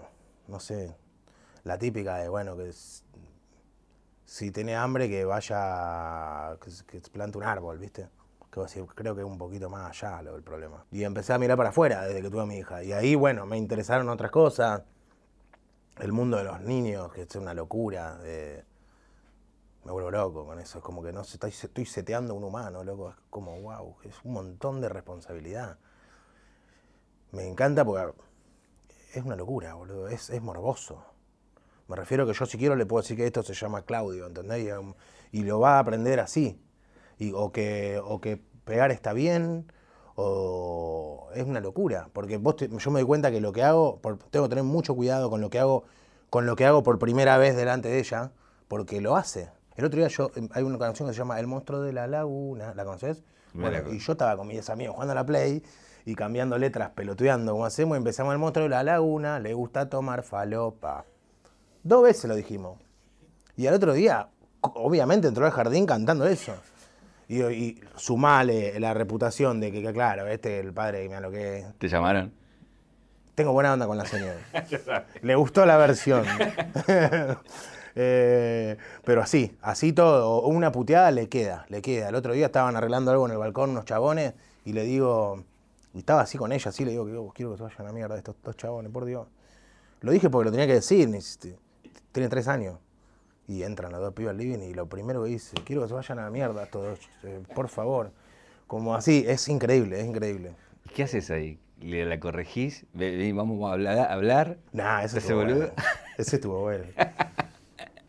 no 0.49 0.61
sé, 0.61 0.95
la 1.65 1.79
típica 1.79 2.17
de, 2.17 2.29
bueno, 2.29 2.57
que 2.57 2.73
si 4.27 4.51
tiene 4.51 4.77
hambre 4.77 5.09
que 5.09 5.25
vaya, 5.25 6.57
que, 6.61 6.71
que 6.87 7.11
plante 7.11 7.39
un 7.39 7.45
árbol, 7.45 7.79
¿viste? 7.79 8.09
Creo 8.51 9.15
que 9.15 9.21
es 9.21 9.27
un 9.27 9.39
poquito 9.39 9.71
más 9.71 9.91
allá 9.91 10.23
lo 10.23 10.33
del 10.33 10.43
problema. 10.43 10.85
Y 10.91 11.05
empecé 11.05 11.33
a 11.33 11.39
mirar 11.39 11.57
para 11.57 11.69
afuera 11.69 12.05
desde 12.05 12.21
que 12.21 12.31
tuve 12.31 12.43
a 12.43 12.47
mi 12.47 12.59
hija. 12.59 12.83
Y 12.83 12.93
ahí, 12.93 13.15
bueno, 13.15 13.47
me 13.47 13.57
interesaron 13.57 14.09
otras 14.09 14.33
cosas. 14.33 14.83
El 16.01 16.11
mundo 16.11 16.37
de 16.37 16.45
los 16.45 16.61
niños, 16.61 17.13
que 17.13 17.23
es 17.23 17.37
una 17.37 17.55
locura. 17.55 18.19
Me 19.85 19.93
vuelvo 19.93 20.11
loco 20.11 20.45
con 20.47 20.59
eso. 20.61 20.79
Es 20.79 20.85
como 20.85 21.03
que 21.03 21.13
no 21.13 21.23
estoy, 21.23 21.51
estoy 21.51 21.87
seteando 21.87 22.35
un 22.35 22.45
humano, 22.45 22.85
loco. 22.85 23.11
Es 23.11 23.17
como, 23.31 23.61
wow, 23.61 23.97
es 24.05 24.15
un 24.25 24.33
montón 24.35 24.81
de 24.81 24.89
responsabilidad. 24.89 25.79
Me 27.33 27.47
encanta 27.47 27.85
porque 27.85 28.13
es 29.15 29.25
una 29.25 29.37
locura, 29.37 29.75
boludo. 29.75 30.09
Es, 30.09 30.31
morboso. 30.43 31.05
Me 31.89 31.97
refiero 31.97 32.27
que 32.27 32.33
yo 32.35 32.47
si 32.47 32.59
quiero 32.59 32.77
le 32.77 32.87
puedo 32.87 33.03
decir 33.03 33.17
que 33.17 33.27
esto 33.27 33.43
se 33.43 33.55
llama 33.55 33.83
Claudio, 33.83 34.27
¿entendés? 34.27 34.65
Y, 34.67 34.73
um, 34.73 34.95
lo 35.47 35.61
va 35.61 35.77
a 35.77 35.79
aprender 35.81 36.21
así. 36.21 36.61
Y, 37.19 37.33
o, 37.35 37.53
que, 37.53 38.01
o 38.05 38.21
que 38.21 38.41
pegar 38.65 38.91
está 38.93 39.13
bien, 39.13 39.73
o 40.17 41.29
es 41.35 41.45
una 41.45 41.61
locura. 41.61 42.11
Porque 42.13 42.39
vos 42.39 42.57
te- 42.57 42.69
yo 42.69 42.91
me 42.91 43.01
doy 43.01 43.07
cuenta 43.07 43.31
que 43.31 43.41
lo 43.41 43.53
que 43.53 43.63
hago, 43.65 44.01
por- 44.01 44.19
tengo 44.19 44.47
que 44.47 44.51
tener 44.51 44.65
mucho 44.65 44.95
cuidado 44.95 45.31
con 45.31 45.41
lo 45.41 45.51
que 45.51 45.59
hago, 45.61 45.85
con 46.31 46.47
lo 46.47 46.57
que 46.57 46.67
hago 46.67 46.83
por 46.83 46.99
primera 46.99 47.39
vez 47.39 47.57
delante 47.57 47.89
de 47.89 47.99
ella, 48.01 48.33
porque 48.69 49.01
lo 49.01 49.17
hace. 49.17 49.51
El 49.81 49.87
otro 49.87 49.99
día 49.99 50.09
yo, 50.09 50.31
em, 50.35 50.47
hay 50.53 50.63
una 50.63 50.79
canción 50.79 51.09
que 51.09 51.15
se 51.15 51.19
llama 51.19 51.41
El 51.41 51.47
monstruo 51.47 51.81
de 51.81 51.95
la 51.95 52.07
laguna, 52.07 52.75
¿la 52.75 52.85
conoces? 52.85 53.23
Bueno, 53.55 53.79
y 53.91 53.99
yo 53.99 54.13
estaba 54.13 54.37
con 54.37 54.47
mis 54.47 54.69
amigos 54.69 54.93
jugando 54.93 55.13
a 55.13 55.15
la 55.15 55.25
Play 55.25 55.63
y 56.05 56.15
cambiando 56.15 56.59
letras, 56.59 56.91
pelotudeando 56.91 57.53
como 57.53 57.65
hacemos, 57.65 57.97
y 57.97 57.99
empezamos 57.99 58.35
el 58.35 58.39
monstruo 58.39 58.65
de 58.65 58.69
la 58.69 58.83
laguna, 58.83 59.41
le 59.41 59.55
gusta 59.55 59.89
tomar 59.89 60.23
falopa. 60.23 61.07
Dos 61.83 62.03
veces 62.03 62.27
lo 62.27 62.37
dijimos. 62.37 62.79
Y 63.57 63.69
al 63.69 63.75
otro 63.75 63.95
día, 63.95 64.29
obviamente, 64.61 65.29
entró 65.29 65.47
al 65.47 65.53
jardín 65.53 65.87
cantando 65.87 66.27
eso. 66.27 66.53
Y, 67.27 67.43
y 67.43 67.81
sumale 67.97 68.79
la 68.81 68.93
reputación 68.93 69.61
de 69.61 69.73
que, 69.73 69.81
que, 69.81 69.95
claro, 69.95 70.27
este 70.27 70.59
es 70.59 70.67
el 70.67 70.75
padre, 70.75 71.09
mira 71.09 71.21
lo 71.21 71.31
que 71.31 71.61
es. 71.61 71.79
¿Te 71.79 71.89
llamaron? 71.89 72.35
Tengo 73.35 73.55
buena 73.55 73.73
onda 73.73 73.87
con 73.87 73.97
la 73.97 74.05
señora. 74.05 74.37
Le 75.23 75.35
gustó 75.37 75.65
la 75.65 75.79
versión. 75.79 76.27
Eh, 78.03 78.79
pero 79.05 79.21
así, 79.21 79.55
así 79.61 79.93
todo. 79.93 80.41
Una 80.47 80.73
puteada 80.73 81.11
le 81.11 81.29
queda, 81.29 81.67
le 81.69 81.83
queda. 81.83 82.09
El 82.09 82.15
otro 82.15 82.33
día 82.33 82.47
estaban 82.47 82.75
arreglando 82.75 83.11
algo 83.11 83.27
en 83.27 83.33
el 83.33 83.39
balcón 83.39 83.71
unos 83.71 83.85
chabones 83.85 84.33
y 84.65 84.73
le 84.73 84.85
digo, 84.85 85.45
y 85.93 85.99
estaba 85.99 86.23
así 86.23 86.39
con 86.39 86.51
ella, 86.51 86.71
así 86.71 86.85
le 86.87 86.93
digo 86.93 87.05
que 87.05 87.15
"Oh, 87.17 87.31
quiero 87.35 87.51
que 87.51 87.59
se 87.59 87.63
vayan 87.65 87.81
a 87.81 87.85
la 87.85 87.93
mierda 87.93 88.17
estos 88.17 88.37
dos 88.43 88.57
chabones, 88.57 88.91
por 88.91 89.05
Dios. 89.05 89.27
Lo 90.01 90.13
dije 90.13 90.31
porque 90.31 90.47
lo 90.47 90.51
tenía 90.51 90.67
que 90.67 90.75
decir, 90.75 91.11
tiene 92.13 92.29
tres 92.31 92.49
años. 92.49 92.79
Y 93.47 93.65
entran 93.65 93.93
los 93.93 94.01
dos 94.01 94.15
pibes 94.15 94.31
al 94.31 94.39
living 94.39 94.61
y 94.61 94.73
lo 94.73 94.87
primero 94.87 95.23
que 95.25 95.29
dice, 95.31 95.57
quiero 95.65 95.83
que 95.83 95.89
se 95.89 95.95
vayan 95.95 96.21
a 96.21 96.23
la 96.25 96.31
mierda 96.31 96.63
estos 96.63 96.83
dos, 96.83 97.01
eh, 97.25 97.43
por 97.55 97.69
favor. 97.69 98.13
Como 98.67 98.95
así, 98.95 99.25
es 99.29 99.47
increíble, 99.49 100.01
es 100.01 100.07
increíble. 100.07 100.55
¿Y 100.87 100.91
¿Qué 100.95 101.03
haces 101.03 101.31
ahí? 101.31 101.59
¿Le 101.81 102.07
la 102.07 102.19
corregís? 102.19 102.87
Vamos 102.95 103.69
a 103.69 103.73
hablar. 103.75 104.11
hablar? 104.11 104.57
Nah, 104.73 105.03
ese 105.03 105.19
¿Ese 105.19 105.29
estuvo 105.29 105.45
bueno. 105.45 105.67
Ese 106.17 106.37
estuvo 106.37 106.61
bueno. 106.61 106.85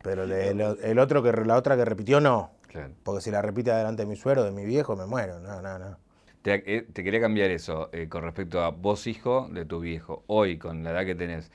Pero 0.02 0.24
el, 0.24 0.60
el 0.60 0.98
otro 0.98 1.22
que 1.22 1.32
la 1.32 1.56
otra 1.56 1.76
que 1.76 1.84
repitió 1.84 2.20
no. 2.20 2.50
Claro. 2.68 2.92
Porque 3.02 3.20
si 3.20 3.30
la 3.30 3.42
repite 3.42 3.70
delante 3.70 4.02
de 4.02 4.08
mi 4.08 4.16
suero, 4.16 4.44
de 4.44 4.50
mi 4.50 4.64
viejo, 4.64 4.96
me 4.96 5.06
muero. 5.06 5.40
No, 5.40 5.60
no, 5.62 5.78
no. 5.78 5.98
Te, 6.42 6.76
eh, 6.76 6.82
te 6.82 7.04
quería 7.04 7.20
cambiar 7.20 7.50
eso 7.50 7.88
eh, 7.92 8.08
con 8.08 8.22
respecto 8.22 8.62
a 8.62 8.70
vos, 8.70 9.06
hijo 9.06 9.48
de 9.52 9.64
tu 9.64 9.80
viejo. 9.80 10.24
Hoy, 10.26 10.58
con 10.58 10.82
la 10.82 10.90
edad 10.90 11.04
que 11.04 11.14
tenés, 11.14 11.50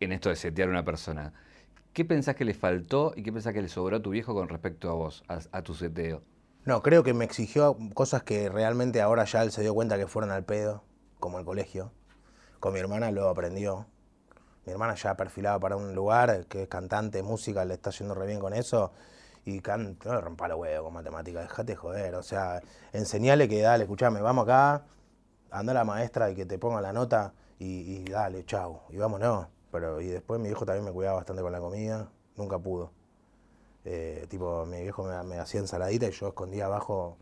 en 0.00 0.12
esto 0.12 0.28
de 0.28 0.36
setear 0.36 0.68
una 0.68 0.84
persona, 0.84 1.32
¿qué 1.92 2.04
pensás 2.04 2.34
que 2.34 2.44
le 2.44 2.54
faltó 2.54 3.12
y 3.14 3.22
qué 3.22 3.32
pensás 3.32 3.52
que 3.52 3.62
le 3.62 3.68
sobró 3.68 3.96
a 3.96 4.02
tu 4.02 4.10
viejo 4.10 4.34
con 4.34 4.48
respecto 4.48 4.90
a 4.90 4.94
vos, 4.94 5.22
a, 5.28 5.38
a 5.52 5.62
tu 5.62 5.74
seteo? 5.74 6.22
No, 6.64 6.82
creo 6.82 7.04
que 7.04 7.14
me 7.14 7.24
exigió 7.24 7.76
cosas 7.94 8.24
que 8.24 8.48
realmente 8.48 9.00
ahora 9.00 9.24
ya 9.24 9.42
él 9.42 9.52
se 9.52 9.62
dio 9.62 9.72
cuenta 9.72 9.96
que 9.98 10.08
fueron 10.08 10.32
al 10.32 10.44
pedo, 10.44 10.82
como 11.20 11.38
el 11.38 11.44
colegio. 11.44 11.92
Con 12.58 12.72
mi 12.72 12.80
hermana 12.80 13.12
lo 13.12 13.28
aprendió. 13.28 13.86
Mi 14.66 14.72
hermana 14.72 14.94
ya 14.96 15.16
perfilaba 15.16 15.60
para 15.60 15.76
un 15.76 15.94
lugar, 15.94 16.46
que 16.46 16.64
es 16.64 16.68
cantante, 16.68 17.22
música, 17.22 17.64
le 17.64 17.74
está 17.74 17.90
yendo 17.90 18.14
re 18.14 18.26
bien 18.26 18.40
con 18.40 18.52
eso. 18.52 18.92
Y 19.44 19.62
no 20.04 20.20
rompa 20.20 20.48
los 20.48 20.58
huevos 20.58 20.86
con 20.86 20.94
matemáticas, 20.94 21.44
dejate 21.44 21.72
de 21.72 21.76
joder. 21.76 22.14
O 22.16 22.22
sea, 22.24 22.60
enseñale 22.92 23.48
que 23.48 23.62
dale, 23.62 23.84
escuchame, 23.84 24.20
vamos 24.20 24.42
acá, 24.44 24.84
anda 25.52 25.72
la 25.72 25.84
maestra 25.84 26.30
y 26.30 26.34
que 26.34 26.46
te 26.46 26.58
ponga 26.58 26.80
la 26.80 26.92
nota 26.92 27.32
y, 27.60 28.02
dale, 28.10 28.44
chau, 28.44 28.80
y 28.90 28.96
vámonos. 28.96 29.46
Pero, 29.70 30.00
y 30.00 30.08
después 30.08 30.40
mi 30.40 30.48
viejo 30.48 30.66
también 30.66 30.84
me 30.84 30.92
cuidaba 30.92 31.16
bastante 31.18 31.42
con 31.42 31.52
la 31.52 31.60
comida, 31.60 32.08
nunca 32.36 32.58
pudo. 32.58 32.90
Eh, 33.84 34.26
tipo, 34.28 34.66
mi 34.66 34.82
viejo 34.82 35.04
me, 35.04 35.22
me 35.22 35.38
hacía 35.38 35.60
ensaladita 35.60 36.06
y 36.08 36.10
yo 36.10 36.28
escondía 36.28 36.66
abajo, 36.66 37.16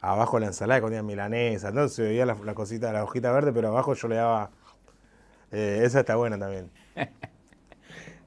abajo 0.00 0.40
la 0.40 0.46
ensalada, 0.46 0.78
escondía 0.78 1.04
milanesa, 1.04 1.70
no 1.70 1.88
se 1.88 2.02
veía 2.02 2.26
la, 2.26 2.34
la 2.34 2.54
cosita, 2.54 2.92
la 2.92 3.04
hojita 3.04 3.30
verde, 3.30 3.52
pero 3.52 3.68
abajo 3.68 3.94
yo 3.94 4.08
le 4.08 4.16
daba. 4.16 4.50
Eh, 5.52 5.82
esa 5.84 6.00
está 6.00 6.16
buena 6.16 6.38
también. 6.38 6.70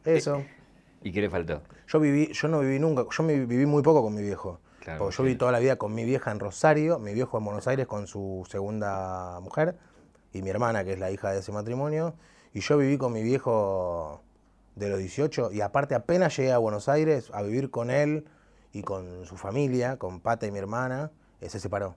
Eso. 0.06 0.44
¿Y 1.02 1.12
qué 1.12 1.22
le 1.22 1.30
faltó? 1.30 1.62
Yo 1.88 2.00
viví, 2.00 2.32
yo 2.34 2.48
no 2.48 2.60
viví 2.60 2.80
nunca, 2.80 3.06
yo 3.10 3.24
me 3.24 3.46
viví 3.46 3.66
muy 3.66 3.84
poco 3.84 4.02
con 4.02 4.14
mi 4.14 4.22
viejo. 4.22 4.60
Claro, 4.80 5.00
porque 5.00 5.16
yo 5.16 5.24
sí. 5.24 5.28
viví 5.28 5.38
toda 5.38 5.52
la 5.52 5.60
vida 5.60 5.78
con 5.78 5.94
mi 5.94 6.04
vieja 6.04 6.32
en 6.32 6.40
Rosario, 6.40 7.00
mi 7.00 7.14
viejo 7.14 7.38
en 7.38 7.46
Buenos 7.46 7.68
Aires 7.68 7.88
con 7.88 8.08
su 8.08 8.46
segunda 8.50 9.40
mujer 9.42 9.78
y 10.34 10.42
mi 10.42 10.50
hermana, 10.50 10.84
que 10.84 10.94
es 10.94 11.00
la 11.00 11.12
hija 11.12 11.32
de 11.32 11.40
ese 11.40 11.52
matrimonio. 11.52 12.16
Y 12.54 12.60
yo 12.60 12.78
viví 12.78 12.98
con 12.98 13.14
mi 13.14 13.24
viejo 13.24 14.22
de 14.76 14.90
los 14.90 15.00
18 15.00 15.52
y 15.52 15.62
aparte 15.62 15.96
apenas 15.96 16.36
llegué 16.36 16.52
a 16.52 16.58
Buenos 16.58 16.90
Aires 16.90 17.30
a 17.34 17.42
vivir 17.42 17.70
con 17.70 17.90
él 17.90 18.26
y 18.74 18.82
con 18.82 19.26
su 19.26 19.38
familia, 19.38 19.98
con 19.98 20.20
Pata 20.20 20.48
y 20.48 20.52
mi 20.52 20.60
hermana, 20.60 21.12
eh, 21.42 21.50
se 21.50 21.60
separó. 21.60 21.96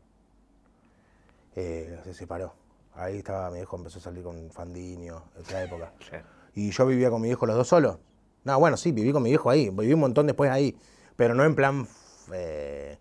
Eh, 1.56 1.98
se 2.04 2.14
separó. 2.14 2.52
Ahí 2.96 3.18
estaba 3.18 3.50
mi 3.50 3.56
viejo, 3.56 3.76
empezó 3.76 3.98
a 3.98 4.02
salir 4.02 4.22
con 4.22 4.50
Fandinio, 4.50 5.22
esa 5.40 5.62
época. 5.62 5.92
Y 6.58 6.70
yo 6.70 6.86
vivía 6.86 7.10
con 7.10 7.20
mi 7.20 7.28
viejo 7.28 7.44
los 7.44 7.54
dos 7.54 7.68
solos. 7.68 7.98
No, 8.44 8.58
bueno, 8.58 8.78
sí, 8.78 8.90
viví 8.90 9.12
con 9.12 9.22
mi 9.22 9.28
viejo 9.28 9.50
ahí. 9.50 9.68
Viví 9.68 9.92
un 9.92 10.00
montón 10.00 10.26
después 10.26 10.50
ahí. 10.50 10.74
Pero 11.14 11.34
no 11.34 11.44
en 11.44 11.54
plan 11.54 11.86
eh, 12.32 12.96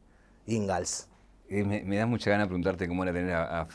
Ingalls. 0.48 1.08
Eh, 1.48 1.64
Me, 1.64 1.82
me 1.84 1.96
da 1.96 2.06
mucha 2.06 2.32
gana 2.32 2.44
de 2.44 2.48
preguntarte 2.48 2.86
cómo 2.86 3.04
era 3.04 3.14
tener 3.14 3.32
a, 3.34 3.62
a 3.62 3.66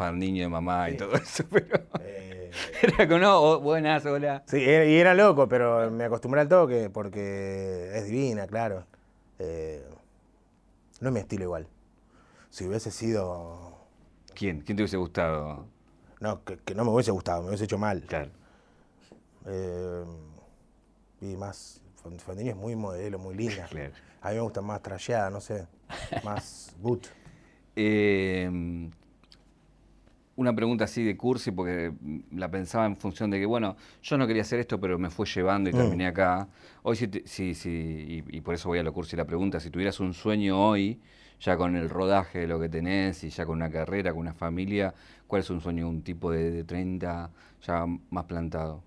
de 0.42 0.48
mamá 0.50 0.90
y 0.90 0.98
todo 0.98 1.14
eso, 1.14 1.44
pero 1.50 1.80
Eh, 2.00 2.50
era 2.82 3.08
como, 3.08 3.20
no, 3.20 3.40
oh, 3.40 3.60
buenas, 3.60 4.04
hola. 4.04 4.42
sí, 4.46 4.62
era- 4.62 4.84
y 4.84 4.96
era 4.96 5.14
loco, 5.14 5.48
pero 5.48 5.90
me 5.90 6.04
acostumbré 6.04 6.42
al 6.42 6.48
toque 6.48 6.90
porque 6.90 7.90
es 7.94 8.04
divina, 8.04 8.46
claro. 8.46 8.84
Eh, 9.38 9.82
no 11.00 11.08
es 11.08 11.14
mi 11.14 11.20
estilo 11.20 11.44
igual. 11.44 11.68
Si 12.50 12.66
hubiese 12.66 12.90
sido. 12.90 13.78
¿Quién? 14.34 14.60
¿Quién 14.60 14.76
te 14.76 14.82
hubiese 14.82 14.98
gustado? 14.98 15.66
No, 16.20 16.44
que, 16.44 16.58
que 16.58 16.74
no 16.74 16.84
me 16.84 16.90
hubiese 16.90 17.10
gustado, 17.10 17.42
me 17.42 17.48
hubiese 17.48 17.64
hecho 17.64 17.78
mal. 17.78 18.02
Claro. 18.02 18.30
Eh, 19.46 20.04
y 21.22 21.36
más. 21.36 21.82
Fandinio 22.24 22.52
es 22.52 22.58
muy 22.58 22.76
modelo, 22.76 23.18
muy 23.18 23.34
linda. 23.34 23.66
Claro. 23.68 23.92
A 24.22 24.30
mí 24.30 24.36
me 24.36 24.40
gusta 24.40 24.62
más 24.62 24.82
trasheada, 24.82 25.28
no 25.30 25.40
sé. 25.40 25.66
Más 26.24 26.74
boot. 26.80 27.06
Eh, 27.76 28.50
una 30.36 30.54
pregunta 30.54 30.84
así 30.84 31.04
de 31.04 31.16
cursi, 31.16 31.50
porque 31.50 31.92
mm, 31.98 32.36
la 32.38 32.50
pensaba 32.50 32.84
en 32.86 32.96
función 32.96 33.30
de 33.30 33.38
que, 33.38 33.46
bueno, 33.46 33.76
yo 34.02 34.18
no 34.18 34.26
quería 34.26 34.42
hacer 34.42 34.58
esto, 34.58 34.80
pero 34.80 34.98
me 34.98 35.08
fue 35.08 35.24
llevando 35.26 35.70
y 35.70 35.72
terminé 35.72 36.06
acá. 36.06 36.48
Hoy 36.82 36.96
sí, 36.96 37.08
te- 37.08 37.26
sí, 37.26 37.54
sí, 37.54 38.24
y, 38.28 38.36
y 38.38 38.40
por 38.40 38.54
eso 38.54 38.68
voy 38.68 38.78
a 38.78 38.82
lo 38.82 38.92
cursi 38.92 39.16
la 39.16 39.24
pregunta, 39.24 39.60
si 39.60 39.70
tuvieras 39.70 40.00
un 40.00 40.12
sueño 40.14 40.58
hoy, 40.60 41.00
ya 41.40 41.56
con 41.56 41.74
el 41.76 41.88
rodaje 41.90 42.40
de 42.40 42.46
lo 42.46 42.60
que 42.60 42.68
tenés 42.68 43.24
y 43.24 43.30
ya 43.30 43.46
con 43.46 43.56
una 43.56 43.70
carrera, 43.70 44.10
con 44.12 44.20
una 44.20 44.34
familia, 44.34 44.94
¿cuál 45.26 45.40
es 45.40 45.50
un 45.50 45.60
sueño 45.60 45.84
de 45.84 45.90
un 45.90 46.02
tipo 46.02 46.30
de, 46.30 46.50
de 46.50 46.64
30 46.64 47.30
ya 47.62 47.86
más 48.10 48.24
plantado? 48.26 48.82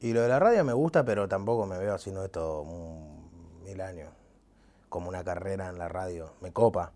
Y 0.00 0.12
lo 0.12 0.20
de 0.22 0.28
la 0.28 0.38
radio 0.38 0.64
me 0.64 0.72
gusta, 0.72 1.04
pero 1.04 1.28
tampoco 1.28 1.66
me 1.66 1.78
veo 1.78 1.94
haciendo 1.94 2.24
esto 2.24 2.62
un- 2.62 3.62
mil 3.64 3.80
años. 3.80 4.10
Como 4.90 5.08
una 5.08 5.24
carrera 5.24 5.68
en 5.70 5.78
la 5.78 5.88
radio. 5.88 6.34
Me 6.40 6.52
copa. 6.52 6.92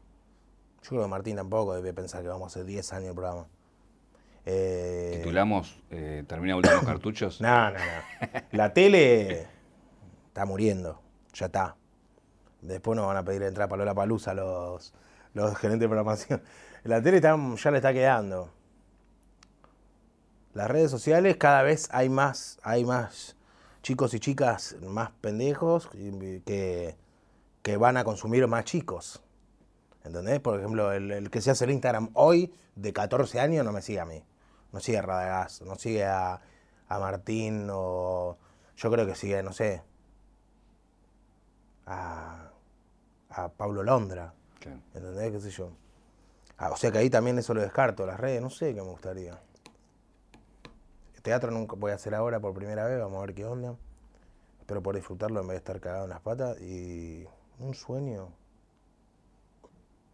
Yo 0.82 0.90
creo 0.90 1.02
que 1.02 1.08
Martín 1.08 1.36
tampoco 1.36 1.74
debe 1.74 1.92
pensar 1.94 2.22
que 2.22 2.28
vamos 2.28 2.44
a 2.44 2.46
hacer 2.48 2.64
10 2.66 2.92
años 2.92 3.08
el 3.08 3.14
programa. 3.14 3.46
Eh, 4.46 5.14
Titulamos, 5.18 5.80
eh, 5.90 6.24
termina 6.26 6.56
últimos 6.56 6.82
cartuchos. 6.84 7.40
No, 7.40 7.70
no, 7.70 7.78
no. 7.78 8.40
La 8.52 8.72
tele 8.72 9.46
está 10.28 10.44
muriendo. 10.46 11.00
Ya 11.34 11.46
está. 11.46 11.76
Después 12.60 12.96
nos 12.96 13.06
van 13.06 13.16
a 13.16 13.24
pedir 13.24 13.42
entrar 13.42 13.68
para 13.68 13.84
la 13.84 13.94
palusa 13.94 14.34
los, 14.34 14.92
los 15.34 15.56
gerentes 15.56 15.80
de 15.80 15.88
programación. 15.88 16.42
La 16.84 17.02
tele 17.02 17.20
ya 17.20 17.70
le 17.70 17.76
está 17.76 17.92
quedando. 17.92 18.50
Las 20.54 20.68
redes 20.68 20.90
sociales 20.90 21.36
cada 21.36 21.62
vez 21.62 21.88
hay 21.92 22.08
más, 22.08 22.58
hay 22.62 22.84
más 22.84 23.36
chicos 23.82 24.14
y 24.14 24.20
chicas 24.20 24.76
más 24.82 25.10
pendejos 25.20 25.88
que, 25.88 26.96
que 27.62 27.76
van 27.76 27.96
a 27.96 28.04
consumir 28.04 28.46
más 28.48 28.64
chicos. 28.64 29.22
¿Entendés? 30.04 30.40
Por 30.40 30.58
ejemplo, 30.58 30.92
el, 30.92 31.30
que 31.30 31.40
se 31.40 31.50
hace 31.50 31.64
el 31.64 31.72
Instagram 31.72 32.10
hoy, 32.14 32.52
de 32.76 32.92
14 32.92 33.40
años, 33.40 33.64
no 33.64 33.72
me 33.72 33.82
sigue 33.82 34.00
a 34.00 34.06
mí. 34.06 34.24
No 34.72 34.80
sigue 34.80 34.98
a 34.98 35.02
Radagás, 35.02 35.62
no 35.62 35.74
sigue 35.76 36.04
a, 36.04 36.40
a 36.88 36.98
Martín 36.98 37.68
o. 37.70 38.38
Yo 38.76 38.90
creo 38.90 39.06
que 39.06 39.14
sigue, 39.14 39.42
no 39.42 39.52
sé. 39.52 39.82
A 43.30 43.48
Pablo 43.48 43.82
Londra. 43.82 44.34
Claro. 44.60 44.80
¿Entendés? 44.94 45.32
¿Qué 45.32 45.40
sé 45.40 45.50
yo? 45.50 45.70
Ah, 46.56 46.70
o 46.70 46.76
sea 46.76 46.90
que 46.90 46.98
ahí 46.98 47.10
también 47.10 47.38
eso 47.38 47.54
lo 47.54 47.60
descarto, 47.60 48.04
las 48.04 48.18
redes, 48.18 48.42
no 48.42 48.50
sé 48.50 48.74
qué 48.74 48.82
me 48.82 48.88
gustaría. 48.88 49.38
Teatro 51.22 51.50
nunca 51.50 51.76
voy 51.76 51.92
a 51.92 51.94
hacer 51.94 52.14
ahora 52.14 52.40
por 52.40 52.54
primera 52.54 52.86
vez, 52.86 52.98
vamos 52.98 53.18
a 53.18 53.26
ver 53.26 53.34
qué 53.34 53.44
onda. 53.44 53.76
Espero 54.60 54.82
por 54.82 54.94
disfrutarlo 54.94 55.40
en 55.40 55.46
vez 55.46 55.54
de 55.54 55.58
estar 55.58 55.78
cagado 55.78 56.04
en 56.04 56.10
las 56.10 56.20
patas. 56.20 56.60
Y 56.60 57.26
un 57.58 57.74
sueño. 57.74 58.28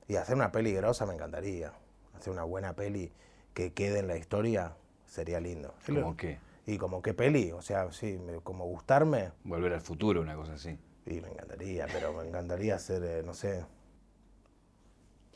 Y 0.09 0.17
hacer 0.17 0.35
una 0.35 0.51
peli 0.51 0.73
grosa 0.73 1.07
me 1.07 1.15
encantaría. 1.15 1.73
Hacer 2.17 2.33
una 2.33 2.45
buena 2.45 2.75
peli 2.75 3.13
que 3.53 3.73
quede 3.73 4.01
en 4.01 4.09
la 4.09 4.17
historia 4.17 4.77
sería 5.07 5.41
lindo. 5.41 5.75
¿Cómo 5.87 6.17
qué? 6.17 6.39
Y 6.67 6.79
como 6.79 7.01
qué 7.01 7.15
peli, 7.15 7.53
o 7.53 7.63
sea, 7.63 7.93
sí, 7.93 8.19
como 8.43 8.65
gustarme, 8.67 9.33
Volver 9.45 9.73
al 9.75 9.83
futuro, 9.83 10.21
una 10.21 10.35
cosa 10.35 10.55
así. 10.55 10.79
Y 11.07 11.21
me 11.21 11.29
encantaría, 11.29 11.87
pero 11.93 12.13
me 12.13 12.27
encantaría 12.27 12.77
hacer, 12.77 13.03
eh, 13.05 13.23
no 13.25 13.35
sé, 13.35 13.65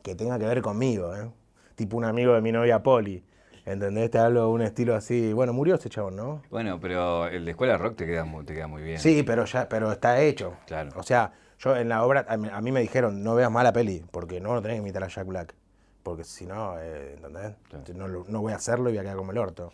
que 0.02 0.14
tenga 0.14 0.38
que 0.38 0.46
ver 0.46 0.62
conmigo, 0.62 1.14
¿eh? 1.14 1.30
Tipo 1.74 1.96
un 1.96 2.04
amigo 2.04 2.34
de 2.34 2.40
mi 2.40 2.52
novia 2.52 2.82
Poli. 2.82 3.24
¿Entendés? 3.64 4.10
Te 4.10 4.18
hablo 4.18 4.40
de 4.40 4.46
un 4.46 4.62
estilo 4.62 4.94
así. 4.94 5.32
Bueno, 5.34 5.52
murió 5.52 5.74
ese 5.74 5.90
chabón, 5.90 6.16
¿no? 6.16 6.42
Bueno, 6.50 6.80
pero 6.80 7.26
el 7.26 7.44
de 7.44 7.50
escuela 7.50 7.76
rock 7.76 7.96
te 7.96 8.06
queda 8.06 8.24
muy, 8.24 8.44
te 8.46 8.54
queda 8.54 8.66
muy 8.66 8.82
bien. 8.82 8.98
Sí, 8.98 9.22
pero 9.22 9.44
ya, 9.44 9.68
pero 9.68 9.92
está 9.92 10.22
hecho. 10.22 10.54
Claro. 10.66 10.90
O 10.96 11.02
sea, 11.02 11.32
yo 11.58 11.76
en 11.76 11.90
la 11.90 12.02
obra, 12.02 12.24
a 12.28 12.38
mí, 12.38 12.48
a 12.50 12.60
mí 12.62 12.72
me 12.72 12.80
dijeron, 12.80 13.22
no 13.22 13.34
veas 13.34 13.50
mala 13.50 13.74
peli, 13.74 14.02
porque 14.10 14.40
no 14.40 14.54
lo 14.54 14.62
tenés 14.62 14.76
que 14.76 14.80
imitar 14.80 15.04
a 15.04 15.08
Jack 15.08 15.26
Black. 15.26 15.54
Porque 16.02 16.24
si 16.24 16.46
no, 16.46 16.80
eh, 16.80 17.16
¿entendés? 17.16 17.56
Claro. 17.68 17.84
No, 17.94 18.24
no 18.26 18.40
voy 18.40 18.54
a 18.54 18.56
hacerlo 18.56 18.88
y 18.88 18.92
voy 18.94 18.98
a 19.00 19.02
quedar 19.02 19.16
como 19.16 19.32
el 19.32 19.38
orto. 19.38 19.70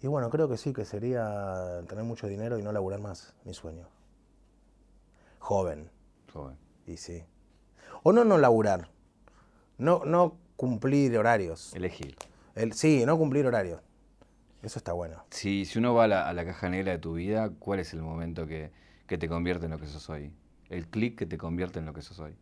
Y 0.00 0.06
bueno, 0.06 0.30
creo 0.30 0.48
que 0.48 0.56
sí, 0.56 0.72
que 0.72 0.84
sería 0.84 1.82
tener 1.88 2.04
mucho 2.04 2.28
dinero 2.28 2.58
y 2.58 2.62
no 2.62 2.72
laburar 2.72 3.00
más, 3.00 3.34
mi 3.44 3.52
sueño. 3.52 3.88
Joven, 5.40 5.90
Joven. 6.32 6.56
y 6.86 6.96
sí. 6.96 7.24
O 8.02 8.12
no 8.12 8.24
no 8.24 8.38
laburar. 8.38 8.90
No, 9.76 10.02
no 10.04 10.36
cumplir 10.56 11.16
horarios. 11.16 11.74
Elegir. 11.74 12.16
El, 12.54 12.72
sí, 12.74 13.04
no 13.06 13.16
cumplir 13.18 13.46
horarios. 13.46 13.80
Eso 14.62 14.78
está 14.78 14.92
bueno. 14.92 15.24
Si, 15.30 15.64
si 15.64 15.78
uno 15.78 15.94
va 15.94 16.04
a 16.04 16.08
la, 16.08 16.28
a 16.28 16.32
la 16.32 16.44
caja 16.44 16.68
negra 16.68 16.92
de 16.92 16.98
tu 16.98 17.14
vida, 17.14 17.50
¿cuál 17.58 17.78
es 17.80 17.92
el 17.92 18.02
momento 18.02 18.46
que, 18.46 18.72
que 19.06 19.18
te 19.18 19.28
convierte 19.28 19.66
en 19.66 19.72
lo 19.72 19.78
que 19.78 19.86
sos 19.86 20.08
hoy? 20.10 20.32
El 20.68 20.88
clic 20.88 21.16
que 21.16 21.26
te 21.26 21.38
convierte 21.38 21.78
en 21.78 21.86
lo 21.86 21.92
que 21.94 22.02
sos 22.02 22.18
hoy. 22.18 22.36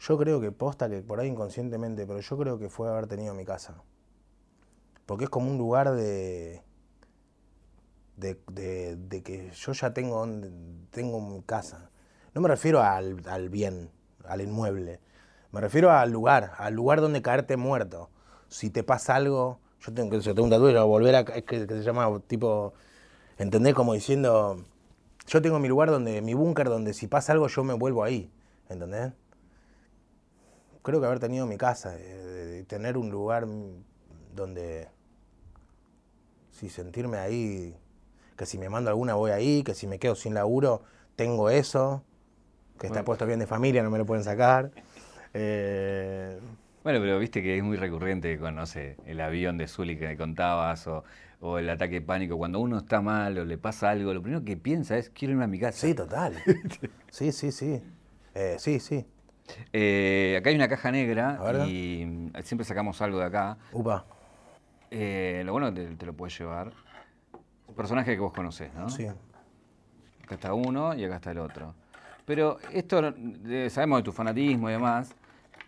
Yo 0.00 0.18
creo 0.18 0.40
que 0.40 0.52
posta 0.52 0.88
que 0.88 1.02
por 1.02 1.20
ahí 1.20 1.28
inconscientemente, 1.28 2.06
pero 2.06 2.20
yo 2.20 2.38
creo 2.38 2.58
que 2.58 2.68
fue 2.68 2.88
haber 2.90 3.06
tenido 3.06 3.34
mi 3.34 3.44
casa. 3.44 3.82
Porque 5.06 5.24
es 5.24 5.30
como 5.30 5.50
un 5.50 5.58
lugar 5.58 5.92
de. 5.92 6.62
de, 8.16 8.38
de- 8.50 8.96
de 8.96 9.22
que 9.22 9.50
yo 9.50 9.72
ya 9.72 9.92
tengo, 9.92 10.26
tengo 10.90 11.20
mi 11.20 11.42
casa. 11.42 11.90
No 12.34 12.40
me 12.40 12.48
refiero 12.48 12.82
al, 12.82 13.22
al 13.26 13.48
bien, 13.48 13.90
al 14.24 14.40
inmueble. 14.40 15.00
Me 15.52 15.60
refiero 15.60 15.90
al 15.92 16.10
lugar, 16.10 16.52
al 16.58 16.74
lugar 16.74 17.00
donde 17.00 17.22
caerte 17.22 17.56
muerto. 17.56 18.10
Si 18.48 18.70
te 18.70 18.82
pasa 18.82 19.14
algo, 19.16 19.60
yo 19.80 19.92
tengo, 19.94 20.16
yo 20.18 20.34
tengo 20.34 20.44
un 20.44 20.50
tatuaje, 20.50 20.78
volver 20.80 21.14
a. 21.16 21.24
Que, 21.24 21.42
que 21.44 21.66
se 21.66 21.82
llama 21.82 22.20
tipo. 22.26 22.74
¿Entendés? 23.38 23.74
Como 23.74 23.94
diciendo. 23.94 24.64
Yo 25.28 25.42
tengo 25.42 25.58
mi 25.60 25.68
lugar 25.68 25.90
donde, 25.90 26.22
mi 26.22 26.34
búnker 26.34 26.68
donde 26.68 26.94
si 26.94 27.08
pasa 27.08 27.32
algo 27.32 27.48
yo 27.48 27.64
me 27.64 27.74
vuelvo 27.74 28.04
ahí. 28.04 28.30
¿Entendés? 28.68 29.12
creo 30.82 31.00
que 31.00 31.06
haber 31.06 31.20
tenido 31.20 31.46
mi 31.46 31.56
casa, 31.56 31.94
eh, 31.98 32.64
tener 32.68 32.96
un 32.98 33.10
lugar 33.10 33.46
donde, 34.34 34.88
sí, 36.50 36.68
sentirme 36.68 37.18
ahí, 37.18 37.76
que 38.36 38.46
si 38.46 38.58
me 38.58 38.68
mando 38.68 38.90
alguna 38.90 39.14
voy 39.14 39.32
ahí, 39.32 39.62
que 39.64 39.74
si 39.74 39.86
me 39.86 39.98
quedo 39.98 40.14
sin 40.14 40.34
laburo, 40.34 40.82
tengo 41.16 41.50
eso, 41.50 42.04
que 42.78 42.88
está 42.88 43.04
puesto 43.04 43.26
bien 43.26 43.40
de 43.40 43.46
familia, 43.48 43.82
no 43.82 43.90
me 43.90 43.98
lo 43.98 44.06
pueden 44.06 44.24
sacar. 44.24 44.72
Eh, 45.34 46.38
Bueno, 46.82 47.00
pero 47.00 47.18
viste 47.18 47.42
que 47.42 47.56
es 47.56 47.62
muy 47.64 47.76
recurrente 47.76 48.38
con, 48.38 48.54
no 48.56 48.66
sé, 48.66 48.96
el 49.06 49.20
avión 49.20 49.56
de 49.56 49.66
Zully 49.68 49.98
que 49.98 50.06
me 50.06 50.16
contabas 50.16 50.86
o, 50.86 51.02
o 51.40 51.58
el 51.58 51.68
ataque 51.70 51.94
de 51.96 52.00
pánico. 52.02 52.36
Cuando 52.36 52.60
uno 52.60 52.78
está 52.78 53.00
mal 53.00 53.38
o 53.38 53.44
le 53.44 53.56
pasa 53.58 53.90
algo, 53.90 54.12
lo 54.12 54.22
primero 54.22 54.44
que 54.44 54.56
piensa 54.56 54.98
es, 54.98 55.08
quiero 55.10 55.32
irme 55.32 55.44
a 55.44 55.46
mi 55.48 55.58
casa. 55.58 55.88
sí, 55.88 55.94
total. 55.94 56.34
Sí, 57.10 57.32
sí, 57.32 57.52
sí. 57.52 57.80
Eh, 58.34 58.56
sí, 58.58 58.80
sí. 58.80 59.06
Eh, 59.72 60.36
acá 60.38 60.50
hay 60.50 60.56
una 60.56 60.68
caja 60.68 60.90
negra 60.90 61.42
y 61.48 62.06
siempre 62.42 62.64
sacamos 62.64 63.00
algo 63.02 63.18
de 63.18 63.26
acá. 63.26 63.58
Upa, 63.72 64.04
Eh, 64.96 65.42
lo 65.44 65.50
bueno 65.50 65.74
te, 65.74 65.96
te 65.96 66.06
lo 66.06 66.12
puedes 66.12 66.38
llevar. 66.38 66.72
Personaje 67.74 68.14
que 68.14 68.20
vos 68.20 68.32
conocés, 68.32 68.72
¿no? 68.74 68.88
sí. 68.88 69.06
Acá 69.06 70.36
está 70.36 70.54
uno 70.54 70.94
y 70.94 71.04
acá 71.04 71.16
está 71.16 71.32
el 71.32 71.38
otro. 71.38 71.74
Pero 72.24 72.58
esto, 72.72 73.12
eh, 73.46 73.68
sabemos 73.70 73.98
de 73.98 74.02
tu 74.04 74.12
fanatismo 74.12 74.70
y 74.70 74.72
demás, 74.72 75.12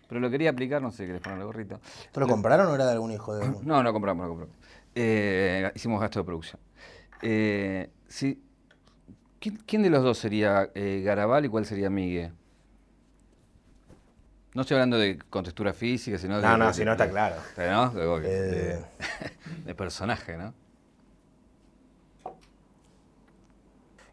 pero 0.07 0.21
lo 0.21 0.29
quería 0.29 0.49
aplicar, 0.49 0.81
no 0.81 0.91
sé, 0.91 1.05
querés 1.05 1.21
ponerle 1.21 1.43
gorrito. 1.43 1.79
¿Esto 2.05 2.21
lo 2.21 2.27
compraron 2.27 2.67
o 2.67 2.73
era 2.75 2.85
de 2.85 2.93
algún 2.93 3.11
hijo 3.11 3.35
de 3.35 3.45
algún? 3.47 3.67
No, 3.67 3.83
no 3.83 3.91
compramos, 3.91 4.23
no 4.23 4.29
compramos. 4.29 4.55
Eh, 4.95 5.69
hicimos 5.75 5.99
gasto 5.99 6.19
de 6.19 6.25
producción. 6.25 6.61
Sí. 8.07 8.41
¿Quién, 9.39 9.57
quién 9.67 9.83
de 9.83 9.89
los 9.89 10.03
dos 10.03 10.17
sería 10.17 10.71
Garabal 10.73 11.45
y 11.45 11.49
cuál 11.49 11.65
sería 11.65 11.89
Miguel? 11.89 12.31
No 14.57 14.61
estoy 14.61 14.73
hablando 14.73 14.97
de 14.97 15.19
contextura 15.29 15.71
física, 15.71 16.17
sino 16.17 16.37
de... 16.37 16.41
No, 16.41 16.57
no, 16.57 16.73
si 16.73 16.83
no 16.83 16.93
está 16.93 17.07
claro. 17.07 17.35
¿no? 17.55 17.91
De, 17.91 18.27
de- 18.27 18.73
Eh. 18.73 18.85
de 19.65 19.75
personaje, 19.75 20.35
¿no? 20.35 20.51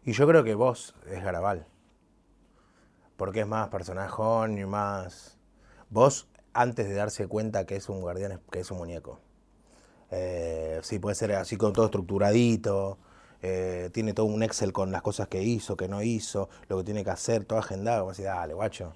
Y 0.03 0.11
yo 0.11 0.27
creo 0.27 0.43
que 0.43 0.53
vos 0.53 0.93
es 1.09 1.23
Garabal. 1.23 1.65
Porque 3.17 3.39
es 3.39 3.47
más 3.47 3.69
personajón 3.69 4.59
y 4.59 4.65
más. 4.65 5.39
Vos, 5.89 6.27
antes 6.53 6.87
de 6.87 6.93
darse 6.93 7.25
cuenta 7.27 7.65
que 7.65 7.77
es 7.77 7.89
un 7.89 8.01
guardián, 8.01 8.39
que 8.51 8.59
es 8.59 8.69
un 8.69 8.77
muñeco. 8.77 9.19
Eh, 10.11 10.79
sí, 10.83 10.99
puede 10.99 11.15
ser 11.15 11.31
así 11.31 11.57
con 11.57 11.73
todo 11.73 11.85
estructuradito. 11.85 12.99
eh, 13.41 13.89
tiene 13.93 14.13
todo 14.13 14.27
un 14.27 14.43
Excel 14.43 14.73
con 14.73 14.91
las 14.91 15.01
cosas 15.01 15.27
que 15.27 15.41
hizo, 15.41 15.75
que 15.75 15.87
no 15.87 16.03
hizo, 16.03 16.49
lo 16.69 16.77
que 16.77 16.83
tiene 16.83 17.03
que 17.03 17.09
hacer, 17.09 17.45
todo 17.45 17.57
agendado. 17.57 18.11
Así, 18.11 18.21
dale, 18.21 18.53
guacho. 18.53 18.93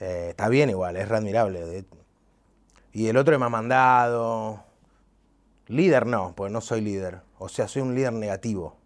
Eh, 0.00 0.28
está 0.30 0.48
bien 0.48 0.70
igual, 0.70 0.96
es 0.96 1.10
admirable. 1.10 1.60
de- 1.64 1.84
Y 2.92 3.06
el 3.08 3.16
otro 3.16 3.38
me 3.38 3.46
ha 3.46 3.48
mandado. 3.50 4.64
Líder 5.68 6.06
no, 6.06 6.34
porque 6.34 6.52
no 6.52 6.60
soy 6.60 6.80
líder. 6.80 7.20
O 7.38 7.48
sea, 7.48 7.68
soy 7.68 7.82
un 7.82 7.94
líder 7.94 8.12
negativo. 8.12 8.76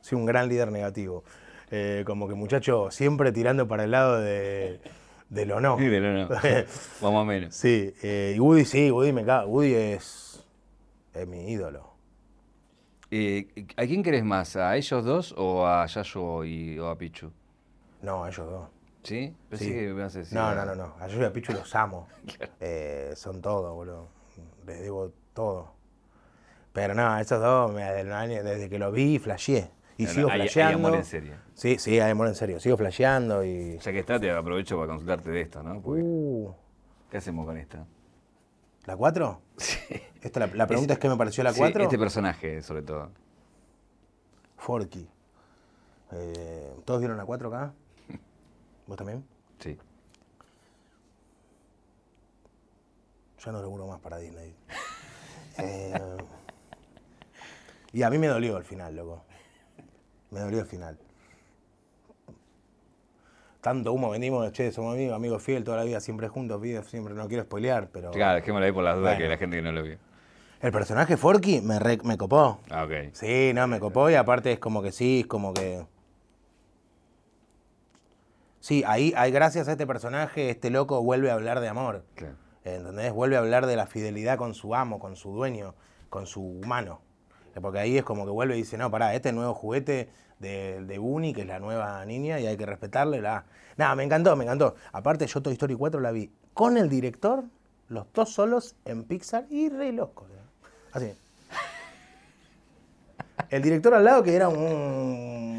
Soy 0.00 0.18
un 0.18 0.26
gran 0.26 0.48
líder 0.48 0.70
negativo. 0.70 1.24
Eh, 1.70 2.04
como 2.06 2.28
que 2.28 2.34
muchacho, 2.34 2.90
siempre 2.90 3.32
tirando 3.32 3.66
para 3.66 3.84
el 3.84 3.90
lado 3.92 4.20
de, 4.20 4.80
de 5.30 5.46
lo 5.46 5.60
no. 5.60 5.78
Sí, 5.78 5.86
pero 5.88 6.12
no. 6.12 6.28
Vamos 7.00 7.22
a 7.22 7.24
menos. 7.24 7.54
Sí, 7.54 7.94
eh, 8.02 8.34
y 8.36 8.40
Woody 8.40 8.64
sí, 8.64 8.90
Woody 8.90 9.12
me 9.12 9.24
caga. 9.24 9.46
Woody 9.46 9.74
es, 9.74 10.44
es 11.14 11.26
mi 11.26 11.50
ídolo. 11.50 11.94
Eh, 13.10 13.48
¿A 13.76 13.86
quién 13.86 14.02
querés 14.02 14.24
más? 14.24 14.56
¿A 14.56 14.76
ellos 14.76 15.04
dos 15.04 15.34
o 15.38 15.66
a 15.66 15.86
Yayo 15.86 16.44
y, 16.44 16.78
o 16.78 16.88
a 16.88 16.98
Pichu? 16.98 17.30
No, 18.02 18.24
a 18.24 18.28
ellos 18.28 18.46
dos. 18.50 18.68
¿Sí? 19.06 19.34
Pensé 19.48 19.64
Sí. 19.66 19.70
que 19.70 19.76
me 19.82 20.00
ibas 20.00 20.14
a 20.16 20.18
decir 20.18 20.36
No, 20.36 20.54
no, 20.54 20.64
no, 20.64 20.74
no. 20.74 20.94
A 20.98 21.08
y 21.08 21.22
a 21.24 21.32
Pichu 21.32 21.52
los 21.52 21.74
amo. 21.74 22.08
Eh, 22.60 23.12
son 23.16 23.40
todo, 23.40 23.74
boludo. 23.74 24.08
Les 24.66 24.80
debo 24.80 25.12
todo. 25.32 25.72
Pero 26.72 26.94
no, 26.94 27.16
esos 27.18 27.40
dos, 27.40 27.74
desde 27.74 28.68
que 28.68 28.78
lo 28.78 28.90
vi, 28.92 29.18
flasheé. 29.18 29.70
Y 29.96 30.02
No, 30.04 30.08
no, 30.08 30.14
sigo 30.14 30.28
hay- 30.28 30.40
hay 30.42 30.48
flasheando. 30.48 30.88
amor 30.88 30.98
en 30.98 31.04
serio. 31.04 31.34
Sí, 31.54 31.78
sí, 31.78 32.00
hay 32.00 32.10
amor 32.10 32.26
en 32.28 32.34
serio. 32.34 32.60
Sigo 32.60 32.76
flasheando 32.76 33.44
y. 33.44 33.78
Ya 33.78 33.92
que 33.92 34.00
está, 34.00 34.18
te 34.20 34.30
aprovecho 34.30 34.76
para 34.76 34.88
consultarte 34.88 35.30
de 35.30 35.40
esto, 35.40 35.62
¿no? 35.62 35.80
Porque, 35.80 36.02
Uh, 36.02 36.52
¿Qué 37.10 37.16
hacemos 37.18 37.46
con 37.46 37.56
esta? 37.56 37.86
¿La 38.86 38.96
4? 38.96 39.40
Sí. 39.56 39.78
Esta, 40.20 40.40
la, 40.40 40.46
la 40.48 40.66
pregunta 40.66 40.94
es, 40.94 40.98
qué 40.98 41.08
me 41.08 41.16
pareció 41.16 41.44
la 41.44 41.52
Sí, 41.52 41.58
4. 41.60 41.84
este 41.84 41.98
personaje, 41.98 42.60
sobre 42.62 42.82
todo. 42.82 43.10
Forky. 44.56 45.08
Eh, 46.12 46.74
¿Todos 46.84 47.00
vieron 47.00 47.16
la 47.16 47.24
4 47.24 47.48
acá? 47.48 47.72
¿Vos 48.86 48.96
también? 48.96 49.24
Sí. 49.58 49.76
Ya 53.44 53.52
no 53.52 53.60
laburo 53.60 53.86
más 53.86 54.00
para 54.00 54.18
Disney. 54.18 54.54
Eh, 55.58 55.98
y 57.94 58.02
a 58.02 58.10
mí 58.10 58.18
me 58.18 58.26
dolió 58.26 58.58
el 58.58 58.64
final, 58.64 58.94
loco. 58.94 59.24
Me 60.30 60.40
dolió 60.40 60.60
el 60.60 60.66
final. 60.66 60.98
Tanto 63.62 63.90
humo 63.94 64.10
vendimos, 64.10 64.52
che, 64.52 64.70
somos 64.70 64.92
amigos, 64.94 65.16
amigos 65.16 65.42
fiel 65.42 65.64
toda 65.64 65.78
la 65.78 65.84
vida, 65.84 65.98
siempre 66.00 66.28
juntos, 66.28 66.60
vida, 66.60 66.82
siempre 66.82 67.14
no 67.14 67.26
quiero 67.26 67.44
spoilear, 67.44 67.88
pero. 67.88 68.10
Claro, 68.10 68.34
dejémoslo 68.34 68.66
ahí 68.66 68.72
por 68.72 68.84
las 68.84 68.96
dudas 68.96 69.14
Bueno. 69.16 69.18
que 69.24 69.28
la 69.30 69.38
gente 69.38 69.56
que 69.56 69.62
no 69.62 69.72
lo 69.72 69.82
vio. 69.82 69.96
El 70.60 70.72
personaje 70.72 71.16
Forky 71.16 71.62
me, 71.62 71.78
re- 71.78 72.00
me 72.04 72.18
copó. 72.18 72.60
Ah, 72.68 72.84
ok. 72.84 73.14
Sí, 73.14 73.52
no, 73.54 73.66
me 73.66 73.80
copó 73.80 74.10
y 74.10 74.14
aparte 74.14 74.52
es 74.52 74.58
como 74.58 74.82
que 74.82 74.92
sí, 74.92 75.20
es 75.20 75.26
como 75.26 75.54
que. 75.54 75.86
Sí, 78.66 78.82
ahí, 78.84 79.14
ahí 79.16 79.30
gracias 79.30 79.68
a 79.68 79.70
este 79.70 79.86
personaje, 79.86 80.50
este 80.50 80.70
loco 80.70 81.00
vuelve 81.00 81.30
a 81.30 81.34
hablar 81.34 81.60
de 81.60 81.68
amor. 81.68 82.04
Claro. 82.16 82.34
¿Entendés? 82.64 83.12
Vuelve 83.12 83.36
a 83.36 83.38
hablar 83.38 83.64
de 83.64 83.76
la 83.76 83.86
fidelidad 83.86 84.38
con 84.38 84.54
su 84.54 84.74
amo, 84.74 84.98
con 84.98 85.14
su 85.14 85.30
dueño, 85.30 85.76
con 86.10 86.26
su 86.26 86.42
humano. 86.42 87.00
Eh, 87.54 87.60
Porque 87.60 87.78
ahí 87.78 87.96
es 87.96 88.02
como 88.02 88.24
que 88.24 88.32
vuelve 88.32 88.56
y 88.56 88.62
dice, 88.62 88.76
no, 88.76 88.90
pará, 88.90 89.14
este 89.14 89.30
nuevo 89.30 89.54
juguete 89.54 90.08
de, 90.40 90.84
de 90.84 90.98
Uni, 90.98 91.32
que 91.32 91.42
es 91.42 91.46
la 91.46 91.60
nueva 91.60 92.04
niña, 92.06 92.40
y 92.40 92.48
hay 92.48 92.56
que 92.56 92.66
respetarle. 92.66 93.20
La... 93.20 93.44
Nada, 93.76 93.94
me 93.94 94.02
encantó, 94.02 94.34
me 94.34 94.42
encantó. 94.42 94.74
Aparte, 94.90 95.28
yo 95.28 95.40
Toy 95.40 95.52
Story 95.52 95.76
4 95.76 96.00
la 96.00 96.10
vi 96.10 96.32
con 96.52 96.76
el 96.76 96.88
director, 96.88 97.44
los 97.86 98.12
dos 98.12 98.32
solos 98.32 98.74
en 98.84 99.04
Pixar, 99.04 99.46
y 99.48 99.68
re 99.68 99.92
loco. 99.92 100.26
Así. 100.90 101.12
El 103.48 103.62
director 103.62 103.94
al 103.94 104.02
lado 104.02 104.24
que 104.24 104.34
era 104.34 104.48
un... 104.48 105.55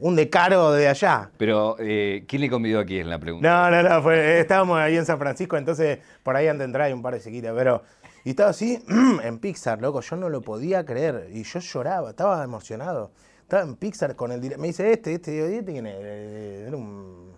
Un 0.00 0.16
decaro 0.16 0.72
de 0.72 0.88
allá. 0.88 1.30
Pero, 1.36 1.76
eh, 1.78 2.24
¿quién 2.26 2.40
le 2.42 2.50
convidó 2.50 2.80
aquí? 2.80 2.98
Es 2.98 3.06
la 3.06 3.18
pregunta. 3.18 3.70
No, 3.70 3.82
no, 3.82 3.88
no, 3.88 4.02
fue- 4.02 4.40
estábamos 4.40 4.78
ahí 4.78 4.96
en 4.96 5.04
San 5.06 5.18
Francisco, 5.18 5.56
entonces 5.56 5.98
por 6.22 6.36
ahí 6.36 6.46
antes 6.48 6.60
de 6.60 6.64
entrar 6.64 6.86
hay 6.86 6.92
un 6.92 7.02
par 7.02 7.14
de 7.14 7.20
chiquitas, 7.20 7.52
pero... 7.56 7.82
Y 8.24 8.30
estaba 8.30 8.50
así, 8.50 8.82
en 9.22 9.38
Pixar, 9.38 9.80
loco, 9.80 10.00
yo 10.02 10.16
no 10.16 10.28
lo 10.28 10.42
podía 10.42 10.84
creer, 10.84 11.28
y 11.32 11.42
yo 11.42 11.58
lloraba, 11.60 12.10
estaba 12.10 12.42
emocionado. 12.44 13.10
Estaba 13.42 13.62
en 13.62 13.76
Pixar 13.76 14.14
con 14.16 14.30
el... 14.32 14.40
dire- 14.40 14.56
Me 14.58 14.66
dice, 14.68 14.92
este, 14.92 15.14
este, 15.14 15.30
digo, 15.32 15.48
¿y 15.48 15.54
este 15.54 15.72
quién 15.72 15.86
es? 15.86 15.94
Eh, 15.98 16.64
Era 16.68 16.76
un, 16.76 17.32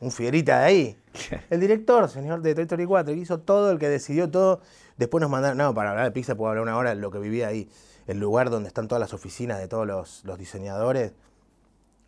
un 0.00 0.10
fierita 0.10 0.60
de 0.60 0.64
ahí. 0.64 0.96
El 1.50 1.60
director, 1.60 2.08
señor 2.08 2.40
de 2.42 2.54
Toy 2.54 2.64
Story 2.64 2.84
4, 2.86 3.14
que 3.14 3.20
hizo 3.20 3.38
todo, 3.40 3.70
el 3.70 3.78
que 3.78 3.88
decidió 3.88 4.28
todo. 4.30 4.60
Después 4.96 5.20
nos 5.22 5.30
mandaron, 5.30 5.58
no, 5.58 5.72
para 5.74 5.90
hablar 5.90 6.04
de 6.06 6.10
Pixar 6.12 6.36
puedo 6.36 6.50
hablar 6.50 6.62
una 6.62 6.76
hora 6.76 6.90
de 6.90 6.96
lo 6.96 7.10
que 7.10 7.18
vivía 7.18 7.48
ahí. 7.48 7.68
El 8.06 8.18
lugar 8.18 8.50
donde 8.50 8.66
están 8.68 8.88
todas 8.88 9.00
las 9.00 9.14
oficinas 9.14 9.58
de 9.60 9.68
todos 9.68 9.86
los, 9.86 10.24
los 10.24 10.38
diseñadores. 10.38 11.12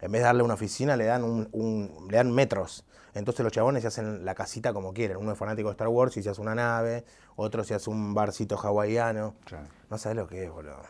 En 0.02 0.12
vez 0.12 0.20
de 0.20 0.26
darle 0.26 0.42
una 0.42 0.54
oficina, 0.54 0.96
le 0.96 1.06
dan, 1.06 1.24
un, 1.24 1.48
un- 1.52 2.08
le 2.10 2.16
dan 2.18 2.30
metros. 2.32 2.84
Entonces 3.14 3.44
los 3.44 3.52
chabones 3.52 3.82
se 3.82 3.88
hacen 3.88 4.24
la 4.24 4.34
casita 4.34 4.72
como 4.74 4.92
quieren. 4.92 5.16
Uno 5.16 5.32
es 5.32 5.38
fanático 5.38 5.68
de 5.68 5.72
Star 5.72 5.88
Wars 5.88 6.16
y 6.16 6.22
se 6.22 6.30
hace 6.30 6.40
una 6.40 6.54
nave, 6.54 7.04
otro 7.36 7.62
se 7.64 7.74
hace 7.74 7.88
un 7.88 8.12
barcito 8.12 8.58
hawaiano. 8.58 9.34
Claro. 9.44 9.66
No 9.90 9.96
sabes 9.98 10.16
lo 10.16 10.26
que 10.26 10.44
es, 10.44 10.50
boludo. 10.50 10.82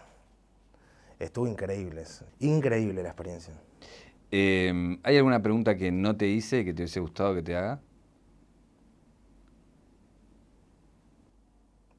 Estuvo 1.18 1.46
increíble. 1.46 2.04
Increíble 2.40 3.02
la 3.02 3.10
experiencia. 3.10 3.54
Eh, 4.30 4.98
¿Hay 5.02 5.16
alguna 5.18 5.42
pregunta 5.42 5.76
que 5.76 5.92
no 5.92 6.16
te 6.16 6.26
hice 6.26 6.64
que 6.64 6.72
te 6.72 6.82
hubiese 6.82 7.00
gustado 7.00 7.34
que 7.34 7.42
te 7.42 7.54
haga? 7.54 7.80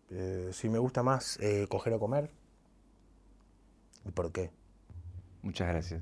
Eh, 0.09 0.49
si 0.53 0.69
me 0.69 0.79
gusta 0.79 1.03
más 1.03 1.37
eh, 1.41 1.67
coger 1.69 1.93
o 1.93 1.99
comer. 1.99 2.29
¿Y 4.05 4.11
por 4.11 4.31
qué? 4.31 4.51
Muchas 5.41 5.67
gracias. 5.67 6.01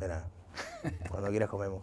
Cuando 1.10 1.30
quieras 1.30 1.48
comemos. 1.48 1.82